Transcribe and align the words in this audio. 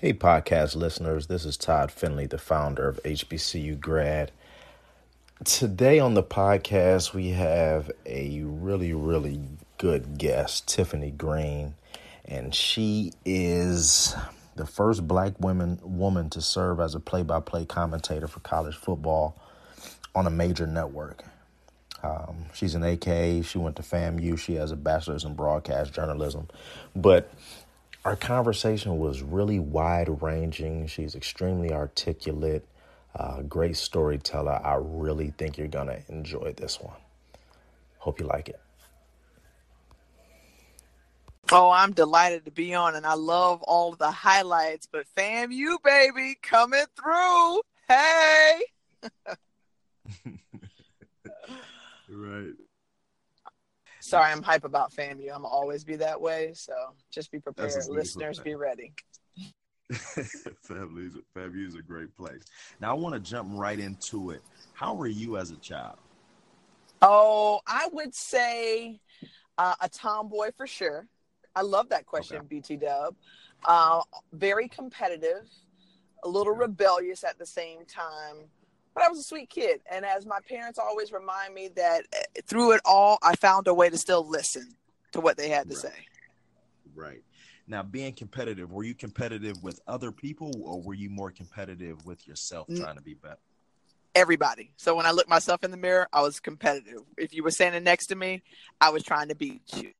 Hey, 0.00 0.12
podcast 0.12 0.76
listeners, 0.76 1.26
this 1.26 1.44
is 1.44 1.56
Todd 1.56 1.90
Finley, 1.90 2.26
the 2.26 2.38
founder 2.38 2.86
of 2.86 3.02
HBCU 3.02 3.80
Grad. 3.80 4.30
Today 5.42 5.98
on 5.98 6.14
the 6.14 6.22
podcast, 6.22 7.12
we 7.12 7.30
have 7.30 7.90
a 8.06 8.42
really, 8.44 8.92
really 8.92 9.40
good 9.76 10.16
guest, 10.16 10.68
Tiffany 10.68 11.10
Greene, 11.10 11.74
and 12.24 12.54
she 12.54 13.12
is 13.24 14.14
the 14.54 14.66
first 14.66 15.08
black 15.08 15.32
woman 15.40 15.80
woman 15.82 16.30
to 16.30 16.40
serve 16.40 16.78
as 16.78 16.94
a 16.94 17.00
play-by-play 17.00 17.64
commentator 17.64 18.28
for 18.28 18.38
college 18.38 18.76
football 18.76 19.36
on 20.14 20.28
a 20.28 20.30
major 20.30 20.68
network. 20.68 21.24
Um, 22.04 22.44
she's 22.54 22.76
an 22.76 22.84
AK. 22.84 23.44
She 23.44 23.58
went 23.58 23.74
to 23.74 23.82
FAMU. 23.82 24.38
She 24.38 24.54
has 24.54 24.70
a 24.70 24.76
bachelor's 24.76 25.24
in 25.24 25.34
broadcast 25.34 25.92
journalism, 25.92 26.46
but 26.94 27.32
our 28.08 28.16
conversation 28.16 28.96
was 28.96 29.20
really 29.20 29.58
wide 29.58 30.22
ranging. 30.22 30.86
She's 30.86 31.14
extremely 31.14 31.74
articulate, 31.74 32.66
uh, 33.14 33.42
great 33.42 33.76
storyteller. 33.76 34.58
I 34.64 34.78
really 34.80 35.34
think 35.36 35.58
you're 35.58 35.68
going 35.68 35.88
to 35.88 36.02
enjoy 36.08 36.54
this 36.56 36.80
one. 36.80 36.96
Hope 37.98 38.18
you 38.18 38.24
like 38.24 38.48
it. 38.48 38.58
Oh, 41.52 41.68
I'm 41.68 41.92
delighted 41.92 42.46
to 42.46 42.50
be 42.50 42.74
on, 42.74 42.94
and 42.94 43.04
I 43.04 43.12
love 43.12 43.60
all 43.64 43.92
the 43.92 44.10
highlights. 44.10 44.88
But 44.90 45.04
FAMU 45.14 45.76
baby, 45.84 46.38
coming 46.40 46.86
through. 46.96 47.60
Hey. 47.88 48.62
right. 52.08 52.54
Sorry, 54.08 54.32
I'm 54.32 54.42
hype 54.42 54.64
about 54.64 54.90
FAMU. 54.92 55.28
I'm 55.34 55.44
always 55.44 55.84
be 55.84 55.96
that 55.96 56.18
way. 56.18 56.52
So 56.54 56.72
just 57.10 57.30
be 57.30 57.40
prepared. 57.40 57.74
Listeners, 57.90 58.38
be 58.38 58.54
ready. 58.54 58.94
FAMU 59.92 61.66
is 61.66 61.74
a 61.74 61.82
great 61.82 62.16
place. 62.16 62.42
Now 62.80 62.92
I 62.92 62.94
want 62.94 63.14
to 63.14 63.20
jump 63.20 63.50
right 63.52 63.78
into 63.78 64.30
it. 64.30 64.40
How 64.72 64.94
were 64.94 65.08
you 65.08 65.36
as 65.36 65.50
a 65.50 65.56
child? 65.56 65.98
Oh, 67.02 67.60
I 67.66 67.88
would 67.92 68.14
say 68.14 68.98
uh, 69.58 69.74
a 69.82 69.90
tomboy 69.90 70.52
for 70.56 70.66
sure. 70.66 71.06
I 71.54 71.60
love 71.60 71.90
that 71.90 72.06
question, 72.06 72.38
okay. 72.38 72.46
BT 72.48 72.76
Dub. 72.76 73.14
Uh, 73.66 74.00
very 74.32 74.68
competitive, 74.68 75.50
a 76.24 76.28
little 76.28 76.54
rebellious 76.54 77.24
at 77.24 77.38
the 77.38 77.46
same 77.46 77.84
time 77.84 78.48
but 78.98 79.06
I 79.06 79.08
was 79.10 79.20
a 79.20 79.22
sweet 79.22 79.48
kid. 79.48 79.80
And 79.90 80.04
as 80.04 80.26
my 80.26 80.40
parents 80.48 80.76
always 80.76 81.12
remind 81.12 81.54
me 81.54 81.68
that 81.76 82.04
eh, 82.12 82.40
through 82.46 82.72
it 82.72 82.80
all, 82.84 83.18
I 83.22 83.36
found 83.36 83.68
a 83.68 83.74
way 83.74 83.88
to 83.88 83.96
still 83.96 84.28
listen 84.28 84.74
to 85.12 85.20
what 85.20 85.36
they 85.36 85.48
had 85.48 85.68
to 85.68 85.74
right. 85.74 85.82
say. 85.84 85.94
Right. 86.96 87.22
Now, 87.68 87.84
being 87.84 88.12
competitive, 88.12 88.72
were 88.72 88.82
you 88.82 88.94
competitive 88.94 89.62
with 89.62 89.78
other 89.86 90.10
people 90.10 90.50
or 90.64 90.82
were 90.82 90.94
you 90.94 91.10
more 91.10 91.30
competitive 91.30 92.04
with 92.06 92.26
yourself 92.26 92.66
trying 92.74 92.96
to 92.96 93.02
be 93.02 93.14
better? 93.14 93.38
Everybody. 94.16 94.72
So 94.76 94.96
when 94.96 95.06
I 95.06 95.12
looked 95.12 95.28
myself 95.28 95.62
in 95.62 95.70
the 95.70 95.76
mirror, 95.76 96.08
I 96.12 96.22
was 96.22 96.40
competitive. 96.40 97.02
If 97.16 97.32
you 97.32 97.44
were 97.44 97.52
standing 97.52 97.84
next 97.84 98.06
to 98.06 98.16
me, 98.16 98.42
I 98.80 98.90
was 98.90 99.04
trying 99.04 99.28
to 99.28 99.36
beat 99.36 99.62
you. 99.76 99.92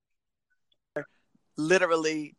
Literally, 1.57 2.35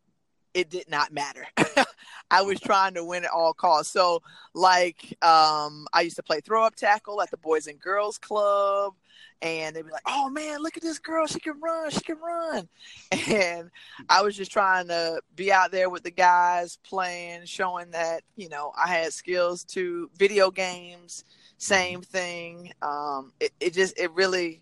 it 0.54 0.70
did 0.70 0.90
not 0.90 1.12
matter. 1.12 1.46
I 2.32 2.42
was 2.42 2.60
trying 2.60 2.94
to 2.94 3.04
win 3.04 3.24
at 3.24 3.32
all 3.32 3.54
costs. 3.54 3.92
So, 3.92 4.22
like, 4.54 5.18
um, 5.24 5.88
I 5.94 6.02
used 6.02 6.16
to 6.18 6.24
play 6.24 6.42
throw 6.42 6.64
up 6.64 6.76
tackle 6.76 7.22
at 7.22 7.32
the 7.32 7.38
Boys 7.38 7.68
and 7.68 7.80
Girls 7.80 8.18
Club, 8.18 8.94
and 9.42 9.76
they'd 9.76 9.86
be 9.86 9.92
like, 9.92 10.04
"Oh 10.06 10.30
man, 10.30 10.62
look 10.62 10.78
at 10.78 10.84
this 10.84 11.00
girl! 11.00 11.26
She 11.28 11.40
can 11.40 11.60
run! 11.60 11.90
She 11.92 12.02
can 12.02 12.18
run!" 12.20 12.68
And 13.30 13.70
I 14.10 14.22
was 14.22 14.36
just 14.36 14.52
trying 14.52 14.88
to 14.90 15.22
be 15.36 15.52
out 15.52 15.72
there 15.72 15.90
with 15.90 16.04
the 16.04 16.12
guys 16.12 16.78
playing, 16.84 17.46
showing 17.46 17.92
that 17.92 18.24
you 18.36 18.50
know 18.50 18.72
I 18.78 18.88
had 18.88 19.14
skills 19.14 19.64
to 19.66 20.10
video 20.18 20.52
games. 20.52 21.24
Same 21.58 22.02
thing. 22.02 22.72
Um, 22.82 23.34
it, 23.40 23.52
it 23.60 23.74
just 23.74 23.98
it 24.00 24.12
really, 24.14 24.62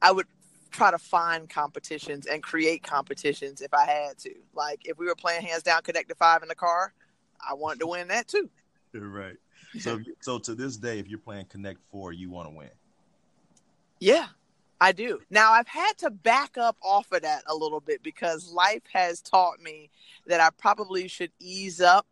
I 0.00 0.12
would 0.12 0.26
try 0.74 0.90
to 0.90 0.98
find 0.98 1.48
competitions 1.48 2.26
and 2.26 2.42
create 2.42 2.82
competitions 2.82 3.60
if 3.60 3.72
I 3.72 3.86
had 3.86 4.18
to. 4.18 4.34
Like 4.54 4.82
if 4.84 4.98
we 4.98 5.06
were 5.06 5.14
playing 5.14 5.42
hands 5.42 5.62
down 5.62 5.82
connect 5.82 6.08
to 6.08 6.14
five 6.14 6.42
in 6.42 6.48
the 6.48 6.54
car, 6.54 6.92
I 7.48 7.54
wanted 7.54 7.80
to 7.80 7.86
win 7.86 8.08
that 8.08 8.28
too. 8.28 8.50
Right. 8.92 9.36
So 9.78 10.00
so 10.20 10.38
to 10.40 10.54
this 10.54 10.76
day, 10.76 10.98
if 10.98 11.08
you're 11.08 11.18
playing 11.18 11.46
Connect 11.46 11.80
Four, 11.90 12.12
you 12.12 12.30
want 12.30 12.48
to 12.48 12.54
win. 12.54 12.70
Yeah, 14.00 14.26
I 14.80 14.92
do. 14.92 15.20
Now 15.30 15.52
I've 15.52 15.68
had 15.68 15.92
to 15.98 16.10
back 16.10 16.58
up 16.58 16.76
off 16.82 17.10
of 17.12 17.22
that 17.22 17.42
a 17.46 17.54
little 17.54 17.80
bit 17.80 18.02
because 18.02 18.50
life 18.50 18.82
has 18.92 19.20
taught 19.20 19.60
me 19.60 19.90
that 20.26 20.40
I 20.40 20.50
probably 20.58 21.08
should 21.08 21.30
ease 21.38 21.80
up 21.80 22.06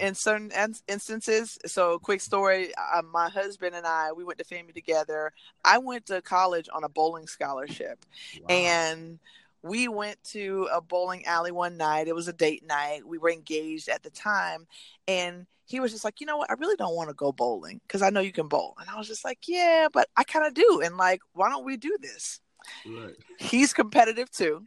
in 0.00 0.14
certain 0.14 0.50
instances. 0.88 1.58
So, 1.66 1.98
quick 1.98 2.20
story: 2.20 2.72
uh, 2.76 3.02
my 3.02 3.28
husband 3.28 3.74
and 3.74 3.86
I, 3.86 4.12
we 4.12 4.24
went 4.24 4.38
to 4.38 4.44
FAMU 4.44 4.74
together. 4.74 5.32
I 5.64 5.78
went 5.78 6.06
to 6.06 6.22
college 6.22 6.68
on 6.72 6.84
a 6.84 6.88
bowling 6.88 7.26
scholarship, 7.26 8.04
wow. 8.40 8.46
and 8.48 9.18
we 9.62 9.88
went 9.88 10.22
to 10.24 10.68
a 10.72 10.80
bowling 10.80 11.24
alley 11.26 11.52
one 11.52 11.76
night. 11.76 12.08
It 12.08 12.14
was 12.14 12.28
a 12.28 12.32
date 12.32 12.64
night. 12.66 13.06
We 13.06 13.18
were 13.18 13.30
engaged 13.30 13.88
at 13.88 14.02
the 14.02 14.10
time, 14.10 14.66
and 15.08 15.46
he 15.66 15.80
was 15.80 15.92
just 15.92 16.04
like, 16.04 16.20
you 16.20 16.26
know 16.26 16.36
what? 16.36 16.50
I 16.50 16.54
really 16.54 16.76
don't 16.76 16.94
want 16.94 17.10
to 17.10 17.14
go 17.14 17.32
bowling 17.32 17.80
because 17.86 18.00
I 18.00 18.10
know 18.10 18.20
you 18.20 18.32
can 18.32 18.48
bowl. 18.48 18.74
And 18.80 18.88
I 18.88 18.96
was 18.96 19.08
just 19.08 19.24
like, 19.24 19.40
yeah, 19.48 19.88
but 19.92 20.08
I 20.16 20.22
kind 20.22 20.46
of 20.46 20.54
do. 20.54 20.80
And 20.84 20.96
like, 20.96 21.20
why 21.32 21.48
don't 21.48 21.64
we 21.64 21.76
do 21.76 21.96
this? 22.00 22.40
Right. 22.86 23.14
He's 23.38 23.72
competitive 23.72 24.30
too. 24.30 24.64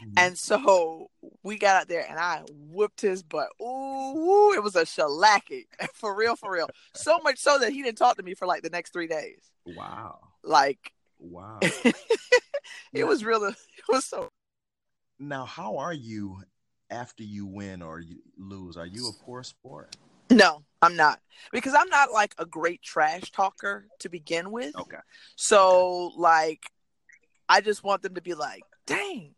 Mm-hmm. 0.00 0.12
And 0.16 0.38
so 0.38 1.10
we 1.42 1.58
got 1.58 1.76
out 1.76 1.88
there 1.88 2.06
and 2.08 2.18
I 2.18 2.42
whooped 2.50 3.00
his 3.00 3.22
butt. 3.22 3.48
Ooh, 3.60 4.52
it 4.54 4.62
was 4.62 4.76
a 4.76 4.82
shellacking. 4.82 5.66
For 5.94 6.14
real, 6.16 6.36
for 6.36 6.50
real. 6.50 6.68
So 6.94 7.18
much 7.22 7.38
so 7.38 7.58
that 7.58 7.72
he 7.72 7.82
didn't 7.82 7.98
talk 7.98 8.16
to 8.16 8.22
me 8.22 8.34
for 8.34 8.46
like 8.46 8.62
the 8.62 8.70
next 8.70 8.92
three 8.92 9.06
days. 9.06 9.50
Wow. 9.64 10.18
Like 10.42 10.92
Wow. 11.22 11.58
it 11.62 11.94
yeah. 12.92 13.04
was 13.04 13.24
really 13.24 13.50
it 13.50 13.84
was 13.88 14.04
so 14.04 14.28
now 15.18 15.44
how 15.44 15.78
are 15.78 15.92
you 15.92 16.42
after 16.90 17.22
you 17.22 17.46
win 17.46 17.80
or 17.80 18.00
you 18.00 18.18
lose? 18.36 18.76
Are 18.76 18.86
you 18.86 19.08
a 19.08 19.24
poor 19.24 19.42
sport? 19.42 19.96
No, 20.30 20.62
I'm 20.80 20.96
not. 20.96 21.20
Because 21.52 21.74
I'm 21.74 21.88
not 21.88 22.12
like 22.12 22.34
a 22.38 22.46
great 22.46 22.82
trash 22.82 23.30
talker 23.30 23.86
to 24.00 24.08
begin 24.08 24.50
with. 24.50 24.76
Okay. 24.76 24.98
So 25.36 26.06
okay. 26.06 26.14
like 26.18 26.62
I 27.48 27.60
just 27.60 27.84
want 27.84 28.02
them 28.02 28.14
to 28.14 28.22
be 28.22 28.34
like, 28.34 28.62
dang, 28.86 29.34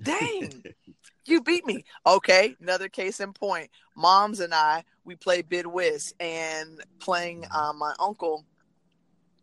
Dang, 0.00 0.62
you 1.26 1.42
beat 1.42 1.66
me. 1.66 1.84
Okay, 2.06 2.56
another 2.60 2.88
case 2.88 3.20
in 3.20 3.32
point. 3.32 3.70
Moms 3.96 4.40
and 4.40 4.54
I, 4.54 4.84
we 5.04 5.16
play 5.16 5.42
bid 5.42 5.66
whist 5.66 6.14
and 6.20 6.80
playing 6.98 7.44
uh, 7.50 7.72
my 7.72 7.94
uncle 7.98 8.44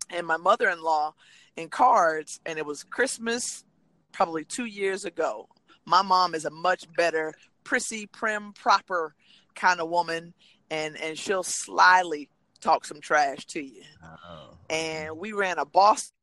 and 0.09 0.25
my 0.25 0.37
mother 0.37 0.69
in 0.69 0.81
law 0.81 1.13
in 1.55 1.69
cards, 1.69 2.39
and 2.45 2.57
it 2.57 2.65
was 2.65 2.83
Christmas 2.83 3.63
probably 4.11 4.43
two 4.43 4.65
years 4.65 5.05
ago. 5.05 5.47
My 5.85 6.01
mom 6.01 6.35
is 6.35 6.45
a 6.45 6.49
much 6.49 6.85
better, 6.95 7.33
prissy, 7.63 8.05
prim, 8.05 8.53
proper 8.53 9.13
kind 9.55 9.79
of 9.79 9.89
woman, 9.89 10.33
and 10.71 10.97
and 10.97 11.17
she'll 11.17 11.43
slyly 11.43 12.29
talk 12.61 12.85
some 12.85 13.01
trash 13.01 13.45
to 13.47 13.61
you. 13.61 13.83
Uh-oh. 14.03 14.57
And 14.69 15.17
we 15.17 15.31
ran 15.31 15.57
a 15.57 15.65
Boston. 15.65 16.13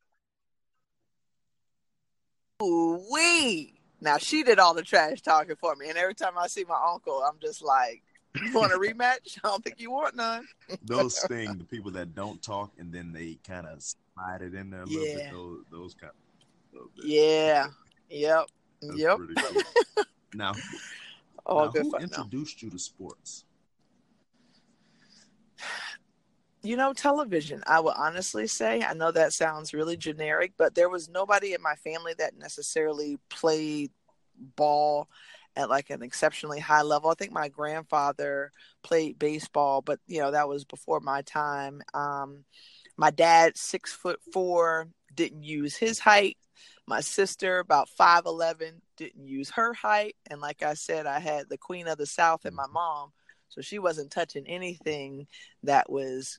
Ooh 2.62 3.04
wee! 3.12 3.75
Now 4.00 4.18
she 4.18 4.42
did 4.42 4.58
all 4.58 4.74
the 4.74 4.82
trash 4.82 5.22
talking 5.22 5.56
for 5.56 5.74
me, 5.76 5.88
and 5.88 5.98
every 5.98 6.14
time 6.14 6.32
I 6.38 6.46
see 6.48 6.64
my 6.64 6.80
uncle, 6.92 7.22
I'm 7.22 7.38
just 7.40 7.62
like, 7.62 8.02
"You 8.42 8.52
want 8.52 8.72
a 8.72 8.76
rematch? 8.76 9.38
I 9.44 9.48
don't 9.48 9.64
think 9.64 9.80
you 9.80 9.90
want 9.90 10.16
none." 10.16 10.46
those 10.82 11.20
sting 11.20 11.56
the 11.56 11.64
people 11.64 11.90
that 11.92 12.14
don't 12.14 12.42
talk, 12.42 12.72
and 12.78 12.92
then 12.92 13.12
they 13.12 13.38
kind 13.46 13.66
of 13.66 13.82
slide 13.82 14.42
it 14.42 14.54
in 14.54 14.70
there 14.70 14.82
a 14.82 14.86
little 14.86 15.06
yeah. 15.06 15.16
bit. 15.16 15.32
Those, 15.32 15.64
those 15.70 15.94
kind. 15.94 16.12
Of, 16.74 16.88
yeah. 17.02 17.68
Yep. 18.10 18.46
That's 18.82 18.98
yep. 18.98 19.18
Cool. 19.18 20.04
now, 20.34 20.52
now, 21.48 21.70
who 21.70 21.96
introduced 21.96 22.62
you 22.62 22.70
to 22.70 22.78
sports? 22.78 23.44
You 26.62 26.76
know, 26.76 26.92
television, 26.92 27.62
I 27.66 27.78
will 27.78 27.94
honestly 27.96 28.48
say, 28.48 28.82
I 28.82 28.92
know 28.92 29.12
that 29.12 29.32
sounds 29.32 29.72
really 29.72 29.96
generic, 29.96 30.52
but 30.56 30.74
there 30.74 30.88
was 30.88 31.08
nobody 31.08 31.54
in 31.54 31.62
my 31.62 31.76
family 31.76 32.12
that 32.18 32.36
necessarily 32.36 33.18
played 33.28 33.92
ball 34.56 35.08
at 35.56 35.70
like 35.70 35.90
an 35.90 36.02
exceptionally 36.02 36.60
high 36.60 36.82
level. 36.82 37.10
I 37.10 37.14
think 37.14 37.32
my 37.32 37.48
grandfather 37.48 38.52
played 38.82 39.18
baseball, 39.18 39.80
but 39.82 39.98
you 40.06 40.20
know, 40.20 40.30
that 40.30 40.48
was 40.48 40.64
before 40.64 41.00
my 41.00 41.22
time. 41.22 41.82
Um, 41.94 42.44
my 42.96 43.10
dad, 43.10 43.56
six 43.56 43.92
foot 43.92 44.20
four, 44.32 44.88
didn't 45.14 45.42
use 45.42 45.76
his 45.76 45.98
height. 45.98 46.36
My 46.86 47.00
sister, 47.00 47.58
about 47.58 47.88
5'11, 47.98 48.80
didn't 48.96 49.26
use 49.26 49.50
her 49.50 49.74
height. 49.74 50.14
And 50.30 50.40
like 50.40 50.62
I 50.62 50.74
said, 50.74 51.06
I 51.06 51.18
had 51.18 51.48
the 51.48 51.58
queen 51.58 51.88
of 51.88 51.98
the 51.98 52.06
South 52.06 52.44
and 52.44 52.54
my 52.54 52.66
mom. 52.72 53.10
So 53.48 53.60
she 53.60 53.78
wasn't 53.78 54.10
touching 54.10 54.46
anything 54.46 55.26
that 55.64 55.90
was 55.90 56.38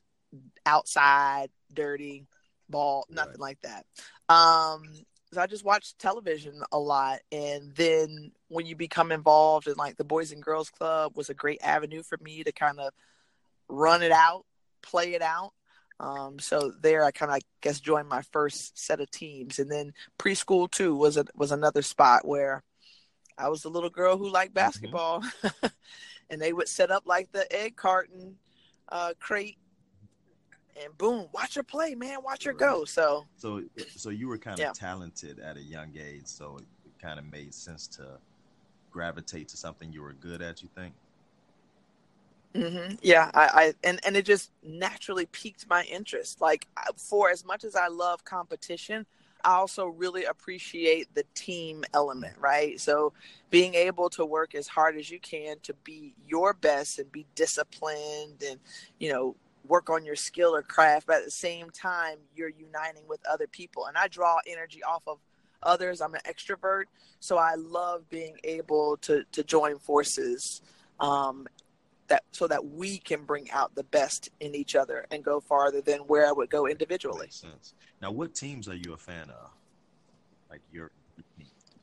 outside, 0.64 1.50
dirty, 1.72 2.26
ball, 2.68 3.06
nothing 3.10 3.32
right. 3.32 3.40
like 3.40 3.58
that. 3.62 3.84
Um, 4.32 4.84
I 5.36 5.46
just 5.46 5.64
watched 5.64 5.98
television 5.98 6.62
a 6.72 6.78
lot, 6.78 7.20
and 7.30 7.74
then 7.74 8.32
when 8.48 8.66
you 8.66 8.76
become 8.76 9.12
involved 9.12 9.66
in 9.66 9.74
like 9.74 9.96
the 9.96 10.04
Boys 10.04 10.32
and 10.32 10.42
Girls 10.42 10.70
Club 10.70 11.12
was 11.16 11.28
a 11.28 11.34
great 11.34 11.60
avenue 11.62 12.02
for 12.02 12.18
me 12.22 12.42
to 12.44 12.52
kind 12.52 12.80
of 12.80 12.92
run 13.68 14.02
it 14.02 14.12
out, 14.12 14.46
play 14.82 15.14
it 15.14 15.22
out. 15.22 15.52
Um, 16.00 16.38
so 16.38 16.72
there, 16.80 17.04
I 17.04 17.10
kind 17.10 17.30
of 17.30 17.36
I 17.36 17.40
guess 17.60 17.80
joined 17.80 18.08
my 18.08 18.22
first 18.22 18.78
set 18.78 19.00
of 19.00 19.10
teams, 19.10 19.58
and 19.58 19.70
then 19.70 19.92
preschool 20.18 20.70
too 20.70 20.94
was 20.94 21.16
a, 21.16 21.26
was 21.34 21.52
another 21.52 21.82
spot 21.82 22.26
where 22.26 22.62
I 23.36 23.48
was 23.48 23.62
the 23.62 23.70
little 23.70 23.90
girl 23.90 24.16
who 24.16 24.30
liked 24.30 24.54
mm-hmm. 24.54 24.66
basketball, 24.66 25.20
mm-hmm. 25.20 25.66
and 26.30 26.40
they 26.40 26.52
would 26.52 26.68
set 26.68 26.90
up 26.90 27.02
like 27.06 27.32
the 27.32 27.50
egg 27.54 27.76
carton 27.76 28.36
uh, 28.88 29.12
crate 29.20 29.58
and 30.84 30.96
boom, 30.98 31.26
watch 31.32 31.54
her 31.54 31.62
play, 31.62 31.94
man, 31.94 32.18
watch 32.22 32.44
her 32.44 32.52
go. 32.52 32.84
So, 32.84 33.26
so, 33.36 33.62
so 33.96 34.10
you 34.10 34.28
were 34.28 34.38
kind 34.38 34.54
of 34.54 34.60
yeah. 34.60 34.72
talented 34.74 35.38
at 35.38 35.56
a 35.56 35.62
young 35.62 35.92
age, 35.98 36.26
so 36.26 36.58
it 36.58 36.64
kind 37.00 37.18
of 37.18 37.30
made 37.30 37.54
sense 37.54 37.86
to 37.88 38.18
gravitate 38.90 39.48
to 39.48 39.56
something 39.56 39.92
you 39.92 40.02
were 40.02 40.12
good 40.14 40.42
at. 40.42 40.62
You 40.62 40.68
think? 40.74 40.94
Mm-hmm. 42.54 42.96
Yeah, 43.02 43.30
I, 43.34 43.48
I 43.52 43.74
and 43.84 44.00
and 44.04 44.16
it 44.16 44.24
just 44.24 44.50
naturally 44.62 45.26
piqued 45.26 45.68
my 45.68 45.84
interest. 45.84 46.40
Like 46.40 46.66
for 46.96 47.30
as 47.30 47.44
much 47.44 47.64
as 47.64 47.76
I 47.76 47.88
love 47.88 48.24
competition, 48.24 49.06
I 49.44 49.54
also 49.54 49.86
really 49.86 50.24
appreciate 50.24 51.14
the 51.14 51.24
team 51.34 51.84
element, 51.94 52.34
right? 52.40 52.80
So 52.80 53.12
being 53.50 53.74
able 53.74 54.10
to 54.10 54.24
work 54.24 54.54
as 54.54 54.66
hard 54.66 54.96
as 54.96 55.10
you 55.10 55.20
can 55.20 55.58
to 55.62 55.74
be 55.84 56.14
your 56.26 56.54
best 56.54 56.98
and 56.98 57.10
be 57.12 57.26
disciplined 57.34 58.42
and 58.48 58.58
you 58.98 59.12
know 59.12 59.36
work 59.68 59.90
on 59.90 60.04
your 60.04 60.16
skill 60.16 60.54
or 60.54 60.62
craft, 60.62 61.06
but 61.06 61.18
at 61.18 61.24
the 61.24 61.30
same 61.30 61.70
time, 61.70 62.18
you're 62.34 62.50
uniting 62.50 63.02
with 63.08 63.20
other 63.26 63.46
people. 63.46 63.86
And 63.86 63.96
I 63.96 64.08
draw 64.08 64.38
energy 64.46 64.82
off 64.82 65.02
of 65.06 65.18
others. 65.62 66.00
I'm 66.00 66.14
an 66.14 66.20
extrovert, 66.28 66.84
so 67.20 67.36
I 67.36 67.54
love 67.54 68.08
being 68.08 68.36
able 68.44 68.96
to 69.02 69.24
to 69.32 69.44
join 69.44 69.78
forces. 69.78 70.62
Um, 71.00 71.46
that 72.08 72.24
so 72.32 72.46
that 72.46 72.64
we 72.64 72.98
can 72.98 73.24
bring 73.24 73.50
out 73.50 73.74
the 73.74 73.84
best 73.84 74.30
in 74.40 74.54
each 74.54 74.74
other 74.74 75.06
and 75.10 75.22
go 75.22 75.40
farther 75.40 75.82
than 75.82 76.00
where 76.00 76.26
I 76.26 76.32
would 76.32 76.48
go 76.48 76.66
individually. 76.66 77.26
Makes 77.26 77.40
sense. 77.40 77.74
Now, 78.00 78.10
what 78.10 78.34
teams 78.34 78.66
are 78.66 78.74
you 78.74 78.94
a 78.94 78.96
fan 78.96 79.28
of? 79.28 79.50
Like 80.50 80.62
your 80.72 80.90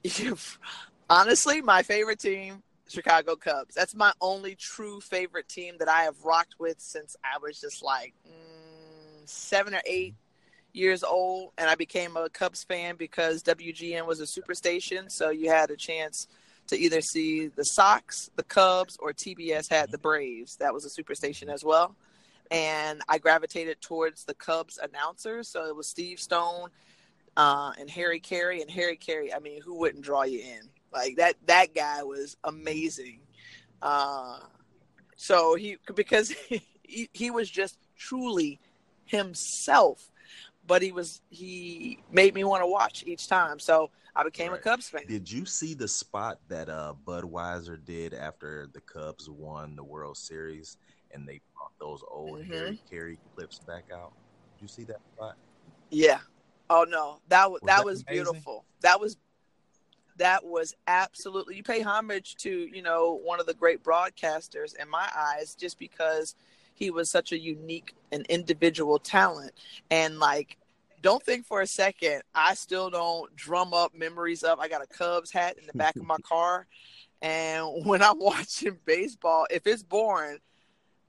honestly, 1.10 1.62
my 1.62 1.84
favorite 1.84 2.20
team 2.20 2.64
Chicago 2.88 3.36
Cubs. 3.36 3.76
That's 3.76 3.96
my 3.96 4.14
only 4.22 4.56
true 4.56 5.00
favorite 5.02 5.48
team 5.48 5.76
that 5.80 5.90
I 5.90 6.04
have 6.04 6.24
rocked 6.24 6.56
with 6.60 6.80
since 6.80 7.16
I 7.24 7.38
was 7.40 7.60
just 7.60 7.84
like 7.84 8.14
mm, 8.28 9.28
seven 9.28 9.74
or 9.74 9.82
eight 9.86 10.16
years 10.74 11.04
old. 11.04 11.52
And 11.58 11.70
I 11.70 11.76
became 11.76 12.16
a 12.18 12.30
Cubs 12.30 12.64
fan 12.64 12.96
because 12.96 13.44
WGN 13.44 14.06
was 14.06 14.20
a 14.20 14.26
superstation. 14.26 15.12
So 15.12 15.30
you 15.30 15.50
had 15.50 15.72
a 15.72 15.78
chance 15.78 16.28
to 16.68 16.78
either 16.78 17.02
see 17.02 17.48
the 17.48 17.64
Sox, 17.64 18.30
the 18.36 18.44
Cubs, 18.44 18.98
or 18.98 19.14
TBS 19.14 19.70
had 19.70 19.92
the 19.92 19.98
Braves. 19.98 20.58
That 20.58 20.74
was 20.74 20.86
a 20.86 21.02
superstation 21.02 21.50
as 21.50 21.64
well. 21.64 21.96
And 22.52 23.02
I 23.10 23.18
gravitated 23.18 23.82
towards 23.82 24.26
the 24.26 24.36
Cubs 24.36 24.78
announcers. 24.82 25.50
So 25.50 25.66
it 25.66 25.76
was 25.76 25.88
Steve 25.88 26.20
Stone 26.20 26.70
uh, 27.36 27.72
and 27.80 27.90
Harry 27.90 28.20
Caray. 28.20 28.62
And 28.62 28.70
Harry 28.70 28.98
Caray, 28.98 29.32
I 29.34 29.40
mean, 29.40 29.62
who 29.62 29.76
wouldn't 29.76 30.04
draw 30.04 30.24
you 30.24 30.40
in? 30.40 30.70
Like 30.96 31.18
that 31.18 31.36
that 31.48 31.76
guy 31.76 32.04
was 32.04 32.38
amazing. 32.46 33.20
Uh, 33.82 34.40
so 35.18 35.56
he 35.56 35.78
because 35.94 36.30
he, 36.84 37.10
he 37.12 37.32
was 37.32 37.50
just 37.50 37.78
truly 37.98 38.60
himself, 39.04 40.10
but 40.66 40.82
he 40.82 40.92
was 40.92 41.22
he 41.30 42.00
made 42.12 42.34
me 42.34 42.46
want 42.46 42.64
to 42.64 42.68
watch 42.68 43.04
each 43.06 43.28
time. 43.28 43.60
So 43.60 43.92
I 44.16 44.24
became 44.24 44.52
right. 44.52 44.60
a 44.60 44.64
Cubs 44.64 44.90
fan. 44.90 45.06
Did 45.08 45.30
you 45.30 45.46
see 45.46 45.74
the 45.74 45.88
spot 45.88 46.40
that 46.48 46.70
uh, 46.70 46.94
Budweiser 47.06 47.84
did 47.84 48.14
after 48.14 48.70
the 48.74 48.80
Cubs 48.82 49.30
won 49.30 49.76
the 49.76 49.84
World 49.84 50.16
Series 50.16 50.78
and 51.12 51.28
they 51.28 51.42
brought 51.56 51.72
those 51.80 52.02
old 52.10 52.40
mm-hmm. 52.40 52.54
Harry 52.54 52.80
Caray 52.90 53.18
clips 53.36 53.60
back 53.60 53.86
out? 53.94 54.14
Did 54.56 54.62
you 54.62 54.68
see 54.70 54.84
that 54.86 55.02
spot? 55.14 55.36
Yeah. 55.90 56.20
Oh 56.70 56.86
no, 56.88 57.20
that 57.28 57.52
was, 57.52 57.62
was 57.62 57.68
that, 57.68 57.78
that 57.78 57.86
was 57.86 58.04
amazing? 58.08 58.24
beautiful. 58.24 58.66
That 58.82 59.00
was 59.00 59.18
that 60.18 60.46
was 60.46 60.74
absolutely 60.88 61.56
you 61.58 61.64
pay 61.64 61.82
homage 61.82 62.36
to 62.36 62.50
you 62.50 62.82
know 62.82 63.20
one 63.24 63.40
of 63.40 63.46
the 63.46 63.54
great 63.54 63.84
broadcasters 63.84 64.76
in 64.76 64.90
my 64.90 65.08
eyes 65.16 65.56
just 65.56 65.78
because 65.80 66.36
he 66.74 66.92
was 66.92 67.10
such 67.10 67.32
a 67.32 67.40
unique 67.40 67.96
and 68.12 68.26
individual 68.28 69.00
talent. 69.00 69.54
And 69.90 70.20
like 70.20 70.58
don't 71.02 71.24
think 71.24 71.46
for 71.46 71.62
a 71.62 71.68
second 71.68 72.24
i 72.34 72.56
still 72.56 72.90
don't 72.90 73.36
drum 73.36 73.76
up 73.76 73.94
memories 73.94 74.42
of 74.42 74.60
i 74.60 74.68
got 74.68 74.82
a 74.82 74.88
cubs 74.88 75.30
hat 75.32 75.56
in 75.60 75.68
the 75.68 75.74
back 75.74 75.96
of 75.96 76.06
my 76.06 76.18
car. 76.24 76.66
And 77.22 77.86
when 77.86 78.02
i'm 78.02 78.20
watching 78.20 78.78
baseball 78.86 79.46
if 79.52 79.68
it's 79.68 79.84
boring 79.84 80.40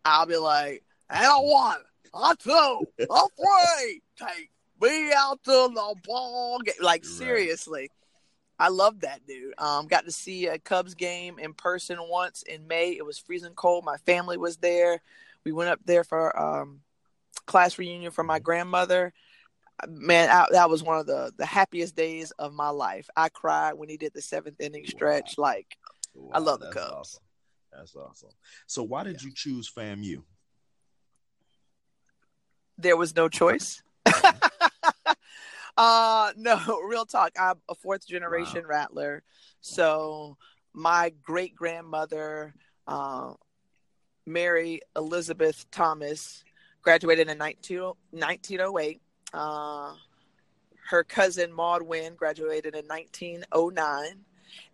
i'll 0.04 0.26
be 0.26 0.36
like 0.36 0.82
i 1.08 1.22
don't 1.22 1.46
want 1.46 1.82
I 2.18 2.34
two, 2.38 2.86
a 2.98 3.04
three, 3.36 4.02
take 4.18 4.50
me 4.80 5.12
out 5.14 5.42
to 5.44 5.50
the 5.50 5.94
ball 6.04 6.58
game. 6.60 6.74
Like 6.80 7.02
right. 7.02 7.04
seriously, 7.04 7.90
I 8.58 8.68
love 8.68 9.00
that 9.00 9.26
dude. 9.26 9.54
Um, 9.58 9.86
got 9.86 10.06
to 10.06 10.12
see 10.12 10.46
a 10.46 10.58
Cubs 10.58 10.94
game 10.94 11.38
in 11.38 11.52
person 11.52 11.98
once 12.00 12.42
in 12.42 12.66
May. 12.66 12.92
It 12.92 13.04
was 13.04 13.18
freezing 13.18 13.54
cold. 13.54 13.84
My 13.84 13.98
family 13.98 14.38
was 14.38 14.56
there. 14.56 15.02
We 15.44 15.52
went 15.52 15.70
up 15.70 15.80
there 15.84 16.04
for 16.04 16.38
um, 16.38 16.80
class 17.46 17.78
reunion 17.78 18.12
for 18.12 18.24
my 18.24 18.38
grandmother. 18.38 19.12
Man, 19.86 20.30
I, 20.30 20.46
that 20.52 20.70
was 20.70 20.82
one 20.82 20.98
of 20.98 21.06
the 21.06 21.32
the 21.36 21.44
happiest 21.44 21.94
days 21.94 22.30
of 22.32 22.54
my 22.54 22.70
life. 22.70 23.10
I 23.14 23.28
cried 23.28 23.74
when 23.74 23.90
he 23.90 23.98
did 23.98 24.12
the 24.14 24.22
seventh 24.22 24.58
inning 24.58 24.86
stretch. 24.86 25.34
Wow. 25.36 25.44
Like, 25.44 25.76
wow, 26.14 26.30
I 26.32 26.38
love 26.38 26.60
the 26.60 26.70
Cubs. 26.70 26.92
Awesome. 26.92 27.22
That's 27.72 27.94
awesome. 27.94 28.30
So, 28.66 28.82
why 28.82 29.04
did 29.04 29.20
yeah. 29.20 29.28
you 29.28 29.34
choose 29.34 29.70
FAMU? 29.70 30.22
There 32.78 32.96
was 32.96 33.14
no 33.14 33.28
choice. 33.28 33.82
Uh 35.76 36.32
no, 36.36 36.80
real 36.88 37.06
talk. 37.06 37.32
I'm 37.40 37.56
a 37.68 37.74
fourth 37.74 38.06
generation 38.06 38.62
wow. 38.62 38.68
Rattler. 38.68 39.22
So 39.60 40.36
my 40.72 41.12
great 41.22 41.56
grandmother, 41.56 42.54
uh, 42.86 43.32
Mary 44.26 44.80
Elizabeth 44.94 45.66
Thomas, 45.70 46.44
graduated 46.82 47.28
in 47.28 47.38
19, 47.38 47.78
1908. 48.10 49.00
Uh, 49.32 49.94
her 50.88 51.02
cousin 51.02 51.52
Maud 51.52 51.82
Wynn 51.82 52.14
graduated 52.14 52.74
in 52.74 52.86
1909. 52.86 54.24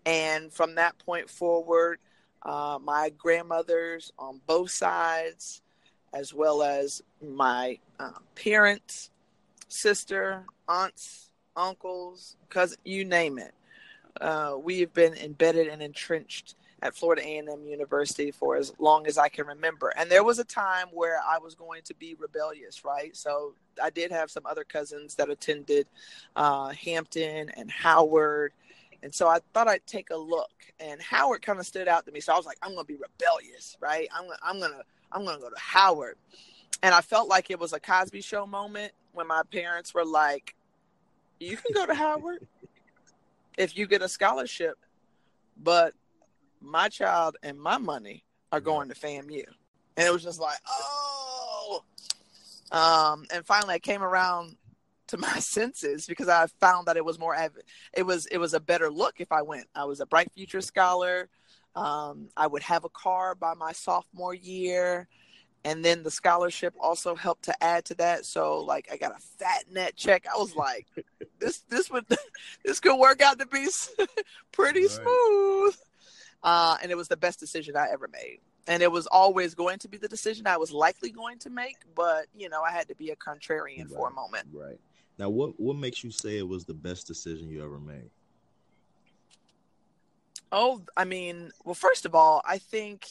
And 0.04 0.52
from 0.52 0.74
that 0.74 0.98
point 0.98 1.30
forward, 1.30 1.98
uh, 2.42 2.78
my 2.82 3.10
grandmothers 3.16 4.12
on 4.18 4.40
both 4.46 4.70
sides, 4.70 5.62
as 6.12 6.34
well 6.34 6.62
as 6.62 7.00
my 7.22 7.78
uh, 7.98 8.10
parents, 8.34 9.10
sister, 9.72 10.44
aunts, 10.68 11.30
uncles, 11.56 12.36
cousin, 12.50 12.78
you 12.84 13.04
name 13.04 13.38
it. 13.38 13.54
Uh, 14.20 14.56
we 14.62 14.80
have 14.80 14.92
been 14.92 15.14
embedded 15.14 15.68
and 15.68 15.82
entrenched 15.82 16.54
at 16.82 16.94
Florida 16.94 17.22
A&M 17.22 17.64
University 17.64 18.30
for 18.30 18.56
as 18.56 18.72
long 18.78 19.06
as 19.06 19.16
I 19.16 19.28
can 19.28 19.46
remember. 19.46 19.92
And 19.96 20.10
there 20.10 20.24
was 20.24 20.38
a 20.38 20.44
time 20.44 20.88
where 20.92 21.18
I 21.26 21.38
was 21.38 21.54
going 21.54 21.82
to 21.84 21.94
be 21.94 22.14
rebellious, 22.18 22.84
right? 22.84 23.16
So 23.16 23.54
I 23.82 23.90
did 23.90 24.10
have 24.10 24.30
some 24.30 24.44
other 24.44 24.64
cousins 24.64 25.14
that 25.14 25.30
attended 25.30 25.86
uh, 26.36 26.68
Hampton 26.70 27.50
and 27.50 27.70
Howard. 27.70 28.52
And 29.02 29.14
so 29.14 29.28
I 29.28 29.38
thought 29.54 29.68
I'd 29.68 29.86
take 29.86 30.10
a 30.10 30.16
look. 30.16 30.50
And 30.80 31.00
Howard 31.00 31.42
kind 31.42 31.58
of 31.58 31.66
stood 31.66 31.88
out 31.88 32.04
to 32.06 32.12
me. 32.12 32.20
So 32.20 32.32
I 32.32 32.36
was 32.36 32.46
like, 32.46 32.58
I'm 32.62 32.74
going 32.74 32.84
to 32.84 32.92
be 32.92 32.98
rebellious, 32.98 33.76
right? 33.80 34.08
I'm, 34.14 34.28
I'm 34.42 34.60
to 34.60 34.82
I'm 35.12 35.24
to 35.24 35.38
go 35.38 35.50
to 35.50 35.58
Howard. 35.58 36.16
And 36.82 36.94
I 36.94 37.00
felt 37.00 37.28
like 37.28 37.50
it 37.50 37.60
was 37.60 37.72
a 37.72 37.80
Cosby 37.80 38.22
show 38.22 38.44
moment 38.44 38.92
when 39.12 39.26
my 39.26 39.42
parents 39.50 39.94
were 39.94 40.04
like, 40.04 40.54
"You 41.38 41.56
can 41.56 41.72
go 41.72 41.86
to 41.86 41.94
Howard 41.94 42.46
if 43.56 43.76
you 43.76 43.86
get 43.86 44.02
a 44.02 44.08
scholarship, 44.08 44.78
but 45.56 45.94
my 46.60 46.88
child 46.88 47.36
and 47.42 47.58
my 47.58 47.78
money 47.78 48.24
are 48.50 48.60
going 48.60 48.88
to 48.88 48.94
FAMU." 48.94 49.44
And 49.96 50.06
it 50.06 50.12
was 50.12 50.22
just 50.22 50.40
like, 50.40 50.58
"Oh." 50.68 51.84
Um, 52.70 53.26
and 53.32 53.44
finally, 53.44 53.74
I 53.74 53.78
came 53.78 54.02
around 54.02 54.56
to 55.08 55.18
my 55.18 55.38
senses 55.38 56.06
because 56.06 56.28
I 56.28 56.46
found 56.60 56.86
that 56.86 56.96
it 56.96 57.04
was 57.04 57.18
more 57.18 57.36
it 57.94 58.02
was 58.02 58.26
it 58.26 58.38
was 58.38 58.54
a 58.54 58.60
better 58.60 58.90
look 58.90 59.20
if 59.20 59.30
I 59.30 59.42
went. 59.42 59.66
I 59.74 59.84
was 59.84 60.00
a 60.00 60.06
bright 60.06 60.32
future 60.32 60.60
scholar. 60.60 61.28
Um, 61.74 62.28
I 62.36 62.46
would 62.46 62.62
have 62.62 62.84
a 62.84 62.90
car 62.90 63.34
by 63.34 63.54
my 63.54 63.72
sophomore 63.72 64.34
year 64.34 65.08
and 65.64 65.84
then 65.84 66.02
the 66.02 66.10
scholarship 66.10 66.74
also 66.80 67.14
helped 67.14 67.44
to 67.44 67.64
add 67.64 67.84
to 67.84 67.94
that 67.94 68.24
so 68.24 68.60
like 68.60 68.88
i 68.92 68.96
got 68.96 69.12
a 69.12 69.20
fat 69.38 69.64
net 69.70 69.96
check 69.96 70.24
i 70.32 70.38
was 70.38 70.54
like 70.56 70.86
this 71.38 71.58
this 71.68 71.90
would 71.90 72.04
this 72.64 72.80
could 72.80 72.98
work 72.98 73.22
out 73.22 73.38
to 73.38 73.46
be 73.46 73.66
pretty 74.52 74.82
right. 74.82 74.90
smooth 74.90 75.76
uh, 76.44 76.76
and 76.82 76.90
it 76.90 76.96
was 76.96 77.08
the 77.08 77.16
best 77.16 77.38
decision 77.38 77.76
i 77.76 77.88
ever 77.92 78.08
made 78.12 78.40
and 78.66 78.82
it 78.82 78.90
was 78.90 79.06
always 79.08 79.54
going 79.54 79.78
to 79.78 79.88
be 79.88 79.96
the 79.96 80.08
decision 80.08 80.46
i 80.46 80.56
was 80.56 80.72
likely 80.72 81.10
going 81.10 81.38
to 81.38 81.50
make 81.50 81.76
but 81.94 82.26
you 82.36 82.48
know 82.48 82.62
i 82.62 82.70
had 82.70 82.88
to 82.88 82.94
be 82.96 83.10
a 83.10 83.16
contrarian 83.16 83.84
right. 83.84 83.96
for 83.96 84.08
a 84.08 84.12
moment 84.12 84.46
right 84.52 84.78
Now, 85.18 85.28
what 85.28 85.58
what 85.60 85.76
makes 85.76 86.02
you 86.02 86.10
say 86.10 86.38
it 86.38 86.48
was 86.48 86.64
the 86.64 86.74
best 86.74 87.06
decision 87.06 87.48
you 87.48 87.62
ever 87.62 87.78
made? 87.78 88.10
Oh, 90.50 90.82
I 90.96 91.04
mean, 91.04 91.50
well, 91.64 91.74
first 91.74 92.04
of 92.04 92.14
all, 92.14 92.42
I 92.44 92.58
think 92.58 93.06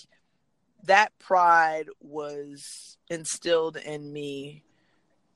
that 0.86 1.18
pride 1.20 1.88
was 2.00 2.98
instilled 3.10 3.78
in 3.78 4.12
me 4.12 4.64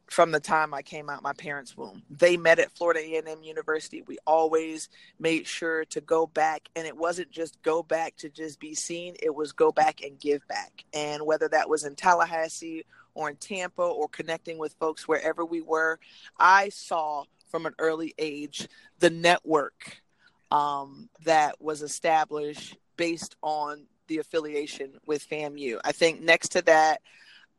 from 0.08 0.32
the 0.32 0.40
time 0.40 0.74
I 0.74 0.82
came 0.82 1.10
out 1.10 1.24
my 1.24 1.34
parents' 1.34 1.76
womb. 1.76 2.04
They 2.10 2.38
met 2.38 2.60
at 2.60 2.72
Florida 2.72 3.00
A&M 3.00 3.44
University. 3.44 4.04
We 4.04 4.18
always 4.26 4.90
made 5.20 5.48
sure 5.48 5.86
to 5.86 6.02
go 6.02 6.28
back 6.28 6.70
and 6.76 6.86
it 6.86 6.96
wasn't 6.96 7.32
just 7.32 7.62
go 7.64 7.82
back 7.82 8.16
to 8.18 8.30
just 8.30 8.60
be 8.60 8.76
seen, 8.76 9.16
it 9.22 9.34
was 9.34 9.52
go 9.52 9.72
back 9.72 10.02
and 10.04 10.20
give 10.20 10.48
back. 10.48 10.86
And 10.94 11.26
whether 11.26 11.48
that 11.50 11.70
was 11.70 11.86
in 11.86 11.96
Tallahassee 11.96 12.86
or 13.14 13.30
in 13.30 13.36
Tampa 13.38 13.82
or 13.82 14.08
connecting 14.08 14.58
with 14.58 14.76
folks 14.80 15.08
wherever 15.08 15.44
we 15.44 15.62
were, 15.62 16.00
I 16.38 16.70
saw 16.70 17.24
from 17.50 17.66
an 17.66 17.74
early 17.80 18.14
age 18.18 18.68
the 19.00 19.10
network 19.10 20.02
um, 20.52 21.10
that 21.24 21.60
was 21.62 21.82
established 21.82 22.78
based 22.98 23.36
on 23.42 23.86
the 24.08 24.20
affiliation 24.20 24.94
with 25.06 25.28
FAMU. 25.30 25.80
I 25.84 25.92
think 25.92 26.22
next 26.22 26.50
to 26.50 26.62
that, 26.64 27.02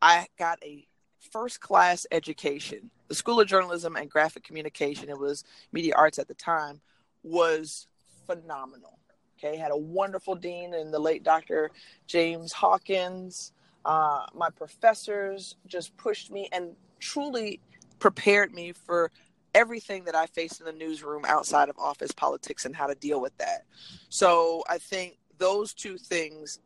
I 0.00 0.26
got 0.38 0.58
a 0.62 0.86
first 1.32 1.60
class 1.60 2.06
education. 2.10 2.90
The 3.08 3.14
School 3.14 3.40
of 3.40 3.48
Journalism 3.48 3.96
and 3.96 4.10
Graphic 4.10 4.44
Communication, 4.44 5.08
it 5.08 5.18
was 5.18 5.44
media 5.72 5.94
arts 5.96 6.18
at 6.18 6.28
the 6.28 6.34
time, 6.34 6.80
was 7.22 7.88
phenomenal. 8.26 8.98
Okay, 9.38 9.56
had 9.56 9.70
a 9.70 9.76
wonderful 9.76 10.34
dean 10.34 10.72
and 10.74 10.92
the 10.92 10.98
late 10.98 11.22
Dr. 11.22 11.70
James 12.06 12.52
Hawkins. 12.52 13.52
Uh, 13.84 14.24
my 14.34 14.48
professors 14.50 15.56
just 15.66 15.96
pushed 15.96 16.30
me 16.30 16.48
and 16.52 16.74
truly 17.00 17.60
prepared 17.98 18.54
me 18.54 18.72
for 18.72 19.10
everything 19.54 20.04
that 20.04 20.14
I 20.14 20.26
faced 20.26 20.60
in 20.60 20.66
the 20.66 20.72
newsroom 20.72 21.24
outside 21.26 21.68
of 21.68 21.78
office 21.78 22.12
politics 22.12 22.64
and 22.64 22.74
how 22.74 22.86
to 22.86 22.94
deal 22.94 23.20
with 23.20 23.36
that. 23.38 23.64
So 24.08 24.62
I 24.68 24.78
think 24.78 25.18
those 25.38 25.74
two 25.74 25.98
things 25.98 26.60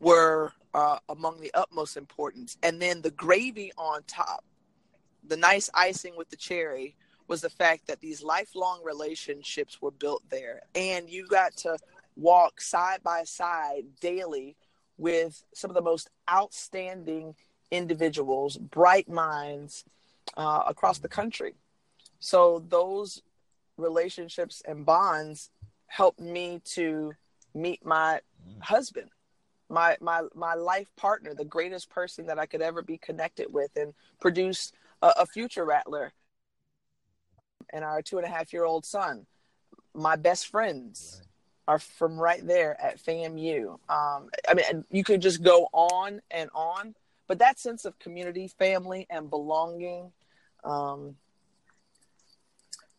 were 0.00 0.52
uh, 0.74 0.98
among 1.08 1.40
the 1.40 1.52
utmost 1.54 1.96
importance. 1.96 2.56
And 2.62 2.80
then 2.80 3.02
the 3.02 3.10
gravy 3.10 3.72
on 3.78 4.02
top, 4.06 4.44
the 5.26 5.36
nice 5.36 5.70
icing 5.74 6.16
with 6.16 6.28
the 6.30 6.36
cherry, 6.36 6.96
was 7.26 7.40
the 7.40 7.50
fact 7.50 7.86
that 7.86 8.00
these 8.00 8.22
lifelong 8.22 8.82
relationships 8.84 9.80
were 9.80 9.90
built 9.90 10.22
there. 10.28 10.62
And 10.74 11.08
you 11.08 11.26
got 11.26 11.56
to 11.58 11.78
walk 12.16 12.60
side 12.60 13.02
by 13.02 13.24
side 13.24 13.84
daily 14.00 14.56
with 14.98 15.42
some 15.54 15.70
of 15.70 15.74
the 15.74 15.82
most 15.82 16.10
outstanding 16.30 17.34
individuals, 17.70 18.56
bright 18.56 19.08
minds 19.08 19.84
uh, 20.36 20.62
across 20.66 20.98
the 20.98 21.08
country. 21.08 21.54
So 22.20 22.64
those 22.68 23.22
relationships 23.76 24.62
and 24.66 24.86
bonds 24.86 25.50
helped 25.86 26.20
me 26.20 26.60
to 26.64 27.14
meet 27.54 27.84
my 27.84 28.20
husband 28.60 29.10
my 29.68 29.96
my 30.00 30.22
my 30.34 30.54
life 30.54 30.88
partner, 30.96 31.34
the 31.34 31.44
greatest 31.44 31.90
person 31.90 32.26
that 32.26 32.38
I 32.38 32.46
could 32.46 32.62
ever 32.62 32.82
be 32.82 32.98
connected 32.98 33.52
with, 33.52 33.70
and 33.76 33.94
produce 34.20 34.72
a, 35.02 35.12
a 35.20 35.26
future 35.26 35.64
rattler 35.64 36.12
and 37.72 37.84
our 37.84 38.02
two 38.02 38.18
and 38.18 38.26
a 38.26 38.30
half 38.30 38.52
year 38.52 38.64
old 38.64 38.84
son. 38.84 39.26
My 39.94 40.16
best 40.16 40.48
friends 40.48 41.22
right. 41.68 41.74
are 41.74 41.78
from 41.78 42.18
right 42.18 42.46
there 42.46 42.80
at 42.80 43.02
FAMU. 43.02 43.72
Um, 43.88 44.28
I 44.48 44.54
mean, 44.54 44.84
you 44.90 45.04
could 45.04 45.22
just 45.22 45.42
go 45.42 45.68
on 45.72 46.20
and 46.30 46.50
on, 46.54 46.94
but 47.26 47.38
that 47.38 47.58
sense 47.58 47.84
of 47.84 47.98
community, 47.98 48.48
family, 48.48 49.06
and 49.08 49.30
belonging 49.30 50.12
um, 50.62 51.16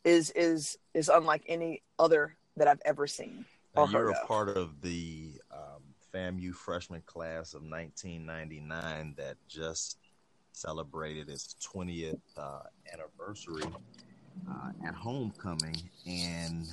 is 0.04 0.32
is 0.32 0.78
is 0.94 1.10
unlike 1.10 1.44
any 1.48 1.82
other 2.00 2.36
that 2.58 2.68
I've 2.68 2.82
ever 2.86 3.08
seen. 3.08 3.46
You're 3.78 4.12
a 4.12 4.26
part 4.26 4.50
of 4.50 4.82
the 4.82 5.34
um, 5.52 5.82
FAMU 6.14 6.54
freshman 6.54 7.02
class 7.06 7.54
of 7.54 7.62
1999 7.62 9.16
that 9.18 9.36
just 9.50 9.98
celebrated 10.54 11.30
its 11.30 11.56
20th 11.62 12.20
uh, 12.38 12.60
anniversary 12.94 13.70
uh, 14.50 14.88
at 14.88 14.96
homecoming, 14.96 15.76
and 16.08 16.68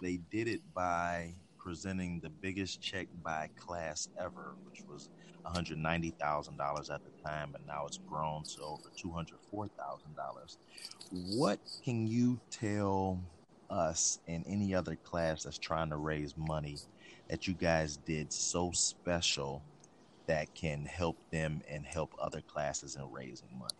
they 0.00 0.18
did 0.30 0.46
it 0.46 0.60
by 0.72 1.34
presenting 1.58 2.20
the 2.20 2.30
biggest 2.30 2.80
check 2.80 3.08
by 3.24 3.48
class 3.58 4.08
ever, 4.20 4.54
which 4.64 4.84
was 4.88 5.08
$190,000 5.46 6.94
at 6.94 7.00
the 7.04 7.10
time, 7.28 7.48
but 7.50 7.60
now 7.66 7.84
it's 7.86 7.98
grown 7.98 8.44
to 8.44 8.62
over 8.62 8.90
$204,000. 8.96 10.56
What 11.10 11.58
can 11.84 12.06
you 12.06 12.38
tell 12.50 13.20
us 13.70 14.18
and 14.26 14.44
any 14.46 14.74
other 14.74 14.96
class 14.96 15.44
that's 15.44 15.58
trying 15.58 15.90
to 15.90 15.96
raise 15.96 16.36
money 16.36 16.76
that 17.28 17.46
you 17.46 17.54
guys 17.54 17.96
did 17.96 18.32
so 18.32 18.70
special 18.72 19.62
that 20.26 20.54
can 20.54 20.84
help 20.84 21.16
them 21.30 21.62
and 21.68 21.84
help 21.84 22.14
other 22.20 22.40
classes 22.40 22.96
in 22.96 23.10
raising 23.12 23.48
money? 23.58 23.72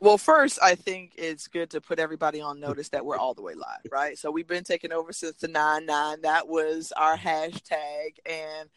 Well, 0.00 0.18
first, 0.18 0.58
I 0.62 0.74
think 0.74 1.12
it's 1.16 1.48
good 1.48 1.70
to 1.70 1.80
put 1.80 1.98
everybody 1.98 2.40
on 2.40 2.60
notice 2.60 2.90
that 2.90 3.06
we're 3.06 3.16
all 3.16 3.32
the 3.32 3.40
way 3.40 3.54
live, 3.54 3.90
right? 3.90 4.18
So 4.18 4.30
we've 4.30 4.46
been 4.46 4.64
taking 4.64 4.92
over 4.92 5.12
since 5.12 5.36
the 5.36 5.48
9 5.48 5.86
9. 5.86 6.20
That 6.22 6.46
was 6.46 6.92
our 6.94 7.16
hashtag 7.16 8.18
and 8.26 8.68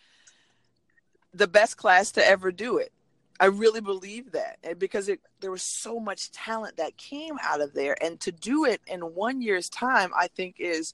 the 1.34 1.48
best 1.48 1.76
class 1.76 2.12
to 2.14 2.26
ever 2.26 2.52
do 2.52 2.78
it. 2.78 2.94
I 3.40 3.46
really 3.46 3.82
believe 3.82 4.32
that. 4.32 4.58
And 4.64 4.80
because 4.80 5.10
it 5.10 5.20
there 5.40 5.52
was 5.52 5.64
so 5.64 6.00
much 6.00 6.32
talent 6.32 6.78
that 6.78 6.98
came 6.98 7.38
out 7.44 7.62
of 7.62 7.74
there. 7.74 7.96
And 8.02 8.20
to 8.22 8.32
do 8.32 8.66
it 8.66 8.82
in 8.88 9.02
one 9.02 9.42
year's 9.42 9.70
time, 9.70 10.12
I 10.16 10.28
think 10.28 10.56
is 10.60 10.94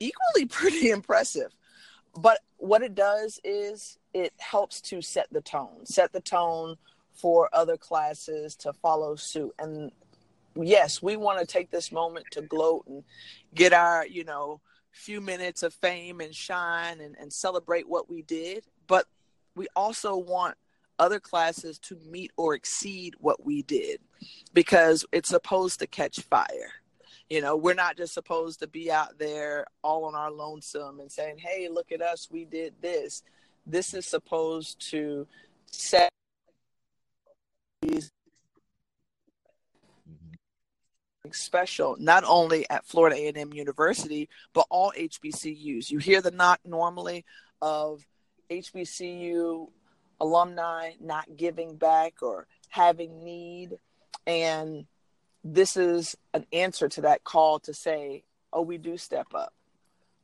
equally 0.00 0.46
pretty 0.48 0.90
impressive. 0.90 1.52
But 2.16 2.38
what 2.58 2.82
it 2.82 2.94
does 2.94 3.40
is 3.44 3.98
it 4.12 4.32
helps 4.38 4.80
to 4.82 5.02
set 5.02 5.26
the 5.32 5.40
tone, 5.40 5.84
set 5.84 6.12
the 6.12 6.20
tone 6.20 6.76
for 7.12 7.48
other 7.52 7.76
classes 7.76 8.54
to 8.56 8.72
follow 8.72 9.16
suit. 9.16 9.52
And 9.58 9.90
yes, 10.54 11.02
we 11.02 11.16
want 11.16 11.40
to 11.40 11.46
take 11.46 11.70
this 11.70 11.92
moment 11.92 12.26
to 12.32 12.42
gloat 12.42 12.86
and 12.86 13.04
get 13.54 13.72
our, 13.72 14.06
you 14.06 14.24
know, 14.24 14.60
few 14.92 15.20
minutes 15.20 15.64
of 15.64 15.74
fame 15.74 16.20
and 16.20 16.34
shine 16.34 17.00
and, 17.00 17.16
and 17.20 17.32
celebrate 17.32 17.88
what 17.88 18.08
we 18.08 18.22
did. 18.22 18.64
But 18.86 19.06
we 19.56 19.66
also 19.74 20.16
want 20.16 20.56
other 20.98 21.20
classes 21.20 21.78
to 21.78 21.96
meet 22.10 22.30
or 22.36 22.54
exceed 22.54 23.14
what 23.18 23.44
we 23.44 23.62
did 23.62 24.00
because 24.52 25.04
it's 25.12 25.28
supposed 25.28 25.80
to 25.80 25.86
catch 25.86 26.20
fire. 26.20 26.72
You 27.30 27.40
know, 27.40 27.56
we're 27.56 27.74
not 27.74 27.96
just 27.96 28.14
supposed 28.14 28.60
to 28.60 28.66
be 28.66 28.90
out 28.90 29.18
there 29.18 29.66
all 29.82 30.04
on 30.04 30.14
our 30.14 30.30
lonesome 30.30 31.00
and 31.00 31.10
saying, 31.10 31.38
hey, 31.38 31.68
look 31.70 31.90
at 31.90 32.02
us, 32.02 32.28
we 32.30 32.44
did 32.44 32.74
this. 32.80 33.22
This 33.66 33.94
is 33.94 34.06
supposed 34.06 34.90
to 34.90 35.26
set 35.66 36.10
special 41.32 41.96
not 41.98 42.22
only 42.26 42.68
at 42.70 42.86
Florida 42.86 43.16
A&M 43.16 43.52
University 43.52 44.28
but 44.52 44.66
all 44.70 44.92
HBCUs. 44.96 45.90
You 45.90 45.98
hear 45.98 46.20
the 46.20 46.30
knock 46.30 46.60
normally 46.64 47.24
of 47.60 48.06
HBCU 48.50 49.68
alumni 50.20 50.92
not 51.00 51.36
giving 51.36 51.76
back 51.76 52.14
or 52.22 52.46
having 52.70 53.24
need 53.24 53.78
and 54.26 54.86
this 55.44 55.76
is 55.76 56.16
an 56.32 56.46
answer 56.52 56.88
to 56.88 57.02
that 57.02 57.22
call 57.22 57.58
to 57.60 57.74
say, 57.74 58.24
oh, 58.52 58.62
we 58.62 58.78
do 58.78 58.96
step 58.96 59.26
up. 59.34 59.52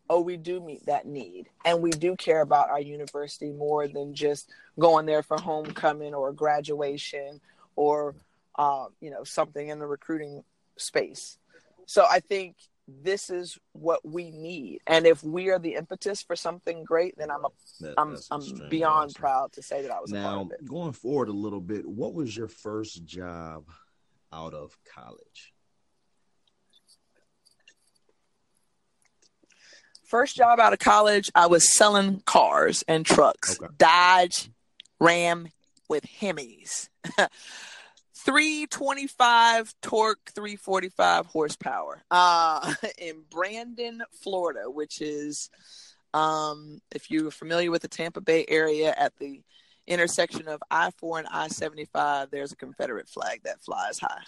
Oh, 0.09 0.21
we 0.21 0.37
do 0.37 0.61
meet 0.61 0.87
that 0.87 1.07
need. 1.07 1.49
And 1.65 1.83
we 1.83 1.91
do 1.91 2.17
care 2.17 2.41
about 2.41 2.71
our 2.71 2.81
university 2.81 3.53
more 3.53 3.87
than 3.87 4.15
just 4.15 4.51
going 4.79 5.07
there 5.07 5.23
for 5.23 5.39
homecoming 5.39 6.15
or 6.15 6.33
graduation 6.33 7.41
or, 7.77 8.17
uh, 8.59 8.87
you 9.01 9.11
know, 9.11 9.23
something 9.23 9.69
in 9.69 9.79
the 9.79 9.87
recruiting 9.87 10.43
space. 10.77 11.39
So 11.87 12.07
I 12.11 12.21
think 12.21 12.57
this 13.03 13.31
is 13.31 13.59
what 13.73 14.01
we 14.05 14.31
need. 14.31 14.81
And 14.87 15.07
if 15.07 15.23
we 15.23 15.49
are 15.51 15.59
the 15.59 15.75
impetus 15.75 16.23
for 16.23 16.37
something 16.37 16.85
great, 16.85 17.17
then 17.17 17.31
I'm 17.31 17.45
a, 17.45 17.49
that, 17.81 17.95
I'm 17.97 18.17
I'm 18.31 18.69
beyond 18.69 19.15
proud 19.15 19.53
to 19.53 19.63
say 19.63 19.83
that 19.83 19.91
I 19.91 20.01
was 20.01 20.13
a 20.13 20.17
part 20.17 20.47
of 20.47 20.53
it. 20.53 20.63
now 20.63 20.69
going 20.69 20.93
forward 20.93 21.29
a 21.29 21.33
little 21.33 21.61
bit. 21.61 21.87
What 21.87 22.15
was 22.15 22.37
your 22.37 22.49
first 22.49 23.05
job 23.05 23.65
out 24.33 24.55
of 24.55 24.77
college? 24.95 25.53
First 30.05 30.37
job 30.37 30.59
out 30.59 30.73
of 30.73 30.81
college, 30.81 31.31
I 31.37 31.47
was 31.47 31.73
selling 31.73 32.21
cars 32.27 32.83
and 32.89 33.07
trucks. 33.07 33.61
Okay. 33.61 33.73
Dodge, 33.79 34.51
Ram 34.99 35.49
with 35.89 36.05
Hemis. 36.05 36.89
325 38.25 39.75
torque, 39.81 40.31
345 40.35 41.27
horsepower. 41.27 42.03
Uh, 42.11 42.75
in 42.99 43.23
Brandon, 43.31 44.03
Florida, 44.12 44.71
which 44.71 45.00
is, 45.00 45.50
um, 46.12 46.81
if 46.95 47.11
you're 47.11 47.31
familiar 47.31 47.71
with 47.71 47.83
the 47.83 47.89
Tampa 47.89 48.21
Bay 48.21 48.45
area, 48.49 48.95
at 48.97 49.17
the 49.19 49.43
intersection 49.87 50.49
of 50.49 50.62
I 50.71 50.91
four 50.91 51.19
and 51.19 51.29
I 51.29 51.49
seventy 51.49 51.87
five, 51.87 52.31
there's 52.31 52.53
a 52.53 52.57
Confederate 52.57 53.09
flag 53.09 53.41
that 53.45 53.62
flies 53.62 53.99
high. 53.99 54.23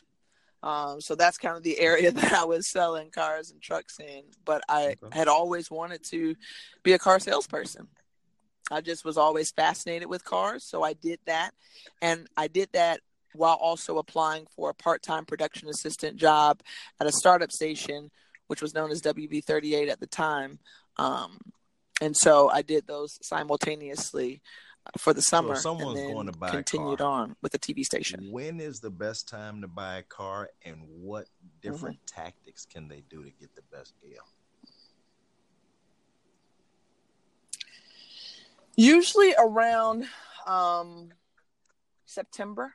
Um, 0.63 1.01
so 1.01 1.15
that's 1.15 1.39
kind 1.39 1.57
of 1.57 1.63
the 1.63 1.79
area 1.79 2.11
that 2.13 2.33
I 2.33 2.45
was 2.45 2.69
selling 2.69 3.11
cars 3.11 3.51
and 3.51 3.61
trucks 3.61 3.99
in. 4.01 4.23
But 4.45 4.63
I 4.69 4.97
okay. 5.03 5.17
had 5.17 5.29
always 5.29 5.71
wanted 5.71 6.03
to 6.05 6.35
be 6.83 6.95
a 6.95 6.99
car 6.99 7.21
salesperson. 7.21 7.89
I 8.71 8.81
just 8.81 9.05
was 9.05 9.19
always 9.19 9.51
fascinated 9.51 10.09
with 10.09 10.25
cars, 10.25 10.65
so 10.65 10.83
I 10.83 10.95
did 10.95 11.19
that, 11.27 11.51
and 12.01 12.27
I 12.37 12.49
did 12.49 12.71
that 12.73 13.01
while 13.35 13.55
also 13.55 13.99
applying 13.99 14.47
for 14.55 14.71
a 14.71 14.75
part-time 14.75 15.25
production 15.25 15.69
assistant 15.69 16.17
job 16.17 16.61
at 17.01 17.07
a 17.07 17.13
startup 17.13 17.51
station, 17.51 18.11
which 18.47 18.63
was 18.63 18.75
known 18.75 18.91
as 18.91 19.03
WB38 19.03 19.91
at 19.91 20.01
the 20.01 20.07
time. 20.07 20.59
Um, 20.97 21.39
and 22.01 22.17
so 22.17 22.51
I 22.51 22.63
did 22.63 22.87
those 22.87 23.19
simultaneously 23.23 24.43
for 24.99 25.15
the 25.15 25.23
summer. 25.23 25.55
So 25.55 25.75
someone's 25.75 26.01
going 26.01 26.27
to 26.27 26.33
buy 26.33 26.51
continued 26.51 27.01
on 27.01 27.37
with 27.43 27.53
the 27.53 27.59
TV 27.59 27.85
station. 27.85 28.29
When 28.31 28.61
is 28.61 28.81
the 28.81 28.91
best 28.91 29.29
time 29.29 29.61
to 29.61 29.69
buy 29.69 29.99
a 29.99 30.03
car, 30.03 30.51
and 30.65 30.83
what 30.89 31.27
different 31.61 31.99
mm-hmm. 31.99 32.23
tactics 32.23 32.67
can 32.67 32.89
they 32.89 33.03
do 33.09 33.23
to 33.25 33.31
get 33.31 33.55
the 33.55 33.63
best 33.71 33.95
deal? 34.01 34.23
Usually 38.77 39.35
around 39.39 40.07
um, 40.47 41.11
September. 42.07 42.75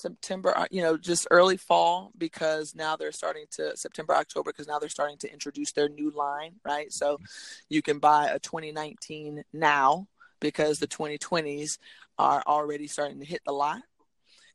September, 0.00 0.56
uh, 0.56 0.66
you 0.70 0.82
know, 0.82 0.96
just 0.96 1.26
early 1.30 1.56
fall 1.56 2.12
because 2.16 2.74
now 2.74 2.96
they're 2.96 3.12
starting 3.12 3.44
to 3.52 3.76
September, 3.76 4.14
October 4.14 4.50
because 4.50 4.68
now 4.68 4.78
they're 4.78 4.88
starting 4.88 5.18
to 5.18 5.32
introduce 5.32 5.72
their 5.72 5.88
new 5.88 6.10
line, 6.10 6.54
right? 6.64 6.92
So 6.92 7.14
mm-hmm. 7.14 7.24
you 7.68 7.82
can 7.82 7.98
buy 7.98 8.28
a 8.28 8.38
2019 8.38 9.44
now 9.52 10.08
because 10.40 10.78
the 10.78 10.86
2020s 10.86 11.78
are 12.18 12.42
already 12.46 12.86
starting 12.86 13.20
to 13.20 13.26
hit 13.26 13.42
the 13.46 13.52
lot. 13.52 13.82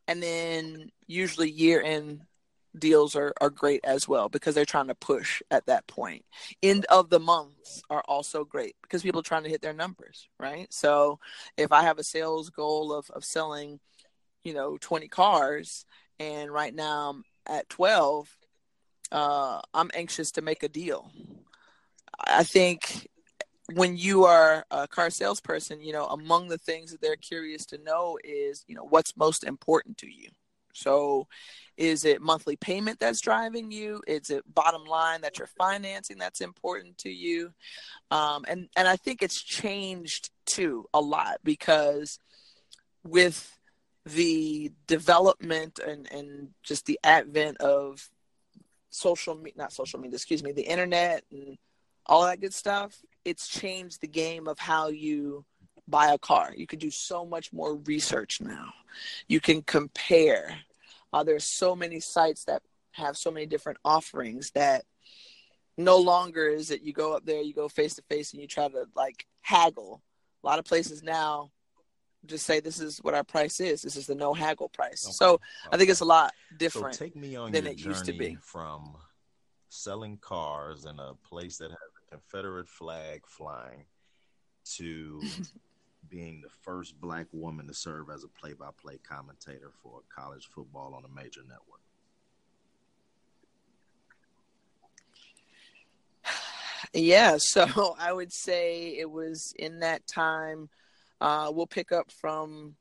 And 0.07 0.21
then 0.21 0.91
usually 1.07 1.49
year 1.49 1.81
end 1.81 2.21
deals 2.77 3.15
are, 3.15 3.33
are 3.41 3.49
great 3.49 3.81
as 3.83 4.07
well 4.07 4.29
because 4.29 4.53
they're 4.53 4.65
trying 4.65 4.87
to 4.87 4.95
push 4.95 5.41
at 5.49 5.65
that 5.65 5.87
point. 5.87 6.25
End 6.61 6.85
of 6.85 7.09
the 7.09 7.19
months 7.19 7.81
are 7.89 8.03
also 8.07 8.43
great 8.43 8.75
because 8.81 9.01
people 9.01 9.19
are 9.19 9.23
trying 9.23 9.43
to 9.43 9.49
hit 9.49 9.61
their 9.61 9.73
numbers, 9.73 10.27
right? 10.39 10.71
So 10.71 11.19
if 11.57 11.71
I 11.71 11.83
have 11.83 11.97
a 11.97 12.03
sales 12.03 12.49
goal 12.49 12.93
of, 12.93 13.09
of 13.11 13.23
selling, 13.23 13.79
you 14.45 14.53
know, 14.53 14.77
20 14.79 15.09
cars 15.09 15.85
and 16.19 16.51
right 16.51 16.73
now 16.73 17.09
I'm 17.09 17.23
at 17.45 17.67
12, 17.69 18.29
uh, 19.11 19.59
I'm 19.73 19.91
anxious 19.93 20.31
to 20.31 20.41
make 20.41 20.63
a 20.63 20.69
deal. 20.69 21.11
I 22.25 22.43
think 22.43 23.09
when 23.73 23.97
you 23.97 24.25
are 24.25 24.65
a 24.71 24.87
car 24.87 25.09
salesperson, 25.09 25.81
you 25.81 25.91
know, 25.91 26.05
among 26.05 26.47
the 26.47 26.57
things 26.57 26.91
that 26.91 27.01
they're 27.01 27.15
curious 27.15 27.65
to 27.67 27.77
know 27.79 28.17
is, 28.23 28.63
you 28.67 28.75
know, 28.75 28.85
what's 28.85 29.17
most 29.17 29.43
important 29.43 29.97
to 29.97 30.07
you. 30.07 30.29
So, 30.73 31.27
is 31.77 32.05
it 32.05 32.21
monthly 32.21 32.57
payment 32.57 32.99
that's 32.99 33.21
driving 33.21 33.71
you? 33.71 34.01
Is 34.07 34.29
it 34.29 34.43
bottom 34.53 34.85
line 34.85 35.21
that 35.21 35.37
you're 35.37 35.49
financing 35.57 36.17
that's 36.17 36.41
important 36.41 36.97
to 36.99 37.09
you? 37.09 37.53
Um, 38.11 38.45
and 38.47 38.69
and 38.75 38.87
I 38.87 38.97
think 38.97 39.21
it's 39.21 39.41
changed 39.41 40.29
too 40.45 40.85
a 40.93 41.01
lot 41.01 41.37
because 41.43 42.19
with 43.03 43.57
the 44.05 44.71
development 44.87 45.79
and 45.79 46.11
and 46.11 46.49
just 46.63 46.85
the 46.85 46.99
advent 47.03 47.57
of 47.57 48.09
social 48.89 49.35
media, 49.35 49.53
not 49.57 49.73
social 49.73 49.99
media, 49.99 50.15
excuse 50.15 50.43
me, 50.43 50.51
the 50.51 50.61
internet 50.61 51.23
and 51.31 51.57
all 52.05 52.23
that 52.23 52.39
good 52.39 52.53
stuff 52.53 53.01
it's 53.25 53.47
changed 53.47 53.99
the 53.99 54.07
game 54.07 54.47
of 54.47 54.59
how 54.59 54.87
you 54.87 55.43
buy 55.87 56.13
a 56.13 56.17
car. 56.17 56.53
You 56.55 56.67
can 56.67 56.79
do 56.79 56.91
so 56.91 57.25
much 57.25 57.51
more 57.51 57.75
research 57.75 58.39
now. 58.39 58.71
You 59.27 59.41
can 59.41 59.63
compare. 59.63 60.55
Uh, 61.11 61.23
there's 61.23 61.43
so 61.43 61.75
many 61.75 61.99
sites 61.99 62.45
that 62.45 62.61
have 62.91 63.17
so 63.17 63.31
many 63.31 63.45
different 63.47 63.79
offerings 63.83 64.51
that 64.51 64.85
no 65.77 65.97
longer 65.97 66.47
is 66.47 66.71
it 66.71 66.83
you 66.83 66.93
go 66.93 67.15
up 67.15 67.25
there, 67.25 67.41
you 67.41 67.53
go 67.53 67.67
face 67.67 67.95
to 67.95 68.03
face, 68.03 68.31
and 68.31 68.41
you 68.41 68.47
try 68.47 68.67
to 68.67 68.85
like 68.95 69.25
haggle. 69.41 70.01
A 70.43 70.47
lot 70.47 70.59
of 70.59 70.65
places 70.65 71.03
now 71.03 71.51
just 72.27 72.45
say 72.45 72.59
this 72.59 72.79
is 72.79 72.99
what 72.99 73.13
our 73.13 73.23
price 73.23 73.59
is. 73.59 73.81
This 73.81 73.95
is 73.95 74.07
the 74.07 74.15
no 74.15 74.33
haggle 74.33 74.69
price. 74.69 75.05
Okay. 75.05 75.13
So 75.13 75.33
okay. 75.33 75.43
I 75.71 75.77
think 75.77 75.89
it's 75.89 76.01
a 76.01 76.05
lot 76.05 76.33
different 76.57 76.95
so 76.95 77.05
take 77.05 77.15
me 77.15 77.35
on 77.35 77.51
than 77.51 77.67
it 77.67 77.79
used 77.79 78.05
to 78.05 78.13
be. 78.13 78.37
From 78.41 78.95
selling 79.69 80.17
cars 80.17 80.85
in 80.85 80.99
a 80.99 81.13
place 81.27 81.57
that 81.57 81.69
has 81.69 81.79
a 81.79 82.11
Confederate 82.11 82.67
flag 82.67 83.21
flying 83.27 83.85
to 84.75 85.21
being 86.09 86.41
the 86.41 86.49
first 86.61 86.99
black 86.99 87.27
woman 87.31 87.67
to 87.67 87.73
serve 87.73 88.09
as 88.09 88.23
a 88.23 88.27
play-by-play 88.27 88.99
commentator 89.07 89.71
for 89.81 90.01
college 90.15 90.47
football 90.53 90.93
on 90.93 91.03
a 91.05 91.09
major 91.09 91.41
network? 91.41 91.81
Yeah, 96.93 97.37
so 97.39 97.95
I 97.99 98.13
would 98.13 98.31
say 98.31 98.95
it 98.97 99.09
was 99.09 99.53
in 99.57 99.79
that 99.79 100.07
time. 100.07 100.69
Uh, 101.21 101.51
we'll 101.53 101.67
pick 101.67 101.91
up 101.91 102.11
from 102.11 102.75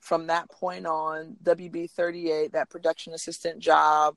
from 0.00 0.28
that 0.28 0.50
point 0.50 0.86
on. 0.86 1.36
WB 1.42 1.90
thirty 1.90 2.30
eight, 2.30 2.52
that 2.52 2.70
production 2.70 3.14
assistant 3.14 3.58
job. 3.58 4.16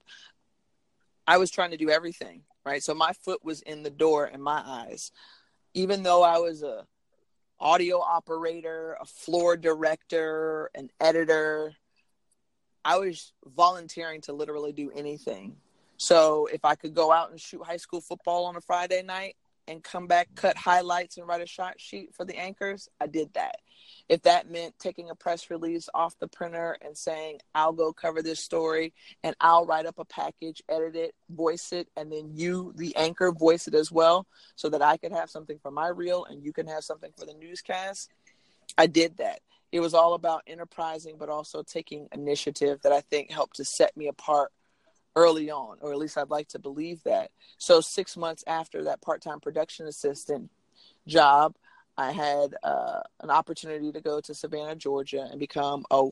I 1.27 1.37
was 1.37 1.51
trying 1.51 1.71
to 1.71 1.77
do 1.77 1.89
everything 1.89 2.43
right? 2.65 2.83
So 2.83 2.93
my 2.93 3.13
foot 3.13 3.43
was 3.43 3.61
in 3.61 3.83
the 3.83 3.89
door 3.89 4.27
in 4.27 4.41
my 4.41 4.61
eyes. 4.63 5.11
Even 5.73 6.03
though 6.03 6.23
I 6.23 6.37
was 6.37 6.63
a 6.63 6.85
audio 7.59 7.99
operator, 7.99 8.95
a 8.99 9.05
floor 9.05 9.57
director, 9.57 10.69
an 10.75 10.89
editor, 10.99 11.73
I 12.85 12.97
was 12.97 13.33
volunteering 13.45 14.21
to 14.21 14.33
literally 14.33 14.71
do 14.71 14.91
anything. 14.95 15.57
So 15.97 16.47
if 16.51 16.63
I 16.63 16.75
could 16.75 16.93
go 16.93 17.11
out 17.11 17.31
and 17.31 17.39
shoot 17.39 17.63
high 17.63 17.77
school 17.77 18.01
football 18.01 18.45
on 18.45 18.55
a 18.55 18.61
Friday 18.61 19.01
night 19.03 19.35
and 19.69 19.83
come 19.83 20.07
back, 20.07 20.29
cut 20.35 20.57
highlights, 20.57 21.17
and 21.17 21.27
write 21.27 21.41
a 21.41 21.45
shot 21.45 21.75
sheet 21.79 22.13
for 22.15 22.25
the 22.25 22.37
anchors, 22.37 22.89
I 22.99 23.07
did 23.07 23.33
that. 23.35 23.57
If 24.09 24.23
that 24.23 24.49
meant 24.49 24.77
taking 24.79 25.09
a 25.09 25.15
press 25.15 25.51
release 25.51 25.87
off 25.93 26.17
the 26.19 26.27
printer 26.27 26.77
and 26.81 26.97
saying 26.97 27.39
i'll 27.53 27.71
go 27.71 27.93
cover 27.93 28.21
this 28.21 28.39
story 28.39 28.93
and 29.23 29.35
i'll 29.39 29.65
write 29.65 29.85
up 29.85 29.99
a 29.99 30.05
package 30.05 30.61
edit 30.67 30.95
it 30.95 31.15
voice 31.29 31.71
it 31.71 31.87
and 31.95 32.11
then 32.11 32.31
you 32.33 32.73
the 32.75 32.95
anchor 32.95 33.31
voice 33.31 33.67
it 33.67 33.73
as 33.75 33.91
well 33.91 34.27
so 34.55 34.67
that 34.69 34.81
i 34.81 34.97
could 34.97 35.11
have 35.11 35.29
something 35.29 35.59
for 35.61 35.71
my 35.71 35.87
reel 35.87 36.25
and 36.25 36.43
you 36.43 36.51
can 36.51 36.67
have 36.67 36.83
something 36.83 37.11
for 37.17 37.25
the 37.25 37.33
newscast 37.35 38.11
i 38.77 38.87
did 38.87 39.17
that. 39.17 39.39
It 39.71 39.81
was 39.81 39.93
all 39.93 40.15
about 40.15 40.41
enterprising 40.47 41.15
but 41.19 41.29
also 41.29 41.61
taking 41.63 42.07
initiative 42.11 42.79
that 42.81 42.91
i 42.91 43.01
think 43.01 43.31
helped 43.31 43.57
to 43.57 43.65
set 43.65 43.95
me 43.95 44.07
apart 44.07 44.51
early 45.19 45.51
on 45.51 45.77
or 45.81 45.91
at 45.91 45.97
least 45.97 46.17
i'd 46.17 46.29
like 46.29 46.47
to 46.47 46.59
believe 46.59 47.01
that 47.03 47.31
so 47.57 47.81
six 47.81 48.15
months 48.15 48.43
after 48.47 48.83
that 48.83 49.01
part-time 49.01 49.39
production 49.39 49.87
assistant 49.87 50.49
job 51.07 51.55
I 51.99 52.13
had 52.13 52.55
uh, 52.63 53.01
an 53.19 53.29
opportunity 53.29 53.91
to 53.91 53.99
go 53.99 54.21
to 54.21 54.33
Savannah, 54.33 54.77
Georgia, 54.77 55.27
and 55.29 55.37
become 55.37 55.85
a 55.91 56.07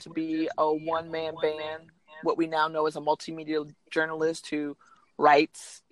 to 0.00 0.10
be 0.10 0.48
a 0.58 0.74
one 0.74 1.10
man 1.12 1.34
band, 1.40 1.84
what 2.24 2.36
we 2.36 2.48
now 2.48 2.66
know 2.66 2.88
as 2.88 2.96
a 2.96 3.00
multimedia 3.00 3.70
journalist 3.92 4.48
who 4.50 4.76
writes, 5.18 5.82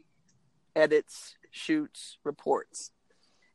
edits, 0.75 1.37
shoots, 1.53 2.19
reports. 2.25 2.91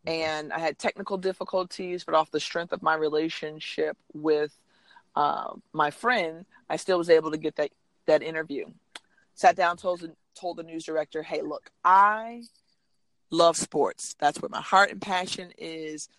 And 0.05 0.53
I 0.53 0.59
had 0.59 0.79
technical 0.79 1.17
difficulties, 1.17 2.05
but 2.05 2.15
off 2.15 2.31
the 2.31 2.39
strength 2.39 2.71
of 2.71 2.81
my 2.81 2.95
relationship 2.95 3.97
with 4.13 4.57
uh, 5.15 5.53
my 5.73 5.91
friend, 5.91 6.45
I 6.69 6.77
still 6.77 6.97
was 6.97 7.09
able 7.09 7.31
to 7.31 7.37
get 7.37 7.55
that 7.57 7.71
that 8.07 8.23
interview. 8.23 8.65
Sat 9.35 9.55
down, 9.55 9.77
told 9.77 10.09
told 10.35 10.57
the 10.57 10.63
news 10.63 10.85
director, 10.85 11.23
"Hey, 11.23 11.41
look, 11.41 11.69
I 11.83 12.43
love 13.31 13.57
sports. 13.57 14.15
That's 14.19 14.41
where 14.41 14.49
my 14.49 14.61
heart 14.61 14.91
and 14.91 15.01
passion 15.01 15.51
is. 15.57 16.09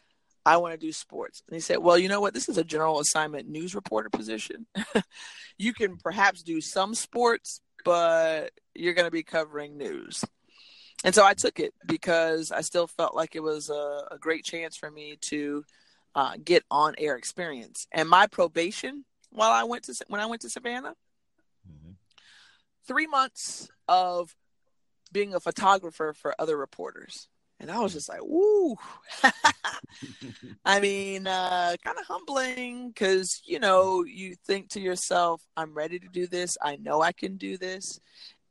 I 0.44 0.56
want 0.56 0.72
to 0.72 0.78
do 0.78 0.92
sports. 0.92 1.42
And 1.46 1.54
he 1.54 1.60
said, 1.60 1.78
Well, 1.78 1.98
you 1.98 2.08
know 2.08 2.20
what? 2.20 2.34
This 2.34 2.48
is 2.48 2.58
a 2.58 2.64
general 2.64 2.98
assignment 2.98 3.48
news 3.48 3.74
reporter 3.74 4.10
position. 4.10 4.66
you 5.58 5.72
can 5.72 5.98
perhaps 5.98 6.42
do 6.42 6.60
some 6.60 6.94
sports, 6.94 7.60
but 7.84 8.50
you're 8.74 8.94
going 8.94 9.06
to 9.06 9.12
be 9.12 9.22
covering 9.22 9.76
news. 9.76 10.24
And 11.04 11.14
so 11.14 11.24
I 11.24 11.34
took 11.34 11.60
it 11.60 11.74
because 11.86 12.50
I 12.50 12.60
still 12.60 12.86
felt 12.86 13.14
like 13.14 13.34
it 13.34 13.42
was 13.42 13.70
a, 13.70 14.08
a 14.12 14.18
great 14.18 14.44
chance 14.44 14.76
for 14.76 14.90
me 14.90 15.16
to 15.22 15.64
uh, 16.14 16.34
get 16.42 16.64
on 16.70 16.94
air 16.98 17.16
experience. 17.16 17.86
And 17.92 18.08
my 18.08 18.26
probation 18.26 19.04
while 19.30 19.50
I 19.50 19.64
went 19.64 19.84
to 19.84 19.94
when 20.08 20.20
I 20.20 20.26
went 20.26 20.42
to 20.42 20.50
Savannah, 20.50 20.94
mm-hmm. 21.68 21.92
three 22.86 23.06
months 23.06 23.68
of 23.88 24.34
being 25.10 25.34
a 25.34 25.40
photographer 25.40 26.12
for 26.12 26.34
other 26.38 26.56
reporters. 26.56 27.28
And 27.60 27.70
I 27.70 27.78
was 27.78 27.92
just 27.92 28.08
like, 28.08 28.22
"Ooh!" 28.22 28.76
I 30.64 30.80
mean, 30.80 31.26
uh, 31.26 31.76
kind 31.84 31.98
of 31.98 32.06
humbling 32.06 32.88
because, 32.88 33.42
you 33.44 33.58
know, 33.58 34.04
you 34.04 34.34
think 34.46 34.70
to 34.70 34.80
yourself, 34.80 35.42
I'm 35.56 35.74
ready 35.74 35.98
to 35.98 36.08
do 36.08 36.26
this. 36.26 36.56
I 36.62 36.76
know 36.76 37.02
I 37.02 37.12
can 37.12 37.36
do 37.36 37.56
this. 37.56 38.00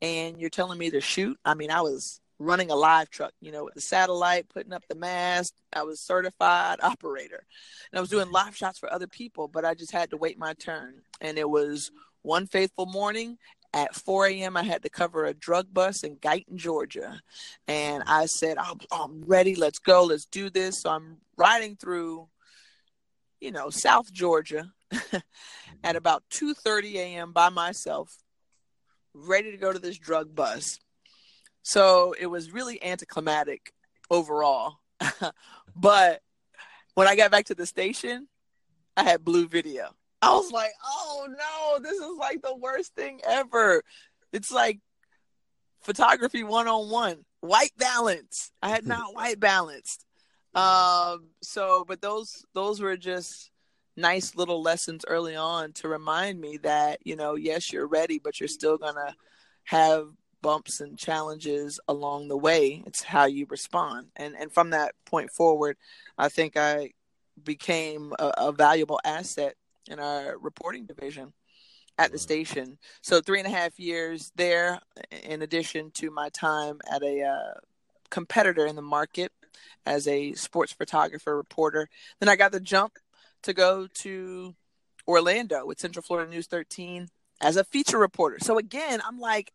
And 0.00 0.40
you're 0.40 0.50
telling 0.50 0.78
me 0.78 0.90
to 0.90 1.00
shoot. 1.00 1.38
I 1.44 1.54
mean, 1.54 1.70
I 1.70 1.80
was 1.80 2.20
running 2.42 2.70
a 2.70 2.74
live 2.74 3.10
truck, 3.10 3.32
you 3.40 3.52
know, 3.52 3.64
with 3.64 3.74
the 3.74 3.80
satellite, 3.80 4.48
putting 4.48 4.72
up 4.72 4.84
the 4.88 4.94
mast. 4.94 5.54
I 5.72 5.82
was 5.82 6.00
certified 6.00 6.78
operator. 6.82 7.44
And 7.90 7.98
I 7.98 8.00
was 8.00 8.10
doing 8.10 8.30
live 8.30 8.56
shots 8.56 8.78
for 8.78 8.92
other 8.92 9.06
people, 9.06 9.48
but 9.48 9.64
I 9.64 9.74
just 9.74 9.92
had 9.92 10.10
to 10.10 10.16
wait 10.16 10.38
my 10.38 10.54
turn. 10.54 11.02
And 11.20 11.38
it 11.38 11.48
was 11.48 11.90
one 12.22 12.46
faithful 12.46 12.86
morning 12.86 13.38
at 13.74 13.94
4 13.94 14.26
a.m. 14.26 14.56
I 14.56 14.62
had 14.62 14.82
to 14.82 14.90
cover 14.90 15.24
a 15.24 15.34
drug 15.34 15.72
bus 15.72 16.02
in 16.02 16.16
Guyton, 16.16 16.56
Georgia. 16.56 17.20
And 17.66 18.02
I 18.06 18.26
said, 18.26 18.58
I'm, 18.58 18.78
I'm 18.90 19.22
ready. 19.24 19.54
Let's 19.54 19.78
go. 19.78 20.04
Let's 20.04 20.26
do 20.26 20.50
this. 20.50 20.82
So 20.82 20.90
I'm 20.90 21.18
riding 21.36 21.76
through, 21.76 22.28
you 23.40 23.50
know, 23.50 23.70
South 23.70 24.12
Georgia 24.12 24.72
at 25.84 25.96
about 25.96 26.22
2.30 26.30 26.94
a.m. 26.94 27.32
by 27.32 27.48
myself, 27.48 28.18
ready 29.14 29.50
to 29.50 29.56
go 29.56 29.72
to 29.72 29.78
this 29.78 29.98
drug 29.98 30.34
bus. 30.34 30.78
So 31.62 32.14
it 32.18 32.26
was 32.26 32.52
really 32.52 32.82
anticlimactic 32.82 33.72
overall. 34.10 34.78
but 35.76 36.20
when 36.94 37.08
I 37.08 37.16
got 37.16 37.30
back 37.30 37.46
to 37.46 37.54
the 37.54 37.66
station, 37.66 38.28
I 38.96 39.04
had 39.04 39.24
blue 39.24 39.48
video. 39.48 39.94
I 40.20 40.30
was 40.32 40.52
like, 40.52 40.72
oh 40.84 41.28
no, 41.28 41.82
this 41.82 41.98
is 41.98 42.16
like 42.18 42.42
the 42.42 42.54
worst 42.54 42.94
thing 42.94 43.20
ever. 43.26 43.82
It's 44.32 44.52
like 44.52 44.78
photography 45.82 46.44
one 46.44 46.68
on 46.68 46.90
one, 46.90 47.24
white 47.40 47.72
balance. 47.76 48.52
I 48.62 48.68
had 48.68 48.86
not 48.86 49.14
white 49.14 49.40
balanced. 49.40 50.04
Um, 50.54 51.30
so, 51.42 51.84
but 51.86 52.00
those 52.02 52.44
those 52.54 52.80
were 52.80 52.96
just 52.96 53.50
nice 53.96 54.36
little 54.36 54.62
lessons 54.62 55.04
early 55.06 55.36
on 55.36 55.72
to 55.72 55.88
remind 55.88 56.40
me 56.40 56.58
that 56.58 56.98
you 57.04 57.16
know, 57.16 57.34
yes, 57.34 57.72
you're 57.72 57.86
ready, 57.86 58.18
but 58.18 58.38
you're 58.38 58.48
still 58.48 58.78
gonna 58.78 59.16
have 59.64 60.08
bumps 60.42 60.80
and 60.80 60.98
challenges 60.98 61.80
along 61.88 62.28
the 62.28 62.36
way. 62.36 62.82
It's 62.86 63.02
how 63.02 63.26
you 63.26 63.46
respond, 63.48 64.08
and 64.16 64.34
and 64.34 64.52
from 64.52 64.70
that 64.70 64.94
point 65.06 65.30
forward, 65.30 65.76
I 66.18 66.28
think 66.28 66.56
I 66.56 66.90
became 67.42 68.12
a, 68.18 68.32
a 68.36 68.52
valuable 68.52 69.00
asset 69.04 69.54
in 69.88 69.98
our 69.98 70.36
reporting 70.38 70.84
division 70.84 71.32
at 71.98 72.12
the 72.12 72.18
station. 72.18 72.78
So 73.00 73.20
three 73.20 73.38
and 73.38 73.46
a 73.46 73.50
half 73.50 73.78
years 73.78 74.32
there, 74.36 74.80
in 75.24 75.42
addition 75.42 75.90
to 75.92 76.10
my 76.10 76.28
time 76.30 76.80
at 76.90 77.02
a 77.02 77.22
uh, 77.22 77.60
competitor 78.10 78.66
in 78.66 78.76
the 78.76 78.82
market 78.82 79.32
as 79.84 80.06
a 80.06 80.32
sports 80.34 80.72
photographer 80.72 81.36
reporter. 81.36 81.88
Then 82.20 82.28
I 82.28 82.36
got 82.36 82.52
the 82.52 82.60
jump 82.60 82.98
to 83.42 83.52
go 83.52 83.88
to 83.94 84.54
Orlando 85.08 85.66
with 85.66 85.80
Central 85.80 86.02
Florida 86.02 86.30
News 86.30 86.46
13 86.46 87.08
as 87.40 87.56
a 87.56 87.64
feature 87.64 87.98
reporter. 87.98 88.38
So 88.40 88.58
again, 88.58 89.00
I'm 89.04 89.18
like, 89.18 89.52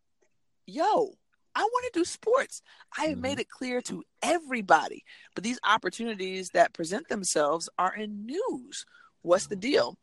yo, 0.68 1.14
I 1.56 1.62
want 1.62 1.92
to 1.92 2.00
do 2.00 2.06
sports. 2.06 2.62
I 2.96 3.06
have 3.06 3.12
mm-hmm. 3.14 3.22
made 3.22 3.40
it 3.40 3.50
clear 3.50 3.82
to 3.82 4.04
everybody, 4.22 5.04
but 5.34 5.44
these 5.44 5.60
opportunities 5.64 6.50
that 6.50 6.74
present 6.74 7.10
themselves 7.10 7.68
are 7.80 7.96
in 7.96 8.28
news 8.28 8.86
what's 9.28 9.48
the 9.48 9.56
deal 9.56 9.98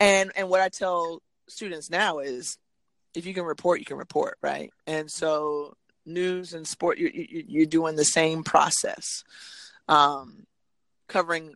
and 0.00 0.30
and 0.36 0.48
what 0.48 0.60
i 0.60 0.68
tell 0.68 1.20
students 1.48 1.90
now 1.90 2.18
is 2.18 2.58
if 3.14 3.26
you 3.26 3.34
can 3.34 3.44
report 3.44 3.80
you 3.80 3.84
can 3.84 3.96
report 3.96 4.38
right 4.42 4.70
and 4.86 5.10
so 5.10 5.74
news 6.06 6.54
and 6.54 6.66
sport 6.66 6.98
you, 6.98 7.10
you 7.12 7.44
you're 7.46 7.66
doing 7.66 7.96
the 7.96 8.04
same 8.04 8.42
process 8.42 9.24
um, 9.88 10.46
covering 11.08 11.54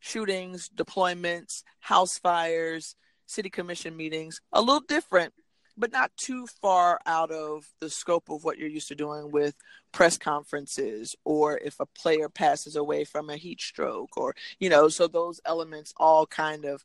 shootings 0.00 0.68
deployments 0.74 1.62
house 1.80 2.18
fires 2.18 2.96
city 3.26 3.50
commission 3.50 3.96
meetings 3.96 4.40
a 4.52 4.60
little 4.60 4.80
different 4.80 5.32
but 5.76 5.92
not 5.92 6.10
too 6.16 6.46
far 6.46 7.00
out 7.06 7.30
of 7.30 7.66
the 7.80 7.90
scope 7.90 8.30
of 8.30 8.44
what 8.44 8.58
you're 8.58 8.68
used 8.68 8.88
to 8.88 8.94
doing 8.94 9.30
with 9.30 9.54
press 9.92 10.16
conferences 10.18 11.14
or 11.24 11.58
if 11.58 11.78
a 11.80 11.86
player 11.86 12.28
passes 12.28 12.76
away 12.76 13.04
from 13.04 13.30
a 13.30 13.36
heat 13.36 13.60
stroke 13.60 14.16
or 14.16 14.34
you 14.58 14.68
know 14.68 14.88
so 14.88 15.06
those 15.06 15.40
elements 15.44 15.92
all 15.96 16.26
kind 16.26 16.64
of 16.64 16.84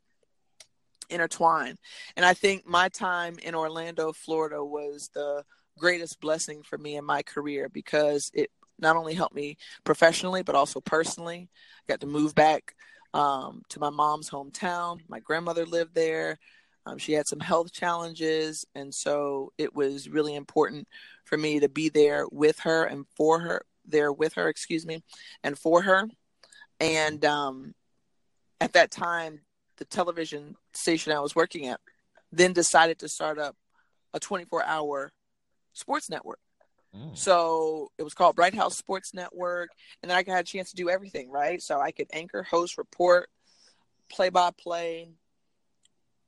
intertwine. 1.10 1.77
And 2.15 2.25
i 2.25 2.34
think 2.34 2.65
my 2.65 2.89
time 2.89 3.38
in 3.43 3.56
orlando 3.56 4.13
florida 4.13 4.63
was 4.63 5.10
the 5.13 5.43
greatest 5.77 6.19
blessing 6.21 6.63
for 6.63 6.77
me 6.77 6.95
in 6.95 7.06
my 7.06 7.21
career 7.21 7.67
because 7.69 8.32
it 8.34 8.49
not 8.82 8.95
only 8.95 9.13
helped 9.13 9.36
me 9.36 9.58
professionally 9.84 10.43
but 10.43 10.56
also 10.56 10.82
personally. 10.82 11.49
I 11.51 11.93
got 11.93 12.01
to 12.01 12.08
move 12.08 12.36
back 12.36 12.75
um, 13.13 13.63
to 13.69 13.80
my 13.80 13.89
mom's 13.89 14.30
hometown. 14.30 14.99
My 15.08 15.19
grandmother 15.19 15.65
lived 15.65 15.95
there 15.95 16.39
um, 16.86 16.98
she 16.98 17.13
had 17.13 17.28
some 17.28 17.39
health 17.39 17.72
challenges, 17.72 18.65
and 18.74 18.94
so 18.94 19.54
it 19.58 19.76
was 19.76 20.10
really 20.10 20.36
important 20.36 20.88
for 21.26 21.38
me 21.38 21.60
to 21.60 21.70
be 21.70 21.89
there 21.89 22.26
with 22.32 22.60
her 22.60 22.86
and 22.86 23.06
for 23.15 23.39
her, 23.39 23.65
there 23.86 24.12
with 24.12 24.34
her, 24.34 24.50
excuse 24.50 24.86
me, 24.86 25.04
and 25.44 25.58
for 25.58 25.84
her. 25.84 26.08
And 26.80 27.24
um, 27.24 27.76
at 28.60 28.74
that 28.74 28.91
time, 28.91 29.41
the 29.78 29.86
television 29.86 30.56
station 30.74 31.12
I 31.12 31.20
was 31.20 31.36
working 31.36 31.67
at 31.67 31.80
then 32.32 32.54
decided 32.54 33.00
to 33.00 33.10
start 33.10 33.38
up 33.38 33.56
a 34.13 34.20
24 34.20 34.63
hour 34.63 35.12
sports 35.74 36.10
network. 36.10 36.39
Mm. 36.96 37.17
So 37.17 37.91
it 37.98 38.04
was 38.04 38.13
called 38.13 38.36
Bright 38.36 38.54
House 38.54 38.78
Sports 38.78 39.13
Network. 39.13 39.70
And 40.02 40.10
then 40.10 40.17
I 40.17 40.30
had 40.30 40.44
a 40.46 40.48
chance 40.48 40.72
to 40.72 40.76
do 40.76 40.89
everything, 40.89 41.30
right? 41.30 41.62
So 41.62 41.80
I 41.80 41.91
could 41.91 42.08
anchor, 42.12 42.44
host, 42.44 42.78
report, 42.78 43.30
play 44.10 44.30
by 44.30 44.52
play, 44.58 45.10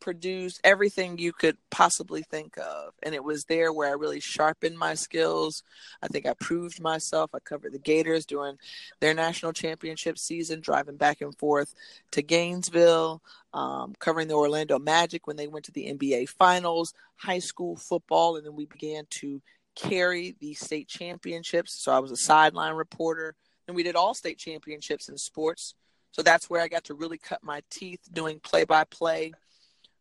produced 0.04 0.60
everything 0.66 1.18
you 1.18 1.32
could 1.32 1.58
possibly 1.72 2.24
think 2.24 2.58
of. 2.58 2.94
And 3.02 3.16
it 3.16 3.24
was 3.24 3.46
there 3.46 3.72
where 3.72 3.88
I 3.88 3.94
really 3.94 4.20
sharpened 4.20 4.78
my 4.78 4.96
skills. 4.96 5.64
I 6.02 6.08
think 6.08 6.26
I 6.26 6.34
proved 6.34 6.82
myself. 6.82 7.32
I 7.34 7.40
covered 7.40 7.72
the 7.72 7.80
Gators 7.80 8.26
during 8.26 8.58
their 9.00 9.14
national 9.14 9.54
championship 9.54 10.18
season, 10.18 10.60
driving 10.60 10.98
back 10.98 11.22
and 11.22 11.34
forth 11.38 11.74
to 12.12 12.22
Gainesville, 12.22 13.22
um, 13.54 13.94
covering 13.98 14.28
the 14.28 14.34
Orlando 14.34 14.78
Magic 14.78 15.26
when 15.26 15.38
they 15.38 15.48
went 15.48 15.64
to 15.66 15.72
the 15.72 15.86
NBA 15.86 16.28
Finals, 16.28 16.94
high 17.16 17.40
school 17.40 17.78
football, 17.78 18.36
and 18.36 18.46
then 18.46 18.56
we 18.56 18.66
began 18.66 19.06
to 19.22 19.42
carry 19.74 20.36
the 20.42 20.54
state 20.54 20.90
championships. 20.90 21.82
So 21.82 21.94
I 21.94 22.00
was 22.00 22.12
a 22.12 22.18
sideline 22.18 22.74
reporter. 22.74 23.36
And 23.70 23.76
we 23.78 23.84
did 23.84 23.96
all 23.96 24.14
state 24.14 24.38
championships 24.38 25.08
in 25.08 25.18
sports. 25.18 25.76
So 26.12 26.22
that's 26.22 26.50
where 26.50 26.62
I 26.62 26.68
got 26.68 26.84
to 26.86 26.94
really 26.94 27.18
cut 27.18 27.42
my 27.42 27.62
teeth 27.70 28.02
doing 28.12 28.42
play 28.42 28.66
by 28.66 28.84
play 28.84 29.32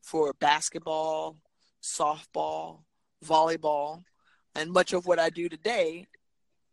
for 0.02 0.32
basketball, 0.34 1.36
softball, 1.82 2.80
volleyball, 3.24 4.02
and 4.54 4.70
much 4.70 4.92
of 4.92 5.06
what 5.06 5.18
I 5.18 5.30
do 5.30 5.48
today, 5.48 6.06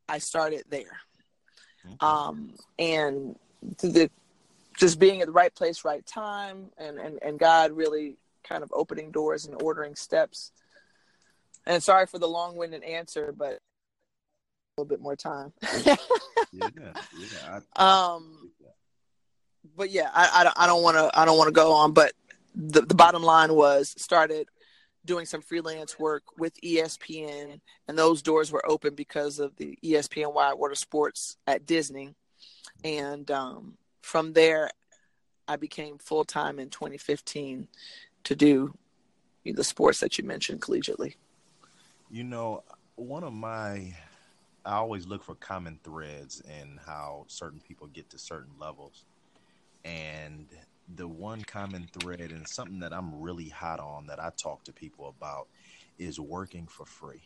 I 0.08 0.18
started 0.18 0.64
there. 0.70 1.00
Okay. 1.86 1.96
Um, 2.02 2.56
and 2.78 3.38
the 3.82 4.10
just 4.78 5.00
being 5.00 5.22
at 5.22 5.28
the 5.28 5.34
right 5.34 5.54
place, 5.54 5.84
right 5.84 6.06
time, 6.06 6.70
and, 6.78 6.98
and, 6.98 7.20
and 7.22 7.38
God 7.38 7.72
really 7.74 8.18
kind 8.44 8.64
of 8.64 8.72
opening 8.74 9.12
doors 9.12 9.46
and 9.46 9.62
ordering 9.62 9.96
steps. 9.96 10.52
And 11.66 11.84
sorry 11.84 12.06
for 12.06 12.18
the 12.18 12.28
long 12.28 12.56
winded 12.56 12.84
answer, 12.84 13.34
but 13.38 13.54
a 13.54 13.60
little 14.78 14.90
bit 14.90 15.02
more 15.02 15.18
time. 15.18 15.52
yeah, 15.84 15.96
yeah. 16.54 17.62
I, 17.76 18.14
um, 18.16 18.52
but 19.76 19.92
yeah, 19.92 20.10
I, 20.14 20.52
I 20.56 20.66
don't 20.66 20.82
want 20.82 20.98
to 20.98 21.12
I 21.20 21.26
don't 21.26 21.38
want 21.38 21.50
to 21.50 21.54
go 21.54 21.74
on, 21.74 21.92
but 21.92 22.14
the, 22.56 22.82
the 22.82 22.96
bottom 22.96 23.24
line 23.24 23.54
was 23.54 23.94
started 23.98 24.48
doing 25.06 25.26
some 25.26 25.42
freelance 25.42 25.98
work 25.98 26.24
with 26.38 26.60
ESPN, 26.62 27.60
and 27.88 27.98
those 27.98 28.22
doors 28.22 28.52
were 28.52 28.68
open 28.70 28.96
because 28.96 29.40
of 29.40 29.56
the 29.56 29.78
ESPN 29.84 30.34
Wide 30.34 30.56
World 30.56 30.78
Sports 30.78 31.38
at 31.48 31.66
Disney. 31.66 32.16
And 32.84 33.30
um, 33.32 33.78
from 34.02 34.34
there, 34.34 34.70
I 35.48 35.56
became 35.56 35.98
full 35.98 36.26
time 36.26 36.60
in 36.60 36.70
2015 36.70 37.68
to 38.26 38.36
do 38.36 38.74
the 39.46 39.64
sports 39.64 40.00
that 40.02 40.18
you 40.18 40.24
mentioned 40.24 40.62
collegiately. 40.62 41.16
You 42.12 42.24
know, 42.24 42.64
one 42.96 43.24
of 43.24 43.34
my, 43.34 43.94
I 44.66 44.76
always 44.76 45.08
look 45.08 45.24
for 45.24 45.36
common 45.36 45.80
threads 45.84 46.42
in 46.42 46.80
how 46.86 47.26
certain 47.28 47.62
people 47.68 47.88
get 47.88 48.10
to 48.12 48.20
certain 48.20 48.52
levels. 48.60 49.06
And 49.86 50.48
the 50.96 51.08
one 51.08 51.44
common 51.44 51.88
thread 52.00 52.32
and 52.32 52.48
something 52.48 52.80
that 52.80 52.94
I'm 52.94 53.20
really 53.20 53.50
hot 53.50 53.80
on 53.80 54.08
that 54.08 54.20
I 54.20 54.32
talk 54.38 54.64
to 54.66 54.74
people 54.74 55.14
about 55.18 55.48
is 55.98 56.20
working 56.20 56.68
for 56.68 56.86
free. 56.86 57.22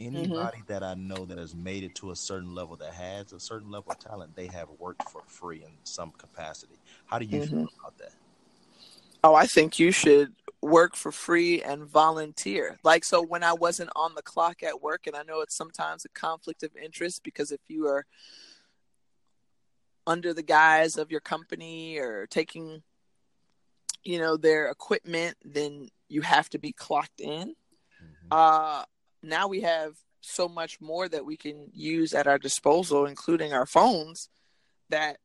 Mm-hmm. 0.00 0.16
Anybody 0.16 0.58
mm-hmm. 0.58 0.72
that 0.72 0.82
I 0.82 0.94
know 0.94 1.24
that 1.24 1.38
has 1.38 1.54
made 1.54 1.82
it 1.82 1.94
to 1.96 2.10
a 2.10 2.16
certain 2.16 2.54
level 2.54 2.76
that 2.76 2.92
has 2.92 3.32
a 3.32 3.40
certain 3.40 3.70
level 3.70 3.92
of 3.92 3.98
talent, 3.98 4.36
they 4.36 4.46
have 4.48 4.68
worked 4.78 5.08
for 5.10 5.22
free 5.26 5.62
in 5.64 5.72
some 5.84 6.12
capacity. 6.12 6.78
How 7.06 7.18
do 7.18 7.24
you 7.24 7.40
mm-hmm. 7.40 7.56
feel 7.56 7.68
about 7.80 7.98
that? 7.98 8.12
Oh, 9.24 9.34
I 9.34 9.46
think 9.46 9.80
you 9.80 9.90
should 9.90 10.32
work 10.62 10.94
for 10.94 11.10
free 11.10 11.60
and 11.62 11.84
volunteer. 11.84 12.78
Like, 12.84 13.04
so 13.04 13.20
when 13.20 13.42
I 13.42 13.52
wasn't 13.52 13.90
on 13.96 14.14
the 14.14 14.22
clock 14.22 14.62
at 14.62 14.80
work, 14.80 15.08
and 15.08 15.16
I 15.16 15.22
know 15.22 15.40
it's 15.40 15.56
sometimes 15.56 16.04
a 16.04 16.08
conflict 16.10 16.62
of 16.62 16.76
interest 16.76 17.24
because 17.24 17.50
if 17.50 17.60
you 17.66 17.86
are 17.88 18.06
under 20.08 20.34
the 20.34 20.42
guise 20.42 20.96
of 20.96 21.12
your 21.12 21.20
company 21.20 21.98
or 21.98 22.26
taking 22.26 22.82
you 24.02 24.18
know 24.18 24.36
their 24.36 24.68
equipment 24.68 25.36
then 25.44 25.88
you 26.08 26.22
have 26.22 26.48
to 26.48 26.58
be 26.58 26.72
clocked 26.72 27.20
in 27.20 27.48
mm-hmm. 27.48 28.28
uh 28.32 28.82
now 29.22 29.46
we 29.48 29.60
have 29.60 29.94
so 30.20 30.48
much 30.48 30.80
more 30.80 31.08
that 31.08 31.24
we 31.24 31.36
can 31.36 31.68
use 31.72 32.12
at 32.14 32.26
our 32.26 32.38
disposal, 32.38 33.06
including 33.06 33.52
our 33.52 33.66
phones, 33.66 34.28
that, 34.90 35.18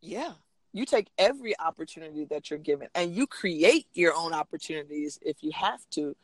yeah, 0.00 0.32
you 0.72 0.84
take 0.84 1.08
every 1.18 1.58
opportunity 1.58 2.24
that 2.26 2.50
you're 2.50 2.58
given 2.58 2.88
and 2.94 3.14
you 3.14 3.26
create 3.26 3.86
your 3.94 4.14
own 4.14 4.32
opportunities 4.32 5.18
if 5.22 5.42
you 5.42 5.52
have 5.52 5.80
to, 5.90 6.16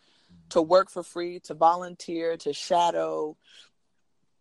to 0.50 0.60
work 0.60 0.90
for 0.90 1.02
free, 1.02 1.40
to 1.40 1.54
volunteer, 1.54 2.36
to 2.36 2.52
shadow, 2.52 3.36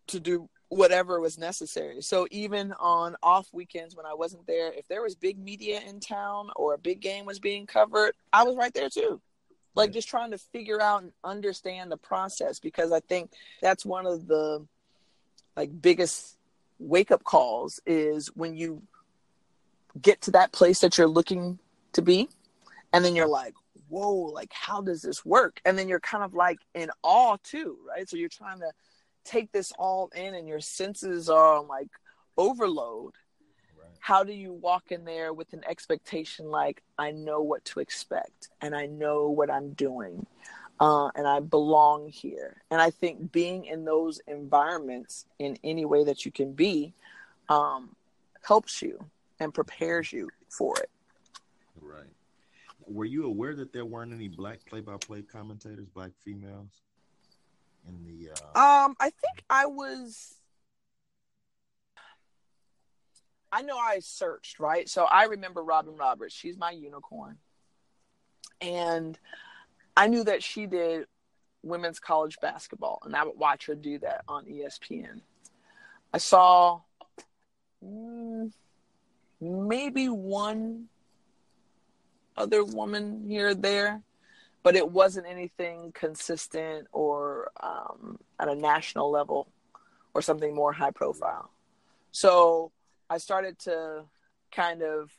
to 0.08 0.20
do 0.20 0.48
whatever 0.70 1.20
was 1.20 1.36
necessary. 1.36 2.00
So 2.00 2.26
even 2.30 2.72
on 2.78 3.16
off 3.22 3.48
weekends 3.52 3.96
when 3.96 4.06
I 4.06 4.14
wasn't 4.14 4.46
there, 4.46 4.72
if 4.72 4.86
there 4.88 5.02
was 5.02 5.14
big 5.14 5.38
media 5.38 5.80
in 5.86 6.00
town 6.00 6.50
or 6.56 6.74
a 6.74 6.78
big 6.78 7.00
game 7.00 7.26
was 7.26 7.40
being 7.40 7.66
covered, 7.66 8.12
I 8.32 8.44
was 8.44 8.56
right 8.56 8.72
there 8.72 8.88
too. 8.88 9.20
Like 9.74 9.92
just 9.92 10.08
trying 10.08 10.30
to 10.30 10.38
figure 10.38 10.80
out 10.80 11.02
and 11.02 11.12
understand 11.22 11.90
the 11.92 11.96
process 11.96 12.58
because 12.58 12.90
i 12.92 12.98
think 13.00 13.30
that's 13.62 13.86
one 13.86 14.04
of 14.04 14.26
the 14.26 14.66
like 15.56 15.70
biggest 15.80 16.36
wake 16.78 17.10
up 17.10 17.22
calls 17.22 17.80
is 17.86 18.28
when 18.34 18.54
you 18.54 18.82
get 20.02 20.20
to 20.22 20.32
that 20.32 20.52
place 20.52 20.80
that 20.80 20.98
you're 20.98 21.06
looking 21.06 21.58
to 21.92 22.02
be 22.02 22.28
and 22.92 23.04
then 23.04 23.14
you're 23.14 23.28
like 23.28 23.54
whoa 23.88 24.12
like 24.12 24.52
how 24.52 24.80
does 24.80 25.02
this 25.02 25.24
work? 25.24 25.60
And 25.64 25.78
then 25.78 25.88
you're 25.88 26.00
kind 26.00 26.24
of 26.24 26.32
like 26.32 26.58
in 26.74 26.90
awe 27.02 27.36
too 27.42 27.76
right? 27.86 28.08
So 28.08 28.16
you're 28.16 28.28
trying 28.28 28.60
to 28.60 28.72
take 29.24 29.52
this 29.52 29.72
all 29.78 30.10
in 30.14 30.34
and 30.34 30.48
your 30.48 30.60
senses 30.60 31.28
are 31.28 31.56
on 31.56 31.68
like 31.68 31.88
overload 32.36 33.14
how 34.00 34.24
do 34.24 34.32
you 34.32 34.52
walk 34.52 34.90
in 34.90 35.04
there 35.04 35.32
with 35.32 35.52
an 35.52 35.62
expectation 35.68 36.50
like 36.50 36.82
i 36.98 37.10
know 37.10 37.40
what 37.42 37.64
to 37.64 37.80
expect 37.80 38.48
and 38.60 38.74
i 38.74 38.86
know 38.86 39.28
what 39.28 39.50
i'm 39.50 39.72
doing 39.74 40.26
uh, 40.80 41.08
and 41.14 41.28
i 41.28 41.38
belong 41.38 42.08
here. 42.08 42.62
And 42.70 42.80
i 42.80 42.90
think 42.90 43.30
being 43.30 43.66
in 43.66 43.84
those 43.84 44.20
environments 44.26 45.26
in 45.38 45.58
any 45.62 45.84
way 45.84 46.04
that 46.04 46.24
you 46.24 46.32
can 46.32 46.52
be 46.52 46.94
um, 47.48 47.94
helps 48.42 48.80
you 48.80 49.04
and 49.38 49.52
prepares 49.52 50.12
you 50.12 50.28
for 50.48 50.74
it. 50.78 50.90
Right. 51.80 52.10
Were 52.86 53.04
you 53.04 53.24
aware 53.26 53.54
that 53.56 53.72
there 53.72 53.84
weren't 53.84 54.12
any 54.12 54.28
black 54.28 54.64
play-by-play 54.66 55.22
commentators 55.22 55.88
black 55.94 56.10
females 56.24 56.82
in 57.88 58.04
the 58.04 58.30
uh... 58.30 58.84
um 58.84 58.96
i 59.00 59.10
think 59.10 59.44
i 59.48 59.66
was 59.66 60.34
I 63.52 63.62
know 63.62 63.76
I 63.76 63.98
searched, 64.00 64.60
right? 64.60 64.88
So 64.88 65.04
I 65.04 65.24
remember 65.24 65.62
Robin 65.62 65.96
Roberts. 65.96 66.34
She's 66.34 66.56
my 66.56 66.70
unicorn. 66.70 67.38
And 68.60 69.18
I 69.96 70.06
knew 70.06 70.24
that 70.24 70.42
she 70.42 70.66
did 70.66 71.06
women's 71.62 71.98
college 71.98 72.38
basketball, 72.40 73.02
and 73.04 73.14
I 73.16 73.24
would 73.24 73.36
watch 73.36 73.66
her 73.66 73.74
do 73.74 73.98
that 73.98 74.22
on 74.28 74.46
ESPN. 74.46 75.20
I 76.12 76.18
saw 76.18 76.80
mm, 77.84 78.52
maybe 79.40 80.08
one 80.08 80.86
other 82.36 82.64
woman 82.64 83.24
here 83.28 83.48
or 83.48 83.54
there, 83.54 84.02
but 84.62 84.76
it 84.76 84.90
wasn't 84.90 85.26
anything 85.26 85.92
consistent 85.92 86.86
or 86.92 87.50
um, 87.62 88.18
at 88.38 88.48
a 88.48 88.54
national 88.54 89.10
level 89.10 89.48
or 90.14 90.22
something 90.22 90.54
more 90.54 90.72
high 90.72 90.90
profile. 90.90 91.50
So 92.12 92.72
I 93.08 93.18
started 93.18 93.58
to 93.60 94.04
kind 94.50 94.82
of 94.82 95.10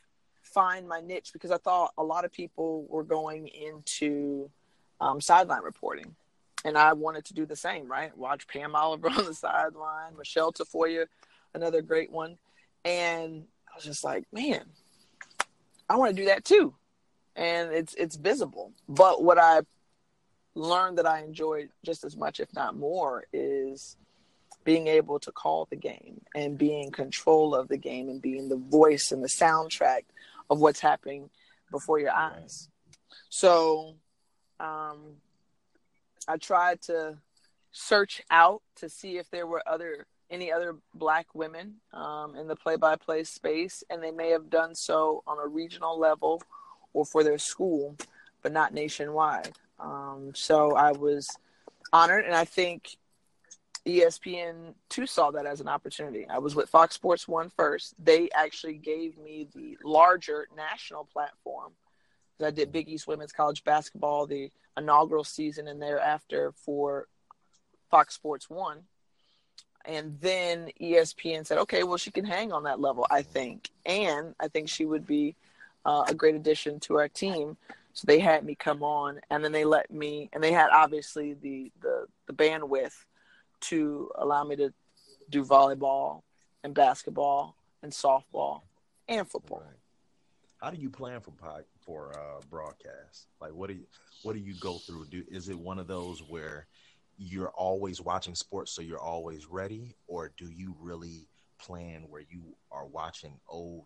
find 0.42 0.86
my 0.86 1.00
niche 1.00 1.30
because 1.32 1.50
I 1.50 1.56
thought 1.58 1.92
a 1.96 2.04
lot 2.04 2.24
of 2.24 2.32
people 2.32 2.86
were 2.88 3.04
going 3.04 3.48
into 3.48 4.50
um, 5.00 5.20
sideline 5.20 5.62
reporting. 5.62 6.14
And 6.64 6.78
I 6.78 6.92
wanted 6.92 7.24
to 7.26 7.34
do 7.34 7.44
the 7.44 7.56
same, 7.56 7.90
right? 7.90 8.16
Watch 8.16 8.46
Pam 8.46 8.76
Oliver 8.76 9.08
on 9.16 9.24
the 9.24 9.34
sideline, 9.34 10.16
Michelle 10.16 10.52
Tafoya, 10.52 11.06
another 11.54 11.82
great 11.82 12.10
one. 12.10 12.38
And 12.84 13.44
I 13.68 13.74
was 13.74 13.84
just 13.84 14.04
like, 14.04 14.24
man, 14.32 14.64
I 15.88 15.96
want 15.96 16.14
to 16.14 16.22
do 16.22 16.28
that 16.28 16.44
too. 16.44 16.74
And 17.36 17.72
it's 17.72 17.94
it's 17.94 18.16
visible. 18.16 18.72
But 18.88 19.22
what 19.22 19.38
I 19.38 19.60
learned 20.54 20.98
that 20.98 21.06
I 21.06 21.22
enjoyed 21.22 21.70
just 21.84 22.04
as 22.04 22.16
much, 22.16 22.40
if 22.40 22.52
not 22.54 22.76
more, 22.76 23.24
is 23.32 23.96
being 24.64 24.86
able 24.86 25.18
to 25.18 25.32
call 25.32 25.66
the 25.70 25.76
game 25.76 26.20
and 26.34 26.58
being 26.58 26.90
control 26.90 27.54
of 27.54 27.68
the 27.68 27.76
game 27.76 28.08
and 28.08 28.22
being 28.22 28.48
the 28.48 28.56
voice 28.56 29.10
and 29.10 29.22
the 29.22 29.28
soundtrack 29.28 30.02
of 30.50 30.60
what's 30.60 30.80
happening 30.80 31.30
before 31.70 31.98
your 31.98 32.12
eyes. 32.12 32.68
So 33.28 33.96
um, 34.60 35.16
I 36.28 36.36
tried 36.36 36.82
to 36.82 37.18
search 37.72 38.22
out 38.30 38.62
to 38.76 38.88
see 38.88 39.16
if 39.16 39.30
there 39.30 39.46
were 39.46 39.62
other 39.66 40.06
any 40.30 40.50
other 40.50 40.76
black 40.94 41.26
women 41.34 41.74
um, 41.92 42.34
in 42.36 42.48
the 42.48 42.56
play-by-play 42.56 43.22
space, 43.24 43.84
and 43.90 44.02
they 44.02 44.10
may 44.10 44.30
have 44.30 44.48
done 44.48 44.74
so 44.74 45.22
on 45.26 45.38
a 45.38 45.46
regional 45.46 45.98
level 45.98 46.42
or 46.92 47.04
for 47.04 47.24
their 47.24 47.38
school, 47.38 47.96
but 48.42 48.52
not 48.52 48.74
nationwide. 48.74 49.52
Um, 49.78 50.32
so 50.34 50.74
I 50.76 50.92
was 50.92 51.28
honored, 51.92 52.24
and 52.24 52.34
I 52.34 52.44
think 52.44 52.96
ESPN 53.86 54.74
too 54.88 55.06
saw 55.06 55.30
that 55.32 55.46
as 55.46 55.60
an 55.60 55.68
opportunity. 55.68 56.26
I 56.28 56.38
was 56.38 56.54
with 56.54 56.68
Fox 56.68 56.94
Sports 56.94 57.26
One 57.26 57.50
first. 57.50 57.94
They 58.02 58.28
actually 58.34 58.74
gave 58.74 59.18
me 59.18 59.48
the 59.54 59.76
larger 59.82 60.46
national 60.56 61.04
platform. 61.12 61.72
I 62.42 62.50
did 62.50 62.72
Big 62.72 62.88
East 62.88 63.06
Women's 63.06 63.32
College 63.32 63.62
Basketball, 63.62 64.26
the 64.26 64.50
inaugural 64.76 65.24
season, 65.24 65.68
and 65.68 65.80
thereafter 65.80 66.52
for 66.56 67.06
Fox 67.90 68.14
Sports 68.14 68.50
One. 68.50 68.80
And 69.84 70.18
then 70.20 70.70
ESPN 70.80 71.46
said, 71.46 71.58
okay, 71.58 71.82
well, 71.82 71.98
she 71.98 72.10
can 72.10 72.24
hang 72.24 72.52
on 72.52 72.64
that 72.64 72.80
level, 72.80 73.06
I 73.10 73.22
think. 73.22 73.70
And 73.84 74.34
I 74.40 74.48
think 74.48 74.68
she 74.68 74.84
would 74.84 75.06
be 75.06 75.34
uh, 75.84 76.04
a 76.08 76.14
great 76.14 76.34
addition 76.34 76.80
to 76.80 76.96
our 76.96 77.08
team. 77.08 77.56
So 77.94 78.06
they 78.06 78.20
had 78.20 78.44
me 78.44 78.54
come 78.54 78.82
on, 78.82 79.20
and 79.30 79.44
then 79.44 79.52
they 79.52 79.64
let 79.64 79.90
me, 79.90 80.30
and 80.32 80.42
they 80.42 80.52
had 80.52 80.70
obviously 80.70 81.34
the 81.34 81.70
the, 81.80 82.06
the 82.26 82.32
bandwidth 82.32 82.94
to 83.62 84.10
allow 84.16 84.44
me 84.44 84.56
to 84.56 84.72
do 85.30 85.44
volleyball 85.44 86.22
and 86.64 86.74
basketball 86.74 87.56
and 87.82 87.92
softball 87.92 88.62
and 89.08 89.28
football. 89.28 89.62
Right. 89.66 89.76
How 90.62 90.70
do 90.70 90.80
you 90.80 90.90
plan 90.90 91.20
for 91.20 91.32
for 91.84 92.12
uh, 92.18 92.40
broadcast? 92.48 93.26
Like, 93.40 93.52
what 93.52 93.68
do 93.68 93.74
you 93.74 93.86
what 94.22 94.34
do 94.34 94.38
you 94.40 94.54
go 94.54 94.78
through? 94.78 95.06
Do 95.10 95.22
is 95.30 95.48
it 95.48 95.58
one 95.58 95.78
of 95.78 95.86
those 95.86 96.20
where 96.20 96.66
you're 97.18 97.50
always 97.50 98.00
watching 98.00 98.34
sports, 98.34 98.72
so 98.72 98.80
you're 98.80 99.00
always 99.00 99.46
ready, 99.46 99.94
or 100.06 100.32
do 100.36 100.50
you 100.50 100.74
really 100.80 101.26
plan 101.58 102.04
where 102.08 102.22
you 102.30 102.42
are 102.70 102.86
watching 102.86 103.38
old 103.48 103.84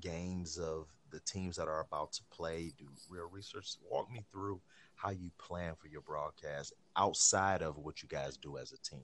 games 0.00 0.58
of 0.58 0.86
the 1.16 1.20
teams 1.20 1.56
that 1.56 1.66
are 1.66 1.80
about 1.80 2.12
to 2.12 2.22
play? 2.30 2.72
Do 2.76 2.84
real 3.08 3.28
research. 3.32 3.76
Walk 3.90 4.12
me 4.12 4.22
through 4.30 4.60
how 4.96 5.10
you 5.10 5.30
plan 5.38 5.74
for 5.80 5.88
your 5.88 6.02
broadcast 6.02 6.74
outside 6.94 7.62
of 7.62 7.78
what 7.78 8.02
you 8.02 8.08
guys 8.08 8.36
do 8.36 8.58
as 8.58 8.72
a 8.72 8.78
team. 8.78 9.00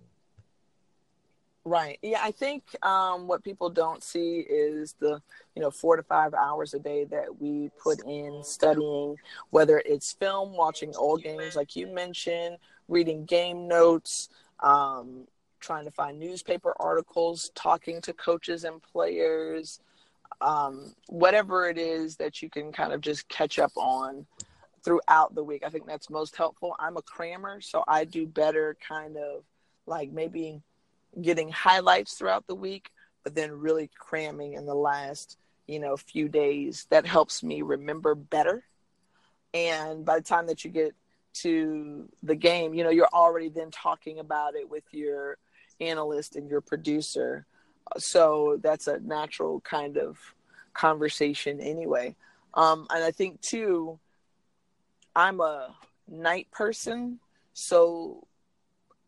Right. 1.65 1.99
Yeah, 2.03 2.21
I 2.21 2.33
think 2.33 2.65
um, 2.85 3.29
what 3.29 3.45
people 3.45 3.71
don't 3.71 4.03
see 4.03 4.41
is 4.41 4.95
the 4.99 5.23
you 5.55 5.63
know 5.63 5.71
four 5.71 5.97
to 5.97 6.03
five 6.03 6.35
hours 6.35 6.75
a 6.75 6.79
day 6.79 7.05
that 7.05 7.41
we 7.41 7.71
put 7.83 8.05
in 8.05 8.43
studying, 8.43 9.17
whether 9.51 9.81
it's 9.87 10.13
film, 10.13 10.55
watching 10.55 10.95
old 10.97 11.23
games 11.23 11.57
like 11.57 11.77
you 11.77 11.87
mentioned, 11.87 12.59
reading 12.89 13.25
game 13.25 13.69
notes, 13.69 14.29
um, 14.61 15.29
trying 15.61 15.85
to 15.85 15.91
find 15.93 16.19
newspaper 16.19 16.75
articles, 16.79 17.53
talking 17.55 18.01
to 18.03 18.13
coaches 18.13 18.65
and 18.65 18.83
players, 18.83 19.81
um, 20.41 20.95
whatever 21.09 21.69
it 21.69 21.79
is 21.79 22.17
that 22.17 22.43
you 22.43 22.51
can 22.51 22.73
kind 22.73 22.93
of 22.93 23.01
just 23.01 23.29
catch 23.29 23.59
up 23.59 23.73
on 23.77 24.27
throughout 24.85 25.35
the 25.35 25.45
week. 25.45 25.63
I 25.65 25.69
think 25.69 25.87
that's 25.87 26.11
most 26.11 26.37
helpful. 26.37 26.75
I'm 26.79 26.97
a 26.97 27.03
crammer, 27.03 27.61
so 27.61 27.85
I 27.87 28.05
do 28.05 28.27
better 28.27 28.77
kind 28.87 29.17
of 29.17 29.45
like 29.87 30.11
maybe 30.13 30.63
getting 31.21 31.51
highlights 31.51 32.15
throughout 32.15 32.47
the 32.47 32.55
week, 32.55 32.91
but 33.23 33.35
then 33.35 33.53
really 33.53 33.91
cramming 33.99 34.55
in 34.55 34.67
the 34.67 34.75
last, 34.75 35.37
you 35.67 35.79
know, 35.79 35.97
few 35.97 36.29
days. 36.29 36.87
That 36.91 37.07
helps 37.07 37.43
me 37.43 37.63
remember 37.63 38.15
better. 38.15 38.65
And 39.55 40.05
by 40.05 40.17
the 40.17 40.25
time 40.25 40.47
that 40.47 40.65
you 40.65 40.71
get 40.71 40.95
to 41.35 42.09
the 42.23 42.35
game, 42.35 42.75
you 42.75 42.85
know, 42.85 42.91
you're 42.91 43.09
already 43.13 43.49
then 43.49 43.71
talking 43.71 44.19
about 44.19 44.55
it 44.55 44.69
with 44.69 44.85
your 44.93 45.37
analyst 45.81 46.37
and 46.37 46.49
your 46.49 46.61
producer. 46.61 47.47
So 47.99 48.59
that's 48.63 48.87
a 48.87 49.01
natural 49.01 49.61
kind 49.61 49.97
of 49.99 50.19
conversation 50.73 51.61
anyway. 51.61 52.17
Um, 52.55 52.87
and 52.91 53.03
I 53.05 53.11
think 53.11 53.41
too, 53.41 53.99
I'm 55.15 55.41
a 55.41 55.75
night 56.09 56.49
person, 56.51 57.19
so 57.53 58.27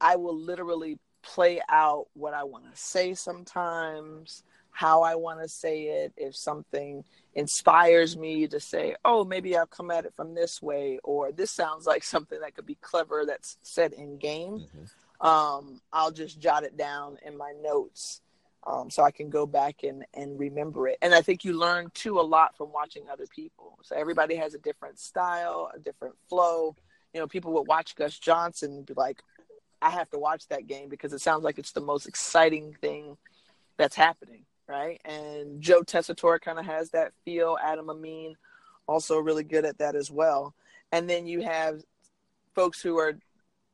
I 0.01 0.17
will 0.17 0.37
literally 0.37 0.99
play 1.23 1.61
out 1.69 2.07
what 2.15 2.35
I 2.35 2.45
want 2.45 2.71
to 2.71 2.79
say 2.79 3.15
sometimes, 3.15 4.43
how 4.71 5.03
I 5.03 5.15
want 5.15 5.41
to 5.41 5.49
say 5.49 5.85
it. 5.85 6.13
If 6.17 6.37
something 6.37 7.05
inspires 7.35 8.17
me 8.17 8.47
to 8.49 8.61
say, 8.61 8.97
oh, 9.05 9.25
maybe 9.25 9.57
I'll 9.57 9.67
come 9.67 9.91
at 9.91 10.05
it 10.05 10.15
from 10.15 10.35
this 10.35 10.61
way, 10.61 10.99
or 11.03 11.33
this 11.33 11.51
sounds 11.51 11.87
like 11.87 12.05
something 12.05 12.41
that 12.41 12.55
could 12.55 12.67
be 12.67 12.77
clever 12.77 13.25
that's 13.27 13.59
said 13.63 13.93
in 13.93 14.19
game. 14.19 14.67
Mm-hmm. 14.67 15.27
um, 15.27 15.81
I'll 15.93 16.13
just 16.13 16.39
jot 16.39 16.65
it 16.65 16.77
down 16.77 17.19
in 17.25 17.37
my 17.37 17.53
notes 17.63 18.21
um, 18.67 18.91
so 18.91 19.03
I 19.03 19.11
can 19.11 19.29
go 19.29 19.47
back 19.47 19.83
and, 19.83 20.05
and 20.15 20.39
remember 20.39 20.89
it. 20.89 20.99
And 21.03 21.15
I 21.15 21.21
think 21.21 21.45
you 21.45 21.53
learn 21.59 21.91
too 21.95 22.19
a 22.19 22.23
lot 22.23 22.57
from 22.57 22.73
watching 22.73 23.05
other 23.11 23.27
people. 23.27 23.79
So 23.83 23.97
everybody 23.97 24.37
has 24.37 24.55
a 24.55 24.59
different 24.59 24.99
style, 24.99 25.71
a 25.75 25.79
different 25.79 26.15
flow. 26.29 26.75
You 27.13 27.21
know, 27.21 27.27
people 27.27 27.53
would 27.55 27.69
watch 27.69 27.95
Gus 27.95 28.19
Johnson 28.19 28.73
and 28.73 28.87
be 28.87 28.95
like, 28.95 29.23
I 29.83 29.91
have 29.91 30.09
to 30.11 30.19
watch 30.19 30.49
that 30.49 30.67
game 30.67 30.89
because 30.89 31.13
it 31.13 31.21
sounds 31.21 31.45
like 31.45 31.59
it's 31.59 31.73
the 31.73 31.81
most 31.81 32.07
exciting 32.07 32.75
thing 32.81 33.19
that's 33.77 33.97
happening, 33.97 34.45
right? 34.67 35.01
And 35.05 35.61
Joe 35.61 35.83
Tessitore 35.83 36.41
kind 36.41 36.59
of 36.59 36.65
has 36.65 36.91
that 36.91 37.13
feel. 37.25 37.59
Adam 37.63 37.91
Amin 37.91 38.35
also 38.87 39.19
really 39.19 39.45
good 39.45 39.65
at 39.65 39.79
that 39.79 39.95
as 39.95 40.11
well. 40.11 40.55
And 40.91 41.09
then 41.09 41.27
you 41.27 41.43
have 41.43 41.83
folks 42.55 42.81
who 42.81 42.99
are 42.99 43.19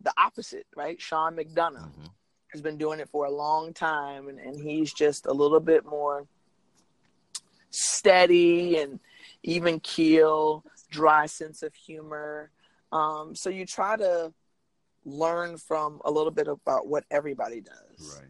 the 0.01 0.13
opposite, 0.19 0.67
right? 0.75 1.01
Sean 1.01 1.37
McDonough 1.37 1.91
mm-hmm. 1.91 2.07
Has 2.53 2.61
been 2.61 2.77
doing 2.77 3.01
it 3.01 3.09
for 3.09 3.27
a 3.27 3.31
long 3.31 3.73
time, 3.73 4.29
and, 4.29 4.39
and 4.39 4.61
he's 4.61 4.93
just 4.93 5.27
a 5.27 5.33
little 5.33 5.61
bit 5.61 5.85
more 5.85 6.27
steady 7.71 8.79
and 8.79 9.01
even 9.43 9.81
keel, 9.81 10.65
dry 10.91 11.27
sense 11.27 11.63
of 11.63 11.75
humor. 11.75 12.51
Um, 12.93 13.35
so 13.35 13.51
you 13.51 13.65
try 13.67 13.97
to 13.97 14.33
learn 15.05 15.57
from 15.57 16.01
a 16.05 16.11
little 16.11 16.33
bit 16.33 16.49
about 16.49 16.87
what 16.87 17.05
everybody 17.11 17.61
does. 17.61 18.19
Right. 18.19 18.29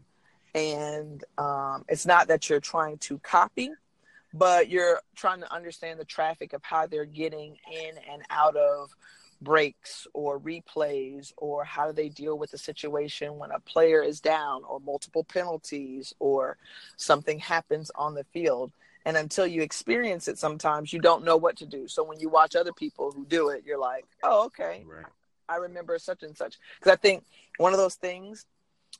And 0.53 1.23
um, 1.37 1.85
it's 1.87 2.05
not 2.05 2.27
that 2.27 2.49
you're 2.49 2.59
trying 2.59 2.97
to 2.99 3.17
copy, 3.19 3.71
but 4.33 4.69
you're 4.69 5.01
trying 5.15 5.41
to 5.41 5.53
understand 5.53 5.99
the 5.99 6.05
traffic 6.05 6.53
of 6.53 6.63
how 6.63 6.87
they're 6.87 7.05
getting 7.05 7.57
in 7.71 7.95
and 8.11 8.21
out 8.29 8.55
of 8.55 8.89
breaks 9.41 10.07
or 10.13 10.39
replays 10.39 11.33
or 11.37 11.63
how 11.63 11.87
do 11.87 11.93
they 11.93 12.09
deal 12.09 12.37
with 12.37 12.51
the 12.51 12.57
situation 12.57 13.37
when 13.37 13.51
a 13.51 13.59
player 13.59 14.01
is 14.01 14.21
down 14.21 14.63
or 14.63 14.79
multiple 14.79 15.23
penalties 15.23 16.13
or 16.19 16.57
something 16.95 17.39
happens 17.39 17.91
on 17.95 18.13
the 18.13 18.23
field. 18.25 18.71
And 19.05 19.17
until 19.17 19.47
you 19.47 19.63
experience 19.63 20.27
it 20.27 20.37
sometimes 20.37 20.93
you 20.93 20.99
don't 20.99 21.25
know 21.25 21.37
what 21.37 21.57
to 21.57 21.65
do. 21.65 21.87
So 21.87 22.03
when 22.03 22.19
you 22.19 22.29
watch 22.29 22.55
other 22.55 22.73
people 22.73 23.11
who 23.11 23.25
do 23.25 23.49
it 23.49 23.63
you're 23.65 23.79
like 23.79 24.05
oh 24.23 24.45
okay. 24.45 24.83
Right. 24.85 25.05
i 25.49 25.55
remember 25.57 25.97
such 25.97 26.23
and 26.23 26.37
such. 26.37 26.57
Because 26.79 26.93
i 26.93 26.95
think 26.95 27.23
one 27.57 27.73
of 27.73 27.79
those 27.79 27.95
things 27.95 28.45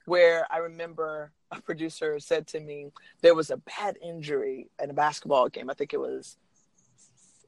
where 0.06 0.48
i 0.52 0.58
remember 0.58 1.32
a 1.52 1.62
producer 1.62 2.20
said 2.20 2.48
to 2.48 2.60
me 2.60 2.88
there 3.22 3.36
was 3.36 3.52
a 3.52 3.58
bad 3.58 3.98
injury 4.02 4.70
in 4.82 4.90
a 4.90 4.94
basketball 4.94 5.50
game. 5.50 5.70
I 5.70 5.74
think 5.74 5.94
it 5.94 6.00
was 6.00 6.38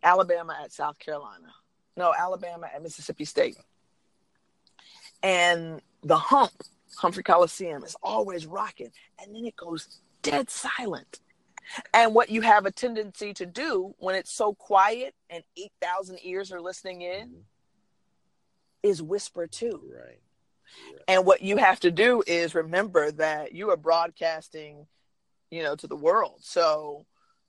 alabama 0.03 0.53
at 0.62 0.73
south 0.73 0.99
carolina 0.99 1.47
no, 1.95 2.13
Alabama 2.17 2.69
at 2.73 2.82
Mississippi 2.82 3.25
State. 3.25 3.58
And 5.21 5.82
the 6.03 6.17
hump, 6.17 6.51
Humphrey 6.97 7.23
Coliseum, 7.23 7.84
is 7.84 7.95
always 8.01 8.45
rocking. 8.45 8.91
And 9.21 9.36
then 9.36 9.45
it 9.45 9.56
goes 9.56 9.88
dead 10.21 10.49
silent. 10.49 11.19
And 11.93 12.13
what 12.13 12.29
you 12.29 12.41
have 12.41 12.65
a 12.65 12.71
tendency 12.71 13.34
to 13.36 13.45
do 13.45 13.95
when 13.97 14.15
it's 14.15 14.32
so 14.32 14.53
quiet 14.53 15.15
and 15.29 15.43
8,000 15.58 16.19
ears 16.23 16.51
are 16.51 16.62
listening 16.62 17.01
in 17.01 17.27
mm-hmm. 17.27 17.39
is 18.84 19.01
whisper 19.01 19.47
too. 19.47 19.82
Right. 19.93 20.03
right. 20.06 21.01
And 21.08 21.25
what 21.25 21.41
you 21.41 21.58
have 21.58 21.79
to 21.82 21.91
do 21.91 22.23
is 22.27 22.53
remember 22.53 23.12
that 23.12 23.53
you 23.53 23.69
are 23.69 23.77
broadcasting, 23.77 24.88
you 25.51 25.63
know, 25.63 25.75
to 25.75 25.88
the 25.88 25.95
world. 25.95 26.39
So 26.41 27.06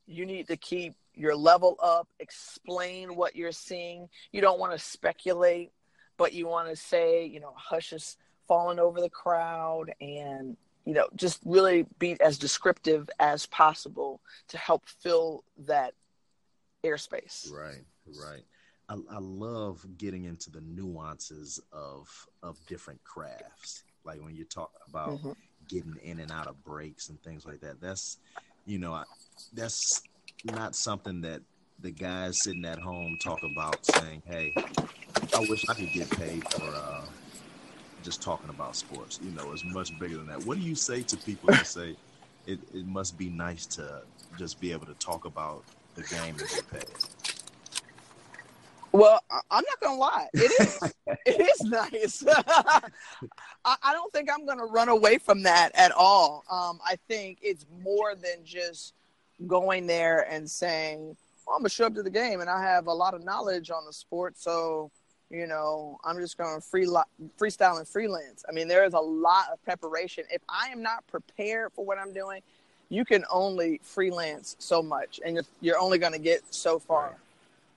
you 0.06 0.26
need 0.26 0.46
to 0.48 0.56
keep 0.56 0.94
your 1.14 1.36
level 1.36 1.76
up, 1.82 2.08
explain 2.20 3.16
what 3.16 3.36
you're 3.36 3.52
seeing. 3.52 4.08
You 4.32 4.40
don't 4.40 4.58
want 4.58 4.72
to 4.72 4.78
speculate, 4.78 5.72
but 6.16 6.32
you 6.32 6.46
want 6.46 6.68
to 6.68 6.76
say, 6.76 7.26
you 7.26 7.40
know, 7.40 7.52
hush 7.56 7.92
is 7.92 8.16
falling 8.46 8.78
over 8.78 9.00
the 9.00 9.10
crowd 9.10 9.92
and, 10.00 10.56
you 10.84 10.94
know, 10.94 11.08
just 11.16 11.40
really 11.44 11.86
be 11.98 12.20
as 12.20 12.38
descriptive 12.38 13.08
as 13.18 13.46
possible 13.46 14.20
to 14.48 14.58
help 14.58 14.86
fill 14.86 15.44
that 15.66 15.94
airspace. 16.84 17.50
Right, 17.50 17.84
right. 18.20 18.42
I, 18.88 18.94
I 19.10 19.18
love 19.18 19.84
getting 19.96 20.24
into 20.24 20.50
the 20.50 20.60
nuances 20.60 21.60
of 21.72 22.08
of 22.42 22.58
different 22.66 23.02
crafts. 23.04 23.82
Like 24.04 24.22
when 24.22 24.34
you 24.34 24.44
talk 24.44 24.72
about 24.86 25.10
mm-hmm. 25.10 25.32
getting 25.68 25.96
in 26.02 26.20
and 26.20 26.30
out 26.30 26.46
of 26.46 26.62
breaks 26.64 27.08
and 27.08 27.20
things 27.22 27.46
like 27.46 27.60
that. 27.60 27.80
That's 27.80 28.18
you 28.66 28.78
know, 28.78 28.92
I, 28.92 29.04
that's 29.52 30.02
not 30.44 30.74
something 30.74 31.20
that 31.22 31.40
the 31.80 31.90
guys 31.90 32.42
sitting 32.42 32.64
at 32.64 32.78
home 32.78 33.18
talk 33.22 33.42
about 33.42 33.84
saying, 33.84 34.22
"Hey, 34.26 34.54
I 35.34 35.40
wish 35.48 35.68
I 35.68 35.74
could 35.74 35.92
get 35.92 36.10
paid 36.10 36.48
for 36.50 36.64
uh, 36.64 37.04
just 38.02 38.22
talking 38.22 38.50
about 38.50 38.76
sports." 38.76 39.18
You 39.22 39.30
know, 39.32 39.52
it's 39.52 39.64
much 39.64 39.98
bigger 39.98 40.16
than 40.16 40.26
that. 40.28 40.44
What 40.44 40.58
do 40.58 40.64
you 40.64 40.74
say 40.74 41.02
to 41.02 41.16
people 41.16 41.50
that 41.50 41.66
say 41.66 41.96
it, 42.46 42.58
it 42.72 42.86
must 42.86 43.18
be 43.18 43.28
nice 43.28 43.66
to 43.66 44.02
just 44.38 44.60
be 44.60 44.72
able 44.72 44.86
to 44.86 44.94
talk 44.94 45.24
about 45.24 45.64
the 45.94 46.02
game 46.02 46.36
and 46.38 46.48
get 46.48 46.70
paid? 46.70 46.84
Well, 48.92 49.20
I'm 49.50 49.64
not 49.68 49.80
gonna 49.80 49.98
lie, 49.98 50.28
it 50.34 50.52
is. 50.60 50.92
it 51.26 51.40
is 51.40 51.62
nice. 51.62 52.24
I, 52.36 52.80
I, 53.64 53.92
don't 53.92 54.12
think 54.12 54.30
I'm 54.32 54.46
gonna 54.46 54.66
run 54.66 54.88
away 54.88 55.18
from 55.18 55.42
that 55.42 55.72
at 55.74 55.90
all. 55.90 56.44
Um, 56.48 56.78
I 56.86 56.96
think 57.08 57.38
it's 57.42 57.66
more 57.82 58.14
than 58.14 58.44
just 58.44 58.94
going 59.46 59.86
there 59.86 60.26
and 60.30 60.48
saying, 60.48 61.16
well, 61.46 61.56
I'm 61.56 61.62
gonna 61.62 61.68
show 61.68 61.86
up 61.86 61.94
to 61.94 62.02
the 62.02 62.10
game 62.10 62.40
and 62.40 62.48
I 62.48 62.62
have 62.62 62.86
a 62.86 62.92
lot 62.92 63.14
of 63.14 63.24
knowledge 63.24 63.70
on 63.70 63.84
the 63.84 63.92
sport, 63.92 64.38
so 64.38 64.90
you 65.30 65.46
know 65.46 65.98
I'm 66.04 66.18
just 66.18 66.38
gonna 66.38 66.60
free 66.60 66.86
freestyle 67.38 67.78
and 67.78 67.86
freelance. 67.86 68.44
I 68.48 68.52
mean, 68.52 68.68
there 68.68 68.84
is 68.84 68.94
a 68.94 69.00
lot 69.00 69.46
of 69.52 69.62
preparation. 69.64 70.24
If 70.30 70.42
I 70.48 70.68
am 70.68 70.82
not 70.82 71.06
prepared 71.06 71.72
for 71.72 71.84
what 71.84 71.98
I'm 71.98 72.12
doing, 72.12 72.40
you 72.88 73.04
can 73.04 73.24
only 73.30 73.80
freelance 73.82 74.56
so 74.58 74.82
much, 74.82 75.20
and 75.24 75.34
you're, 75.34 75.44
you're 75.60 75.78
only 75.78 75.98
gonna 75.98 76.18
get 76.18 76.42
so 76.54 76.78
far. 76.78 77.16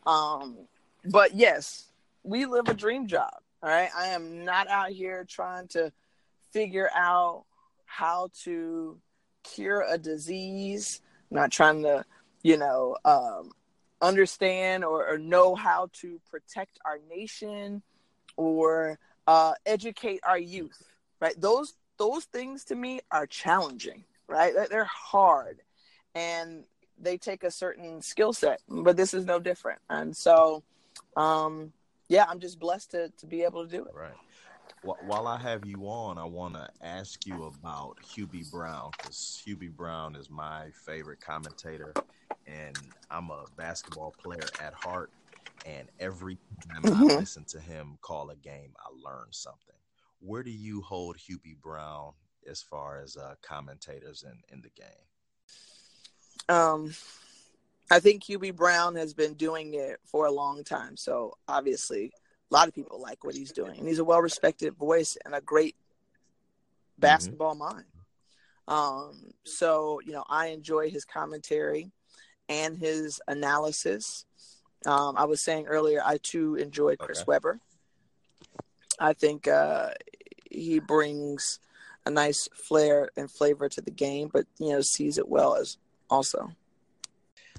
Um, 0.06 0.56
but 1.06 1.36
yes, 1.36 1.88
we 2.24 2.46
live 2.46 2.67
a 2.67 2.74
dream 2.74 3.08
job. 3.08 3.34
All 3.63 3.70
right, 3.70 3.89
I 3.98 4.08
am 4.08 4.46
not 4.46 4.67
out 4.67 4.91
here 4.91 5.26
trying 5.28 5.67
to 5.70 5.91
figure 6.52 6.89
out 6.96 7.43
how 7.86 8.30
to 8.43 8.98
cure 9.43 9.86
a 9.88 9.98
disease 9.98 11.02
not 11.30 11.52
trying 11.52 11.84
to, 11.84 12.06
you 12.44 12.58
know, 12.58 12.98
um, 13.06 13.52
understand 14.02 14.84
or, 14.84 15.08
or, 15.08 15.18
know 15.18 15.56
how 15.56 15.90
to 15.92 16.22
protect 16.30 16.78
our 16.86 17.00
nation 17.10 17.82
or 18.36 19.00
uh, 19.26 19.54
educate 19.66 20.20
our 20.24 20.38
youth. 20.38 20.84
Right? 21.20 21.40
Those 21.40 21.74
those 21.98 22.26
things 22.26 22.66
to 22.66 22.76
me 22.76 23.02
are 23.12 23.26
challenging. 23.26 24.04
Right? 24.28 24.54
They're 24.70 24.86
hard, 24.86 25.62
and 26.13 26.63
they 27.00 27.18
take 27.18 27.44
a 27.44 27.52
certain 27.52 28.02
skill 28.02 28.34
set. 28.34 28.62
But 28.68 28.98
this 28.98 29.13
is 29.13 29.26
no 29.26 29.40
different. 29.40 29.80
And 29.90 30.16
so, 30.16 30.63
um, 31.16 31.72
yeah, 32.10 32.26
I'm 32.28 32.40
just 32.40 32.60
blessed 32.60 32.92
to 32.92 33.10
to 33.18 33.26
be 33.26 33.44
able 33.44 33.66
to 33.66 33.72
do 33.72 33.86
it. 33.86 33.96
Right 33.96 34.12
while 35.06 35.28
I 35.28 35.38
have 35.38 35.65
you 35.65 35.82
on, 35.84 36.17
I 36.17 36.23
want 36.23 36.54
to 36.54 36.69
ask 36.82 37.26
you 37.26 37.43
about 37.43 37.97
Hubie 38.04 38.50
Brown 38.50 38.91
because 38.97 39.41
Hubie 39.45 39.71
Brown 39.71 40.15
is 40.15 40.30
my 40.30 40.67
favorite 40.86 41.19
commentator, 41.19 41.93
and 42.45 42.78
I'm 43.12 43.30
a 43.30 43.45
basketball 43.58 44.15
player 44.21 44.47
at 44.62 44.73
heart. 44.73 45.12
And 45.65 45.89
every 46.00 46.38
time 46.69 46.84
mm-hmm. 46.84 47.12
I 47.12 47.15
listen 47.15 47.43
to 47.50 47.60
him 47.60 47.97
call 48.02 48.30
a 48.30 48.36
game, 48.36 48.73
I 48.80 49.10
learn 49.10 49.28
something. 49.32 49.76
Where 50.19 50.43
do 50.43 50.52
you 50.52 50.82
hold 50.82 51.17
Hubie 51.17 51.60
Brown 51.62 52.13
as 52.50 52.62
far 52.62 53.02
as 53.02 53.17
uh, 53.17 53.36
commentators 53.41 54.23
in, 54.23 54.39
in 54.56 54.62
the 54.62 54.69
game? 54.69 56.56
Um, 56.56 56.93
I 57.91 58.00
think 58.00 58.23
Hubie 58.23 58.56
Brown 58.56 58.95
has 58.95 59.13
been 59.13 59.34
doing 59.34 59.73
it 59.73 60.00
for 60.06 60.28
a 60.28 60.32
long 60.32 60.63
time. 60.63 60.95
So 60.95 61.38
obviously, 61.47 62.13
a 62.50 62.54
lot 62.54 62.68
of 62.68 62.74
people 62.74 63.02
like 63.02 63.24
what 63.24 63.36
he's 63.36 63.52
doing, 63.52 63.78
and 63.78 63.88
he's 63.88 64.00
a 64.00 64.06
well-respected 64.06 64.76
voice 64.76 65.18
and 65.26 65.36
a 65.36 65.42
great 65.42 65.76
mm-hmm. 65.76 67.02
basketball 67.02 67.56
mm-hmm. 67.56 67.76
mind. 67.76 67.86
Um, 68.68 69.32
so 69.44 70.02
you 70.06 70.12
know, 70.12 70.24
I 70.28 70.48
enjoy 70.48 70.90
his 70.90 71.06
commentary 71.06 71.92
and 72.50 72.78
his 72.78 73.22
analysis. 73.28 74.26
Um, 74.86 75.16
I 75.18 75.26
was 75.26 75.42
saying 75.44 75.68
earlier, 75.68 76.02
I 76.04 76.18
too 76.18 76.56
enjoy 76.56 76.95
Chris 76.95 77.20
okay. 77.20 77.26
Webber. 77.28 77.60
I 79.00 79.14
think 79.14 79.48
uh, 79.48 79.91
he 80.50 80.80
brings 80.80 81.60
a 82.06 82.10
nice 82.10 82.48
flair 82.54 83.10
and 83.18 83.30
flavor 83.30 83.70
to 83.70 83.82
the 83.82 83.91
game, 83.91 84.30
but 84.32 84.45
you 84.60 84.70
know, 84.70 84.82
sees 84.82 85.18
it 85.18 85.28
well 85.28 85.56
as 85.56 85.78
also. 86.10 86.52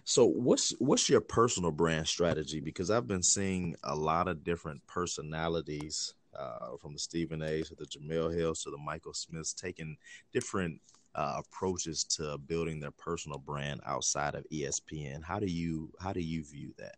So 0.09 0.24
what's 0.24 0.70
what's 0.78 1.11
your 1.11 1.20
personal 1.20 1.70
brand 1.70 2.09
strategy? 2.09 2.61
Because 2.61 2.90
I've 2.90 3.06
been 3.06 3.22
seeing 3.22 3.76
a 3.84 3.94
lot 3.94 4.26
of 4.26 4.42
different 4.42 4.80
personalities, 4.86 6.14
uh, 6.34 6.78
from 6.80 6.94
the 6.94 6.98
Stephen 6.98 7.42
A's 7.42 7.68
to 7.68 7.74
the 7.74 7.84
Jemele 7.84 8.34
Hills 8.34 8.62
to 8.62 8.70
the 8.70 8.78
Michael 8.78 9.12
Smiths, 9.12 9.52
taking 9.52 9.98
different 10.32 10.80
uh, 11.14 11.42
approaches 11.44 12.04
to 12.04 12.38
building 12.38 12.80
their 12.80 12.90
personal 12.92 13.38
brand 13.38 13.82
outside 13.84 14.34
of 14.34 14.46
ESPN. 14.50 15.22
How 15.22 15.38
do 15.38 15.46
you 15.46 15.92
how 16.00 16.14
do 16.14 16.20
you 16.20 16.42
view 16.42 16.72
that? 16.78 16.96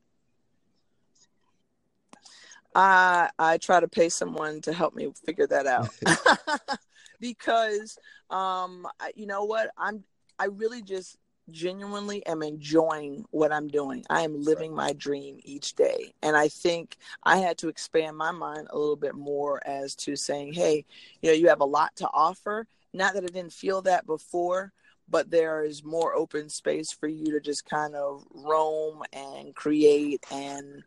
I 2.76 3.28
I 3.40 3.58
try 3.58 3.80
to 3.80 3.88
pay 3.88 4.08
someone 4.08 4.60
to 4.60 4.72
help 4.72 4.94
me 4.94 5.10
figure 5.26 5.48
that 5.48 5.66
out 5.66 5.90
because 7.20 7.98
um 8.30 8.86
you 9.16 9.26
know 9.26 9.46
what 9.46 9.72
I'm 9.76 10.04
I 10.38 10.44
really 10.44 10.80
just 10.80 11.18
genuinely 11.52 12.24
am 12.26 12.42
enjoying 12.42 13.24
what 13.30 13.52
I'm 13.52 13.68
doing. 13.68 14.04
I 14.10 14.22
am 14.22 14.42
living 14.42 14.74
my 14.74 14.92
dream 14.92 15.38
each 15.44 15.74
day. 15.74 16.14
And 16.22 16.36
I 16.36 16.48
think 16.48 16.96
I 17.22 17.38
had 17.38 17.58
to 17.58 17.68
expand 17.68 18.16
my 18.16 18.30
mind 18.30 18.68
a 18.70 18.78
little 18.78 18.96
bit 18.96 19.14
more 19.14 19.60
as 19.66 19.94
to 19.96 20.16
saying, 20.16 20.52
hey, 20.52 20.84
you 21.22 21.30
know, 21.30 21.34
you 21.34 21.48
have 21.48 21.60
a 21.60 21.66
lot 21.66 21.94
to 21.96 22.08
offer. 22.12 22.66
Not 22.92 23.14
that 23.14 23.24
I 23.24 23.28
didn't 23.28 23.52
feel 23.52 23.82
that 23.82 24.06
before, 24.06 24.72
but 25.08 25.30
there 25.30 25.64
is 25.64 25.84
more 25.84 26.14
open 26.14 26.48
space 26.48 26.92
for 26.92 27.08
you 27.08 27.32
to 27.32 27.40
just 27.40 27.64
kind 27.64 27.94
of 27.94 28.24
roam 28.32 29.02
and 29.12 29.54
create 29.54 30.24
and 30.30 30.82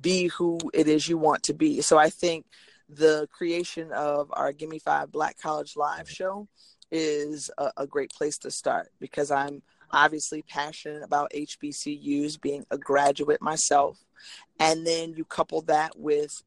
be 0.00 0.28
who 0.28 0.58
it 0.72 0.88
is 0.88 1.08
you 1.08 1.18
want 1.18 1.42
to 1.44 1.54
be. 1.54 1.80
So 1.80 1.98
I 1.98 2.10
think 2.10 2.46
the 2.88 3.28
creation 3.32 3.92
of 3.92 4.30
our 4.32 4.52
Gimme 4.52 4.78
Five 4.78 5.12
Black 5.12 5.38
College 5.40 5.76
Live 5.76 6.08
show 6.08 6.48
is 6.90 7.50
a, 7.58 7.70
a 7.78 7.86
great 7.86 8.10
place 8.10 8.38
to 8.38 8.50
start 8.50 8.90
because 9.00 9.30
I'm 9.30 9.62
obviously 9.94 10.42
passionate 10.42 11.02
about 11.02 11.32
HBCUs, 11.32 12.40
being 12.40 12.66
a 12.70 12.76
graduate 12.76 13.40
myself. 13.40 14.04
And 14.58 14.86
then 14.86 15.14
you 15.14 15.24
couple 15.24 15.62
that 15.62 15.98
with 15.98 16.42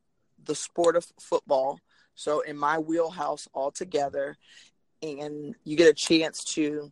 the 0.45 0.55
sport 0.55 0.95
of 0.95 1.05
football. 1.19 1.79
So 2.15 2.41
in 2.41 2.57
my 2.57 2.77
wheelhouse 2.77 3.47
altogether, 3.53 4.37
and 5.01 5.55
you 5.63 5.77
get 5.77 5.89
a 5.89 5.93
chance 5.93 6.43
to 6.55 6.91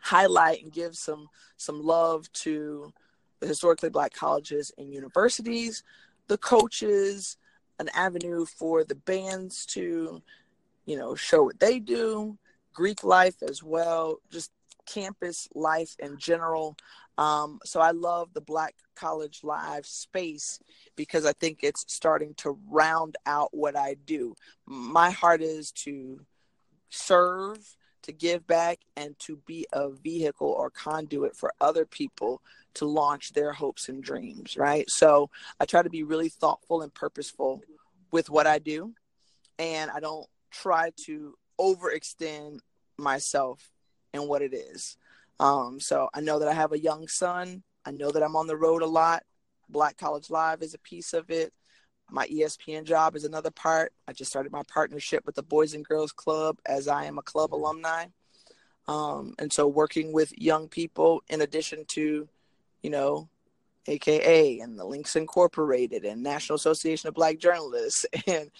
highlight 0.00 0.62
and 0.62 0.72
give 0.72 0.96
some 0.96 1.28
some 1.56 1.82
love 1.82 2.30
to 2.32 2.92
the 3.40 3.46
historically 3.46 3.90
black 3.90 4.12
colleges 4.12 4.72
and 4.76 4.92
universities, 4.92 5.82
the 6.26 6.38
coaches, 6.38 7.36
an 7.78 7.88
avenue 7.94 8.44
for 8.44 8.84
the 8.84 8.94
bands 8.94 9.66
to, 9.66 10.22
you 10.86 10.96
know, 10.96 11.14
show 11.14 11.44
what 11.44 11.60
they 11.60 11.78
do, 11.78 12.36
Greek 12.72 13.04
life 13.04 13.42
as 13.48 13.62
well, 13.62 14.20
just 14.30 14.50
campus 14.86 15.48
life 15.54 15.94
in 15.98 16.18
general. 16.18 16.76
Um, 17.16 17.60
so 17.64 17.80
I 17.80 17.92
love 17.92 18.32
the 18.32 18.40
Black 18.40 18.74
College 18.96 19.40
Live 19.42 19.86
space 19.86 20.58
because 20.96 21.24
I 21.24 21.32
think 21.32 21.60
it's 21.62 21.84
starting 21.88 22.34
to 22.38 22.58
round 22.68 23.16
out 23.26 23.50
what 23.52 23.76
I 23.76 23.94
do. 24.04 24.34
My 24.66 25.10
heart 25.10 25.40
is 25.40 25.70
to 25.72 26.20
serve, 26.90 27.58
to 28.02 28.12
give 28.12 28.46
back, 28.46 28.80
and 28.96 29.18
to 29.20 29.36
be 29.46 29.66
a 29.72 29.90
vehicle 29.90 30.48
or 30.48 30.70
conduit 30.70 31.36
for 31.36 31.52
other 31.60 31.84
people 31.84 32.42
to 32.74 32.86
launch 32.86 33.32
their 33.32 33.52
hopes 33.52 33.88
and 33.88 34.02
dreams, 34.02 34.56
right? 34.56 34.88
So 34.90 35.30
I 35.60 35.64
try 35.64 35.82
to 35.82 35.90
be 35.90 36.02
really 36.02 36.28
thoughtful 36.28 36.82
and 36.82 36.92
purposeful 36.92 37.62
with 38.10 38.28
what 38.28 38.46
I 38.46 38.58
do, 38.58 38.92
and 39.58 39.90
I 39.90 40.00
don't 40.00 40.26
try 40.50 40.90
to 41.06 41.34
overextend 41.60 42.58
myself 42.98 43.70
and 44.14 44.26
what 44.26 44.40
it 44.40 44.54
is. 44.54 44.96
Um, 45.38 45.80
so 45.80 46.08
I 46.14 46.20
know 46.20 46.38
that 46.38 46.48
I 46.48 46.54
have 46.54 46.72
a 46.72 46.78
young 46.78 47.08
son. 47.08 47.62
I 47.84 47.90
know 47.90 48.10
that 48.10 48.22
I'm 48.22 48.36
on 48.36 48.46
the 48.46 48.56
road 48.56 48.80
a 48.80 48.86
lot. 48.86 49.24
Black 49.68 49.98
College 49.98 50.30
Live 50.30 50.62
is 50.62 50.72
a 50.72 50.78
piece 50.78 51.12
of 51.12 51.30
it. 51.30 51.52
My 52.10 52.26
ESPN 52.28 52.84
job 52.84 53.16
is 53.16 53.24
another 53.24 53.50
part. 53.50 53.92
I 54.06 54.12
just 54.12 54.30
started 54.30 54.52
my 54.52 54.62
partnership 54.68 55.24
with 55.26 55.34
the 55.34 55.42
Boys 55.42 55.74
and 55.74 55.84
Girls 55.84 56.12
Club 56.12 56.58
as 56.64 56.86
I 56.86 57.04
am 57.04 57.18
a 57.18 57.22
club 57.22 57.54
alumni. 57.54 58.06
Um, 58.86 59.34
and 59.38 59.52
so 59.52 59.66
working 59.66 60.12
with 60.12 60.38
young 60.38 60.68
people 60.68 61.22
in 61.28 61.40
addition 61.40 61.84
to, 61.88 62.28
you 62.82 62.90
know, 62.90 63.28
AKA 63.86 64.60
and 64.60 64.78
the 64.78 64.84
Links 64.84 65.16
Incorporated 65.16 66.04
and 66.04 66.22
National 66.22 66.56
Association 66.56 67.08
of 67.08 67.14
Black 67.14 67.38
Journalists 67.38 68.06
and 68.26 68.50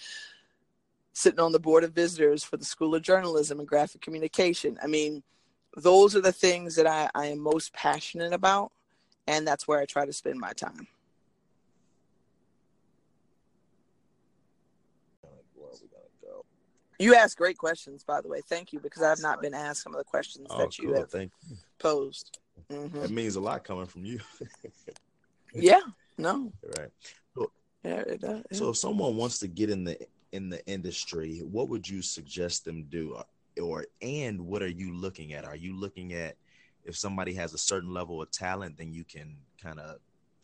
sitting 1.13 1.41
on 1.41 1.53
the 1.53 1.61
board 1.61 1.85
of 1.85 1.93
visitors 1.93 2.43
for 2.43 2.57
the 2.57 2.65
School 2.65 2.95
of 2.95 3.03
Journalism 3.03 3.61
and 3.61 3.69
Graphic 3.69 4.01
Communication. 4.01 4.79
I 4.83 4.87
mean, 4.87 5.23
those 5.77 6.14
are 6.14 6.20
the 6.20 6.33
things 6.33 6.77
that 6.77 6.87
I, 6.87 7.09
I 7.14 7.27
am 7.27 7.39
most 7.39 7.72
passionate 7.72 8.33
about, 8.33 8.72
and 9.27 9.47
that's 9.47 9.66
where 9.66 9.81
I 9.81 9.87
try 9.87 10.07
to 10.07 10.12
spend 10.12 10.39
my 10.39 10.53
time. 10.53 10.87
You 16.99 17.14
ask 17.14 17.37
great 17.37 17.59
questions, 17.59 18.05
by 18.05 18.20
the 18.20 18.29
way. 18.29 18.41
Thank 18.41 18.72
you, 18.72 18.79
because 18.79 19.03
I 19.03 19.09
have 19.09 19.20
not 19.20 19.43
been 19.43 19.55
asked 19.55 19.83
some 19.83 19.93
of 19.93 19.99
the 19.99 20.05
questions 20.05 20.47
oh, 20.51 20.59
that 20.59 20.79
you 20.79 20.89
cool. 20.89 21.01
have 21.01 21.11
Thank 21.11 21.33
you. 21.49 21.57
posed. 21.79 22.39
Mm-hmm. 22.70 23.01
That 23.01 23.11
means 23.11 23.37
a 23.37 23.41
lot 23.41 23.64
coming 23.64 23.87
from 23.87 24.05
you. 24.05 24.20
yeah. 25.55 25.81
No. 26.16 26.53
Right. 26.79 26.91
So, 27.35 27.51
yeah, 27.85 28.01
it 28.01 28.20
does. 28.20 28.43
Yeah. 28.51 28.59
So, 28.59 28.70
if 28.70 28.77
someone 28.77 29.16
wants 29.16 29.39
to 29.41 29.49
get 29.49 29.70
in 29.70 29.85
the 29.85 29.99
in 30.33 30.49
the 30.49 30.64
industry, 30.66 31.41
what 31.41 31.68
would 31.68 31.89
you 31.89 32.01
suggest 32.01 32.64
them 32.64 32.85
do? 32.85 33.20
Or 33.61 33.87
and 34.03 34.41
what 34.41 34.63
are 34.63 34.69
you 34.69 34.95
looking 34.95 35.33
at? 35.33 35.45
Are 35.45 35.57
you 35.57 35.77
looking 35.77 36.13
at 36.13 36.37
if 36.85 36.97
somebody 36.97 37.35
has 37.35 37.55
a 37.55 37.59
certain 37.59 37.93
level 37.93 38.21
of 38.21 38.31
talent, 38.31 38.77
then 38.77 38.93
you 38.93 39.05
can 39.05 39.37
kind 39.63 39.81
of 39.81 39.99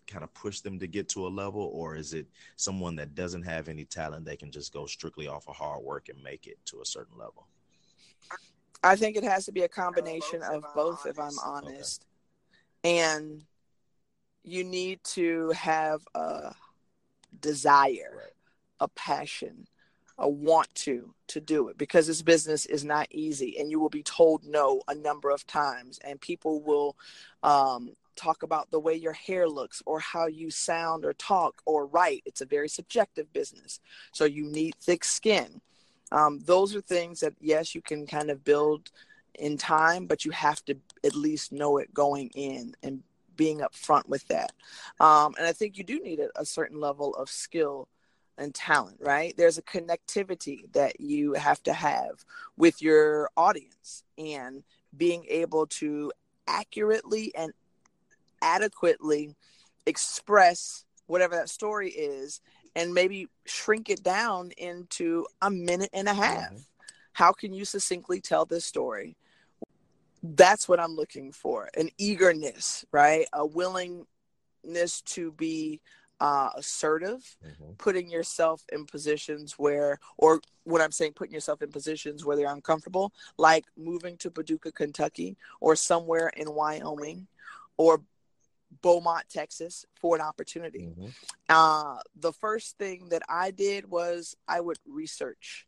kind 0.07 0.25
of 0.25 0.35
push 0.35 0.61
them 0.61 0.79
to 0.81 0.87
get 0.87 1.09
to 1.11 1.27
a 1.27 1.29
level, 1.29 1.71
or 1.73 1.95
is 1.95 2.15
it 2.15 2.27
someone 2.57 2.97
that 2.97 3.15
doesn't 3.15 3.43
have 3.43 3.69
any 3.69 3.85
talent 3.85 4.25
they 4.25 4.37
can 4.37 4.51
just 4.51 4.73
go 4.73 4.87
strictly 4.87 5.29
off 5.29 5.49
of 5.49 5.55
hard 5.55 5.83
work 5.83 6.09
and 6.09 6.21
make 6.23 6.47
it 6.47 6.59
to 6.67 6.81
a 6.81 6.85
certain 6.85 7.17
level? 7.17 7.47
I 8.83 8.97
think 8.97 9.17
it 9.17 9.25
has 9.25 9.45
to 9.45 9.53
be 9.53 9.63
a 9.63 9.69
combination 9.69 10.43
of 10.43 10.65
both, 10.75 11.07
if 11.07 11.19
I'm 11.19 11.39
honest. 11.45 12.07
Okay. 12.85 12.99
And 12.99 13.43
you 14.43 14.65
need 14.65 15.05
to 15.05 15.51
have 15.51 16.01
a 16.15 16.55
desire, 17.41 18.15
right. 18.17 18.33
a 18.81 18.89
passion, 18.89 19.67
a 20.21 20.29
want 20.29 20.73
to 20.75 21.13
to 21.29 21.41
do 21.41 21.69
it 21.69 21.79
because 21.79 22.07
this 22.07 22.23
business 22.23 22.67
is 22.67 22.85
not 22.85 23.09
easy 23.11 23.57
and 23.59 23.71
you 23.71 23.81
will 23.81 23.89
be 23.89 24.03
told 24.03 24.45
no 24.45 24.83
a 24.89 24.95
number 24.95 25.31
of 25.31 25.47
times. 25.47 25.99
And 26.05 26.21
people 26.21 26.61
will 26.61 26.97
um, 27.43 27.93
talk 28.17 28.43
about 28.43 28.71
the 28.71 28.79
way 28.79 28.95
your 28.95 29.15
hair 29.15 29.49
looks 29.49 29.83
or 29.87 29.99
how 29.99 30.27
you 30.27 30.51
sound 30.51 31.05
or 31.05 31.15
talk 31.15 31.63
or 31.65 31.87
write. 31.87 32.23
It's 32.27 32.43
a 32.43 32.47
very 32.47 32.69
subjective 32.69 33.33
business. 33.33 33.81
So 34.13 34.25
you 34.27 34.45
need 34.45 34.75
thick 34.81 35.05
skin. 35.05 35.61
Um, 36.13 36.41
those 36.45 36.75
are 36.75 36.81
things 36.81 37.21
that 37.21 37.35
yes 37.41 37.75
you 37.75 37.81
can 37.81 38.07
kind 38.07 38.31
of 38.31 38.45
build 38.45 38.91
in 39.37 39.57
time 39.57 40.07
but 40.07 40.25
you 40.25 40.33
have 40.33 40.63
to 40.65 40.75
at 41.05 41.15
least 41.15 41.53
know 41.53 41.79
it 41.79 41.95
going 41.95 42.29
in 42.35 42.75
and 42.83 43.03
being 43.37 43.61
upfront 43.61 44.07
with 44.09 44.27
that. 44.29 44.53
Um, 44.99 45.35
and 45.39 45.47
i 45.47 45.53
think 45.53 45.79
you 45.79 45.85
do 45.85 46.01
need 46.01 46.19
a, 46.19 46.29
a 46.39 46.45
certain 46.45 46.81
level 46.81 47.15
of 47.15 47.31
skill 47.31 47.89
and 48.39 48.55
talent, 48.55 48.99
right? 49.01 49.35
There's 49.37 49.59
a 49.59 49.63
connectivity 49.63 50.73
that 50.73 51.01
you 51.01 51.35
have 51.35 51.63
to 51.65 51.73
have 51.73 52.25
with 52.57 52.81
your 52.81 53.31
audience 53.37 54.05
and 54.19 54.63
being 54.97 55.25
able 55.29 55.67
to 55.67 56.13
accurately 56.47 57.33
and 57.35 57.53
adequately 58.43 59.35
express 59.87 60.85
whatever 61.07 61.37
that 61.37 61.49
story 61.49 61.91
is 61.91 62.41
and 62.77 62.95
maybe 62.95 63.29
shrink 63.47 63.91
it 63.91 64.03
down 64.03 64.53
into 64.57 65.27
a 65.43 65.51
minute 65.51 65.91
and 65.93 66.09
a 66.09 66.15
half. 66.15 66.51
Mm-hmm. 66.51 66.57
How 67.13 67.33
can 67.33 67.53
you 67.53 67.65
succinctly 67.65 68.21
tell 68.21 68.45
this 68.45 68.65
story? 68.65 69.17
That's 70.23 70.69
what 70.69 70.81
I'm 70.81 70.95
looking 70.95 71.33
for 71.33 71.71
an 71.77 71.91
eagerness, 71.99 72.85
right? 72.93 73.27
A 73.33 73.45
willingness 73.45 74.07
to 75.07 75.33
be 75.33 75.81
uh, 76.21 76.51
assertive, 76.55 77.37
mm-hmm. 77.45 77.73
putting 77.79 78.11
yourself 78.11 78.63
in 78.73 78.85
positions 78.85 79.55
where, 79.59 79.99
or 80.19 80.41
what 80.65 80.83
I'm 80.83 80.93
saying, 80.93 81.15
putting 81.15 81.35
yourself 81.35 81.63
in 81.63 81.71
positions 81.71 82.25
where 82.25 82.37
they're 82.37 82.53
uncomfortable, 82.53 83.13
like 83.39 83.65
moving 83.77 84.17
to 84.19 84.31
Paducah, 84.31 84.73
Kentucky, 84.73 85.37
or 85.61 85.75
somewhere 85.75 86.29
in 86.37 86.53
Wyoming, 86.53 87.27
or 87.77 88.03
Beaumont, 88.83 89.25
Texas, 89.31 89.87
for 89.95 90.15
an 90.15 90.23
opportunity. 90.23 90.91
Mm-hmm. 90.91 91.09
Uh, 91.49 91.99
the 92.15 92.33
first 92.33 92.77
thing 92.79 93.09
that 93.11 93.23
I 93.29 93.51
did 93.51 93.91
was 93.91 94.37
I 94.47 94.61
would 94.61 94.79
research 94.87 95.67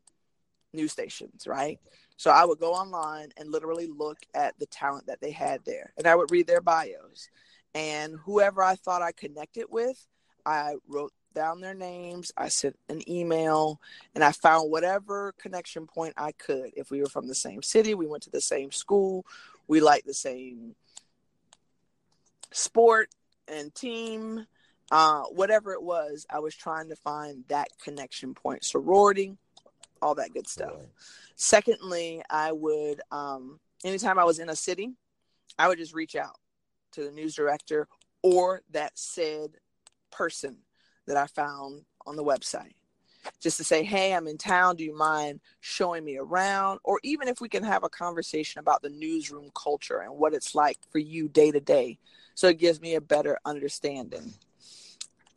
news 0.75 0.93
stations, 0.93 1.47
right? 1.47 1.81
So 2.17 2.31
I 2.31 2.45
would 2.45 2.61
go 2.61 2.73
online 2.73 3.31
and 3.37 3.51
literally 3.51 3.89
look 3.89 4.19
at 4.35 4.57
the 4.59 4.67
talent 4.67 5.07
that 5.07 5.21
they 5.21 5.33
had 5.33 5.65
there, 5.65 5.93
and 5.97 6.07
I 6.07 6.15
would 6.15 6.31
read 6.31 6.47
their 6.47 6.61
bios. 6.61 7.29
And 7.75 8.17
whoever 8.25 8.63
I 8.63 8.77
thought 8.77 9.01
I 9.03 9.13
connected 9.13 9.67
with, 9.71 10.07
I 10.45 10.77
wrote 10.89 11.13
down 11.35 11.61
their 11.61 11.75
names, 11.75 12.31
I 12.37 12.49
sent 12.49 12.79
an 12.89 13.09
email, 13.09 13.81
and 14.15 14.23
I 14.23 14.33
found 14.33 14.71
whatever 14.71 15.35
connection 15.39 15.87
point 15.87 16.15
I 16.17 16.33
could. 16.33 16.73
If 16.77 16.91
we 16.91 17.01
were 17.01 17.09
from 17.09 17.27
the 17.27 17.35
same 17.35 17.63
city, 17.63 17.95
we 17.95 18.07
went 18.07 18.25
to 18.25 18.31
the 18.31 18.41
same 18.41 18.71
school, 18.71 19.25
we 19.67 19.81
liked 19.81 20.07
the 20.07 20.15
same 20.15 20.75
sport 22.51 23.09
and 23.49 23.75
team, 23.75 24.47
uh, 24.91 25.23
whatever 25.23 25.73
it 25.73 25.83
was, 25.83 26.27
I 26.29 26.41
was 26.41 26.55
trying 26.55 26.91
to 26.91 26.97
find 26.97 27.45
that 27.49 27.69
connection 27.83 28.35
point. 28.35 28.65
Sorority, 28.65 29.37
all 30.03 30.15
that 30.17 30.35
good 30.35 30.47
stuff. 30.47 30.75
Right. 30.75 30.89
Secondly, 31.35 32.23
I 32.29 32.53
would, 32.53 33.01
um, 33.11 33.59
anytime 33.85 34.19
I 34.19 34.25
was 34.25 34.39
in 34.39 34.51
a 34.51 34.57
city, 34.57 34.93
I 35.59 35.69
would 35.69 35.79
just 35.79 35.95
reach 35.95 36.15
out 36.15 36.39
to 36.93 37.05
the 37.05 37.11
news 37.11 37.35
director 37.35 37.89
or 38.23 38.61
that 38.73 38.99
said 38.99 39.53
person 40.13 40.59
that 41.07 41.17
I 41.17 41.27
found 41.27 41.83
on 42.07 42.17
the 42.17 42.25
website. 42.25 42.75
Just 43.41 43.57
to 43.59 43.65
say, 43.65 43.85
hey, 43.85 44.15
I'm 44.15 44.27
in 44.27 44.37
town. 44.37 44.77
Do 44.77 44.85
you 44.85 44.97
mind 44.97 45.41
showing 45.61 46.05
me 46.05 46.19
around? 46.19 46.81
Or 46.85 46.99
even 47.05 47.29
if 47.29 47.41
we 47.41 47.49
can 47.49 47.63
have 47.63 47.85
a 47.85 47.89
conversation 47.89 48.59
about 48.59 48.83
the 48.83 48.91
newsroom 48.91 49.51
culture 49.55 50.01
and 50.01 50.17
what 50.17 50.35
it's 50.35 50.55
like 50.55 50.79
for 50.91 50.99
you 50.99 51.29
day 51.29 51.51
to 51.53 51.61
day. 51.61 51.99
So 52.35 52.49
it 52.49 52.59
gives 52.59 52.81
me 52.81 52.95
a 52.95 53.01
better 53.01 53.39
understanding. 53.45 54.35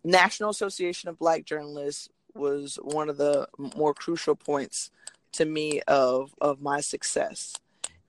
National 0.04 0.50
Association 0.50 1.10
of 1.10 1.20
Black 1.20 1.46
Journalists 1.46 2.10
was 2.34 2.78
one 2.82 3.10
of 3.10 3.18
the 3.18 3.48
more 3.76 3.94
crucial 3.94 4.36
points 4.36 4.92
to 5.34 5.46
me 5.46 5.82
of 5.88 6.34
of 6.40 6.62
my 6.62 6.82
success. 6.82 7.56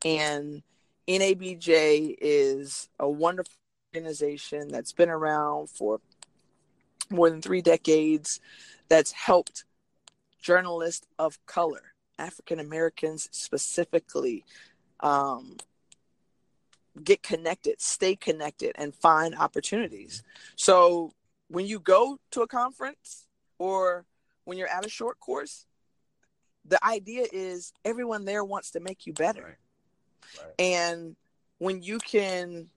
And 0.05 0.63
NABJ 1.09 2.17
is 2.21 2.89
a 2.99 3.09
wonderful 3.09 3.53
organization 3.95 4.69
that's 4.69 4.93
been 4.93 5.09
around 5.09 5.71
for 5.71 6.01
more 7.11 7.31
than 7.31 7.43
three 7.43 7.63
decades 7.63 8.41
that's 8.89 9.13
helped 9.13 9.65
journalists 10.41 11.07
of 11.19 11.45
color, 11.47 11.95
African 12.19 12.61
Americans 12.61 13.29
specifically, 13.33 14.45
um, 15.01 15.57
get 17.03 17.23
connected, 17.23 17.81
stay 17.81 18.17
connected, 18.17 18.73
and 18.77 18.95
find 18.95 19.35
opportunities. 19.35 20.23
So 20.57 21.13
when 21.49 21.67
you 21.67 21.79
go 21.79 22.19
to 22.33 22.43
a 22.43 22.47
conference 22.47 23.27
or 23.59 24.05
when 24.45 24.59
you're 24.59 24.69
at 24.69 24.87
a 24.87 24.89
short 24.89 25.21
course, 25.21 25.67
the 26.65 26.85
idea 26.85 27.27
is 27.33 27.73
everyone 27.85 28.25
there 28.25 28.45
wants 28.45 28.71
to 28.73 28.81
make 28.81 29.07
you 29.07 29.13
better. 29.13 29.59
Right. 30.39 30.45
Right. 30.45 30.55
And 30.59 31.17
when 31.59 31.83
you 31.83 31.99
can 31.99 32.69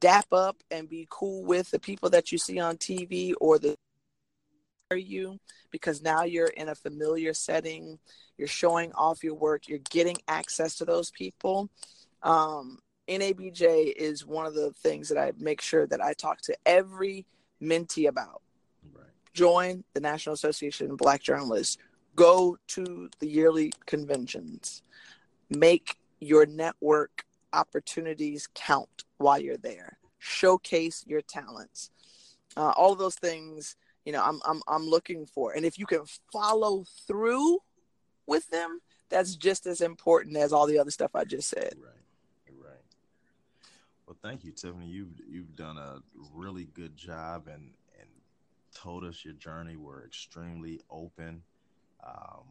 dap 0.00 0.26
up 0.32 0.56
and 0.70 0.88
be 0.88 1.06
cool 1.10 1.44
with 1.44 1.70
the 1.70 1.78
people 1.78 2.10
that 2.10 2.30
you 2.32 2.38
see 2.38 2.58
on 2.58 2.76
TV 2.76 3.32
or 3.40 3.58
the 3.58 3.76
you 4.96 5.38
because 5.70 6.02
now 6.02 6.22
you're 6.22 6.46
in 6.46 6.70
a 6.70 6.74
familiar 6.74 7.34
setting. 7.34 7.98
You're 8.38 8.48
showing 8.48 8.92
off 8.92 9.22
your 9.22 9.34
work. 9.34 9.68
You're 9.68 9.80
getting 9.90 10.16
access 10.28 10.76
to 10.76 10.86
those 10.86 11.10
people. 11.10 11.68
Um, 12.22 12.78
nabj 13.08 13.92
is 13.96 14.26
one 14.26 14.46
of 14.46 14.54
the 14.54 14.72
things 14.82 15.08
that 15.08 15.16
i 15.16 15.32
make 15.38 15.62
sure 15.62 15.86
that 15.86 16.02
i 16.02 16.12
talk 16.12 16.40
to 16.42 16.54
every 16.66 17.24
mentee 17.62 18.08
about. 18.08 18.42
Right. 18.92 19.06
join 19.32 19.84
the 19.94 20.00
national 20.00 20.34
association 20.34 20.90
of 20.90 20.98
black 20.98 21.22
journalists. 21.22 21.78
Go 22.16 22.58
to 22.68 23.08
the 23.20 23.28
yearly 23.28 23.72
conventions. 23.86 24.82
Make 25.48 25.96
your 26.20 26.44
network 26.46 27.24
opportunities 27.52 28.48
count 28.54 29.04
while 29.18 29.38
you're 29.38 29.56
there. 29.56 29.98
Showcase 30.18 31.04
your 31.06 31.22
talents. 31.22 31.90
Uh, 32.56 32.72
all 32.76 32.92
of 32.92 32.98
those 32.98 33.14
things 33.14 33.76
you 34.08 34.12
know 34.12 34.24
I'm, 34.24 34.40
I'm 34.46 34.62
i'm 34.66 34.86
looking 34.86 35.26
for. 35.26 35.52
And 35.52 35.66
if 35.66 35.78
you 35.78 35.84
can 35.84 36.04
follow 36.32 36.84
through 37.06 37.58
with 38.26 38.48
them 38.48 38.80
that's 39.10 39.36
just 39.36 39.66
as 39.66 39.82
important 39.82 40.36
as 40.36 40.50
all 40.50 40.66
the 40.66 40.78
other 40.78 40.90
stuff 40.90 41.10
i 41.14 41.24
just 41.24 41.48
said. 41.48 41.74
Right 41.76 42.56
right. 42.58 42.84
Well 44.06 44.16
thank 44.22 44.44
you 44.44 44.52
tiffany. 44.52 44.86
You've 44.86 45.20
you've 45.28 45.54
done 45.56 45.76
a 45.76 45.98
really 46.34 46.68
good 46.72 46.96
job 46.96 47.48
and 47.48 47.70
and 48.00 48.08
told 48.74 49.04
us 49.04 49.26
your 49.26 49.34
journey. 49.34 49.76
We're 49.76 50.06
extremely 50.06 50.80
open 50.90 51.42
um, 52.06 52.44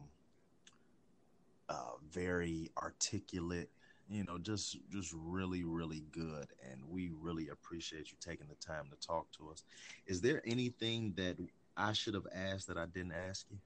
uh, 1.68 1.96
very 2.10 2.70
articulate 2.80 3.70
you 4.08 4.24
know 4.24 4.38
just 4.38 4.78
just 4.90 5.14
really 5.16 5.64
really 5.64 6.02
good 6.10 6.46
and 6.70 6.80
we 6.88 7.10
really 7.20 7.48
appreciate 7.48 8.10
you 8.10 8.16
taking 8.20 8.46
the 8.48 8.54
time 8.54 8.84
to 8.90 9.06
talk 9.06 9.26
to 9.32 9.50
us 9.50 9.64
is 10.06 10.20
there 10.20 10.42
anything 10.46 11.12
that 11.16 11.36
i 11.76 11.92
should 11.92 12.14
have 12.14 12.26
asked 12.34 12.66
that 12.68 12.78
i 12.78 12.86
didn't 12.86 13.12
ask 13.28 13.46
you 13.50 13.58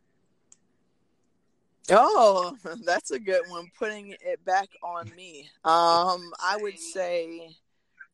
oh 1.91 2.57
that's 2.85 3.11
a 3.11 3.19
good 3.19 3.43
one 3.49 3.71
putting 3.79 4.11
it 4.21 4.45
back 4.45 4.69
on 4.83 5.11
me 5.17 5.49
um 5.65 6.33
i 6.45 6.57
would 6.61 6.79
say 6.79 7.49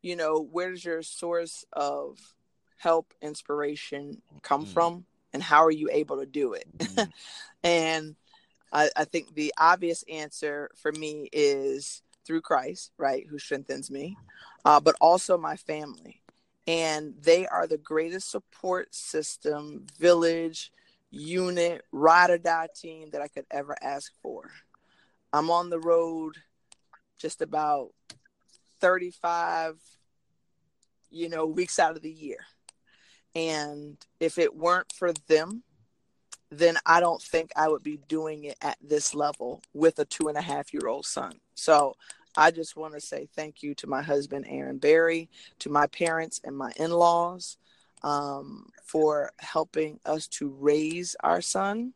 you 0.02 0.16
know 0.16 0.46
where's 0.52 0.84
your 0.84 1.02
source 1.02 1.64
of 1.72 2.18
help 2.76 3.12
inspiration 3.22 4.20
come 4.42 4.62
mm-hmm. 4.62 4.72
from 4.72 5.04
and 5.32 5.42
how 5.42 5.64
are 5.64 5.70
you 5.70 5.88
able 5.90 6.18
to 6.18 6.26
do 6.26 6.52
it 6.52 6.66
mm-hmm. 6.78 7.10
and 7.64 8.14
I, 8.70 8.90
I 8.96 9.04
think 9.04 9.34
the 9.34 9.52
obvious 9.56 10.04
answer 10.10 10.70
for 10.76 10.92
me 10.92 11.28
is 11.32 12.02
through 12.28 12.42
Christ, 12.42 12.92
right, 12.98 13.26
who 13.28 13.38
strengthens 13.38 13.90
me, 13.90 14.16
uh, 14.64 14.78
but 14.78 14.94
also 15.00 15.36
my 15.38 15.56
family. 15.56 16.22
And 16.68 17.14
they 17.20 17.46
are 17.46 17.66
the 17.66 17.78
greatest 17.78 18.30
support 18.30 18.94
system, 18.94 19.86
village, 19.98 20.70
unit, 21.10 21.82
ride 21.90 22.28
or 22.28 22.36
die 22.36 22.68
team 22.76 23.08
that 23.12 23.22
I 23.22 23.28
could 23.28 23.46
ever 23.50 23.74
ask 23.80 24.12
for. 24.22 24.50
I'm 25.32 25.50
on 25.50 25.70
the 25.70 25.80
road 25.80 26.36
just 27.18 27.40
about 27.40 27.92
35, 28.80 29.76
you 31.10 31.30
know, 31.30 31.46
weeks 31.46 31.78
out 31.78 31.96
of 31.96 32.02
the 32.02 32.10
year. 32.10 32.44
And 33.34 33.96
if 34.20 34.36
it 34.36 34.54
weren't 34.54 34.92
for 34.92 35.14
them, 35.28 35.62
then 36.50 36.76
I 36.84 37.00
don't 37.00 37.22
think 37.22 37.52
I 37.56 37.68
would 37.68 37.82
be 37.82 38.00
doing 38.08 38.44
it 38.44 38.58
at 38.60 38.76
this 38.82 39.14
level 39.14 39.62
with 39.72 39.98
a 39.98 40.04
two 40.04 40.28
and 40.28 40.36
a 40.36 40.42
half 40.42 40.74
year 40.74 40.88
old 40.88 41.06
son. 41.06 41.40
So 41.59 41.96
I 42.36 42.52
just 42.52 42.76
want 42.76 42.94
to 42.94 43.00
say 43.00 43.28
thank 43.34 43.62
you 43.62 43.74
to 43.76 43.88
my 43.88 44.00
husband, 44.00 44.46
Aaron 44.48 44.78
Barry, 44.78 45.28
to 45.59 45.68
my 45.68 45.88
parents 45.88 46.40
and 46.44 46.56
my 46.56 46.72
in 46.76 46.92
laws 46.92 47.59
um, 48.02 48.70
for 48.84 49.32
helping 49.38 49.98
us 50.06 50.28
to 50.28 50.48
raise 50.48 51.16
our 51.20 51.40
son 51.40 51.94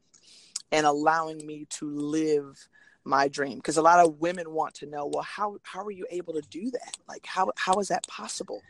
and 0.72 0.84
allowing 0.84 1.46
me 1.46 1.66
to 1.70 1.88
live 1.88 2.68
my 3.04 3.28
dream. 3.28 3.56
Because 3.56 3.76
a 3.76 3.82
lot 3.82 4.04
of 4.04 4.20
women 4.20 4.50
want 4.52 4.74
to 4.74 4.86
know 4.86 5.06
well 5.06 5.22
how 5.22 5.58
how 5.62 5.84
are 5.84 5.92
you 5.92 6.06
able 6.10 6.34
to 6.34 6.42
do 6.50 6.70
that? 6.72 6.96
Like 7.08 7.24
how 7.24 7.52
how 7.56 7.74
is 7.74 7.88
that 7.88 8.06
possible? 8.08 8.62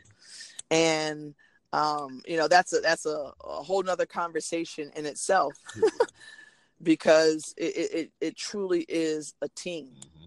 And 0.69 1.33
um 1.71 2.21
you 2.27 2.37
know 2.37 2.47
that's 2.47 2.71
a 2.73 2.81
that's 2.81 3.07
a, 3.07 3.31
a 3.43 3.63
whole 3.63 3.81
nother 3.81 4.05
conversation 4.05 4.91
in 4.95 5.07
itself 5.07 5.53
because 6.83 7.55
it, 7.57 7.91
it 7.93 8.11
it 8.21 8.37
truly 8.37 8.85
is 8.87 9.33
a 9.41 9.47
team. 9.49 9.87
Mm-hmm. 9.87 10.22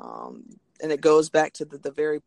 Um 0.00 0.44
and 0.82 0.90
it 0.90 1.00
goes 1.00 1.28
back 1.28 1.52
to 1.54 1.64
the, 1.64 1.78
the 1.78 1.90
very 1.90 2.22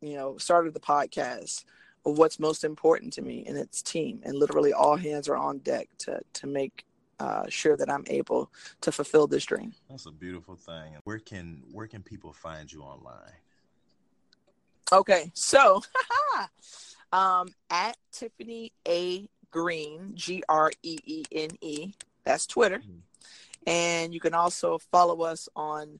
you 0.00 0.14
know 0.14 0.38
start 0.38 0.66
of 0.66 0.74
the 0.74 0.80
podcast 0.80 1.64
of 2.06 2.16
what's 2.18 2.38
most 2.38 2.64
important 2.64 3.12
to 3.12 3.22
me 3.22 3.44
and 3.46 3.58
it's 3.58 3.82
team 3.82 4.20
and 4.22 4.36
literally 4.36 4.72
all 4.72 4.96
hands 4.96 5.28
are 5.28 5.36
on 5.36 5.58
deck 5.58 5.88
to 5.98 6.20
to 6.32 6.46
make 6.46 6.84
uh, 7.20 7.44
sure 7.48 7.76
that 7.76 7.90
I'm 7.90 8.04
able 8.06 8.50
to 8.80 8.92
fulfill 8.92 9.26
this 9.26 9.44
dream. 9.44 9.74
That's 9.90 10.06
a 10.06 10.12
beautiful 10.12 10.56
thing. 10.56 10.96
Where 11.04 11.18
can 11.18 11.62
where 11.72 11.86
can 11.86 12.02
people 12.02 12.32
find 12.32 12.72
you 12.72 12.82
online? 12.82 13.32
Okay, 14.92 15.30
so 15.34 15.82
um, 17.12 17.48
at 17.70 17.96
Tiffany 18.12 18.72
A 18.86 19.28
Greene, 19.50 20.12
G 20.14 20.42
R 20.48 20.70
E 20.82 20.98
E 21.04 21.24
N 21.32 21.50
E. 21.60 21.92
That's 22.24 22.46
Twitter, 22.46 22.78
mm-hmm. 22.78 23.68
and 23.68 24.14
you 24.14 24.20
can 24.20 24.34
also 24.34 24.78
follow 24.78 25.22
us 25.22 25.48
on 25.56 25.98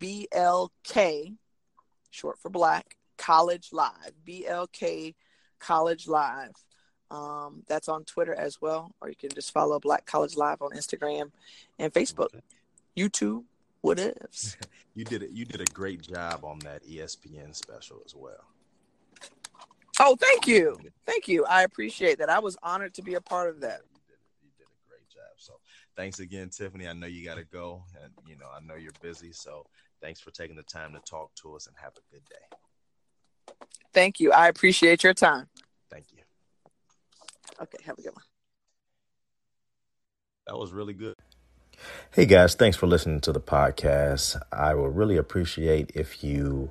BLK, 0.00 1.36
short 2.10 2.38
for 2.38 2.50
Black 2.50 2.96
College 3.16 3.70
Live. 3.72 4.12
BLK 4.26 5.14
College 5.58 6.08
Live. 6.08 6.52
Um, 7.10 7.62
that's 7.68 7.88
on 7.88 8.04
Twitter 8.04 8.34
as 8.34 8.60
well, 8.60 8.92
or 9.00 9.08
you 9.08 9.14
can 9.14 9.30
just 9.30 9.52
follow 9.52 9.78
Black 9.78 10.06
College 10.06 10.36
Live 10.36 10.60
on 10.60 10.70
Instagram 10.72 11.30
and 11.78 11.92
Facebook. 11.92 12.30
YouTube, 12.96 13.44
what 13.80 13.98
ifs. 14.00 14.56
you 14.94 15.04
did 15.04 15.22
it. 15.22 15.30
You 15.30 15.44
did 15.44 15.60
a 15.60 15.72
great 15.72 16.02
job 16.02 16.44
on 16.44 16.58
that 16.60 16.84
ESPN 16.84 17.54
special 17.54 18.02
as 18.04 18.14
well. 18.14 18.44
Oh, 20.00 20.16
thank 20.16 20.46
you, 20.46 20.78
thank 21.06 21.28
you. 21.28 21.44
I 21.46 21.62
appreciate 21.62 22.18
that. 22.18 22.28
I 22.28 22.40
was 22.40 22.56
honored 22.62 22.94
to 22.94 23.02
be 23.02 23.14
a 23.14 23.20
part 23.20 23.48
of 23.48 23.60
that. 23.60 23.80
You 23.92 24.00
did, 24.08 24.18
you 24.42 24.50
did 24.58 24.66
a 24.66 24.88
great 24.88 25.08
job. 25.08 25.32
So, 25.36 25.54
thanks 25.96 26.20
again, 26.20 26.50
Tiffany. 26.50 26.86
I 26.86 26.92
know 26.92 27.06
you 27.06 27.24
got 27.24 27.36
to 27.36 27.44
go, 27.44 27.84
and 28.02 28.12
you 28.26 28.36
know 28.36 28.46
I 28.54 28.64
know 28.64 28.74
you're 28.74 28.92
busy. 29.02 29.32
So, 29.32 29.66
Thanks 30.00 30.20
for 30.20 30.30
taking 30.30 30.56
the 30.56 30.62
time 30.62 30.92
to 30.92 31.00
talk 31.00 31.34
to 31.42 31.54
us 31.54 31.66
and 31.66 31.76
have 31.82 31.92
a 31.96 32.12
good 32.12 32.22
day. 32.28 33.54
Thank 33.92 34.20
you. 34.20 34.32
I 34.32 34.48
appreciate 34.48 35.02
your 35.02 35.14
time. 35.14 35.48
Thank 35.90 36.06
you. 36.12 36.18
Okay, 37.60 37.78
have 37.84 37.98
a 37.98 38.02
good 38.02 38.14
one. 38.14 38.24
That 40.46 40.58
was 40.58 40.72
really 40.72 40.92
good. 40.92 41.14
Hey 42.12 42.24
guys, 42.24 42.54
thanks 42.54 42.76
for 42.76 42.86
listening 42.86 43.20
to 43.22 43.32
the 43.32 43.40
podcast. 43.40 44.40
I 44.52 44.74
would 44.74 44.96
really 44.96 45.16
appreciate 45.16 45.90
if 45.94 46.22
you 46.22 46.70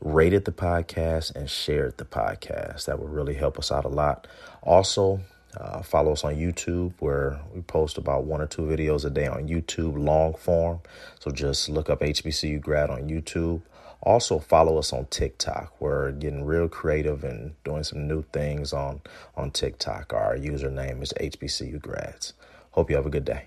rated 0.00 0.44
the 0.44 0.52
podcast 0.52 1.34
and 1.34 1.48
shared 1.48 1.96
the 1.98 2.04
podcast. 2.04 2.86
That 2.86 2.98
would 2.98 3.10
really 3.10 3.34
help 3.34 3.58
us 3.58 3.70
out 3.70 3.84
a 3.84 3.88
lot. 3.88 4.26
Also, 4.62 5.20
uh, 5.56 5.82
follow 5.82 6.12
us 6.12 6.24
on 6.24 6.34
YouTube 6.34 6.92
where 6.98 7.40
we 7.54 7.60
post 7.62 7.98
about 7.98 8.24
one 8.24 8.40
or 8.40 8.46
two 8.46 8.62
videos 8.62 9.04
a 9.04 9.10
day 9.10 9.26
on 9.26 9.48
YouTube, 9.48 10.02
long 10.02 10.34
form. 10.34 10.80
So 11.20 11.30
just 11.30 11.68
look 11.68 11.90
up 11.90 12.00
HBCU 12.00 12.60
grad 12.60 12.90
on 12.90 13.08
YouTube. 13.08 13.62
Also, 14.02 14.38
follow 14.38 14.78
us 14.78 14.92
on 14.92 15.06
TikTok. 15.06 15.74
We're 15.80 16.12
getting 16.12 16.44
real 16.44 16.68
creative 16.68 17.24
and 17.24 17.54
doing 17.64 17.84
some 17.84 18.06
new 18.06 18.22
things 18.32 18.72
on, 18.72 19.00
on 19.36 19.50
TikTok. 19.50 20.12
Our 20.12 20.36
username 20.36 21.02
is 21.02 21.12
HBCU 21.18 21.80
Grads. 21.80 22.34
Hope 22.72 22.90
you 22.90 22.96
have 22.96 23.06
a 23.06 23.10
good 23.10 23.24
day. 23.24 23.42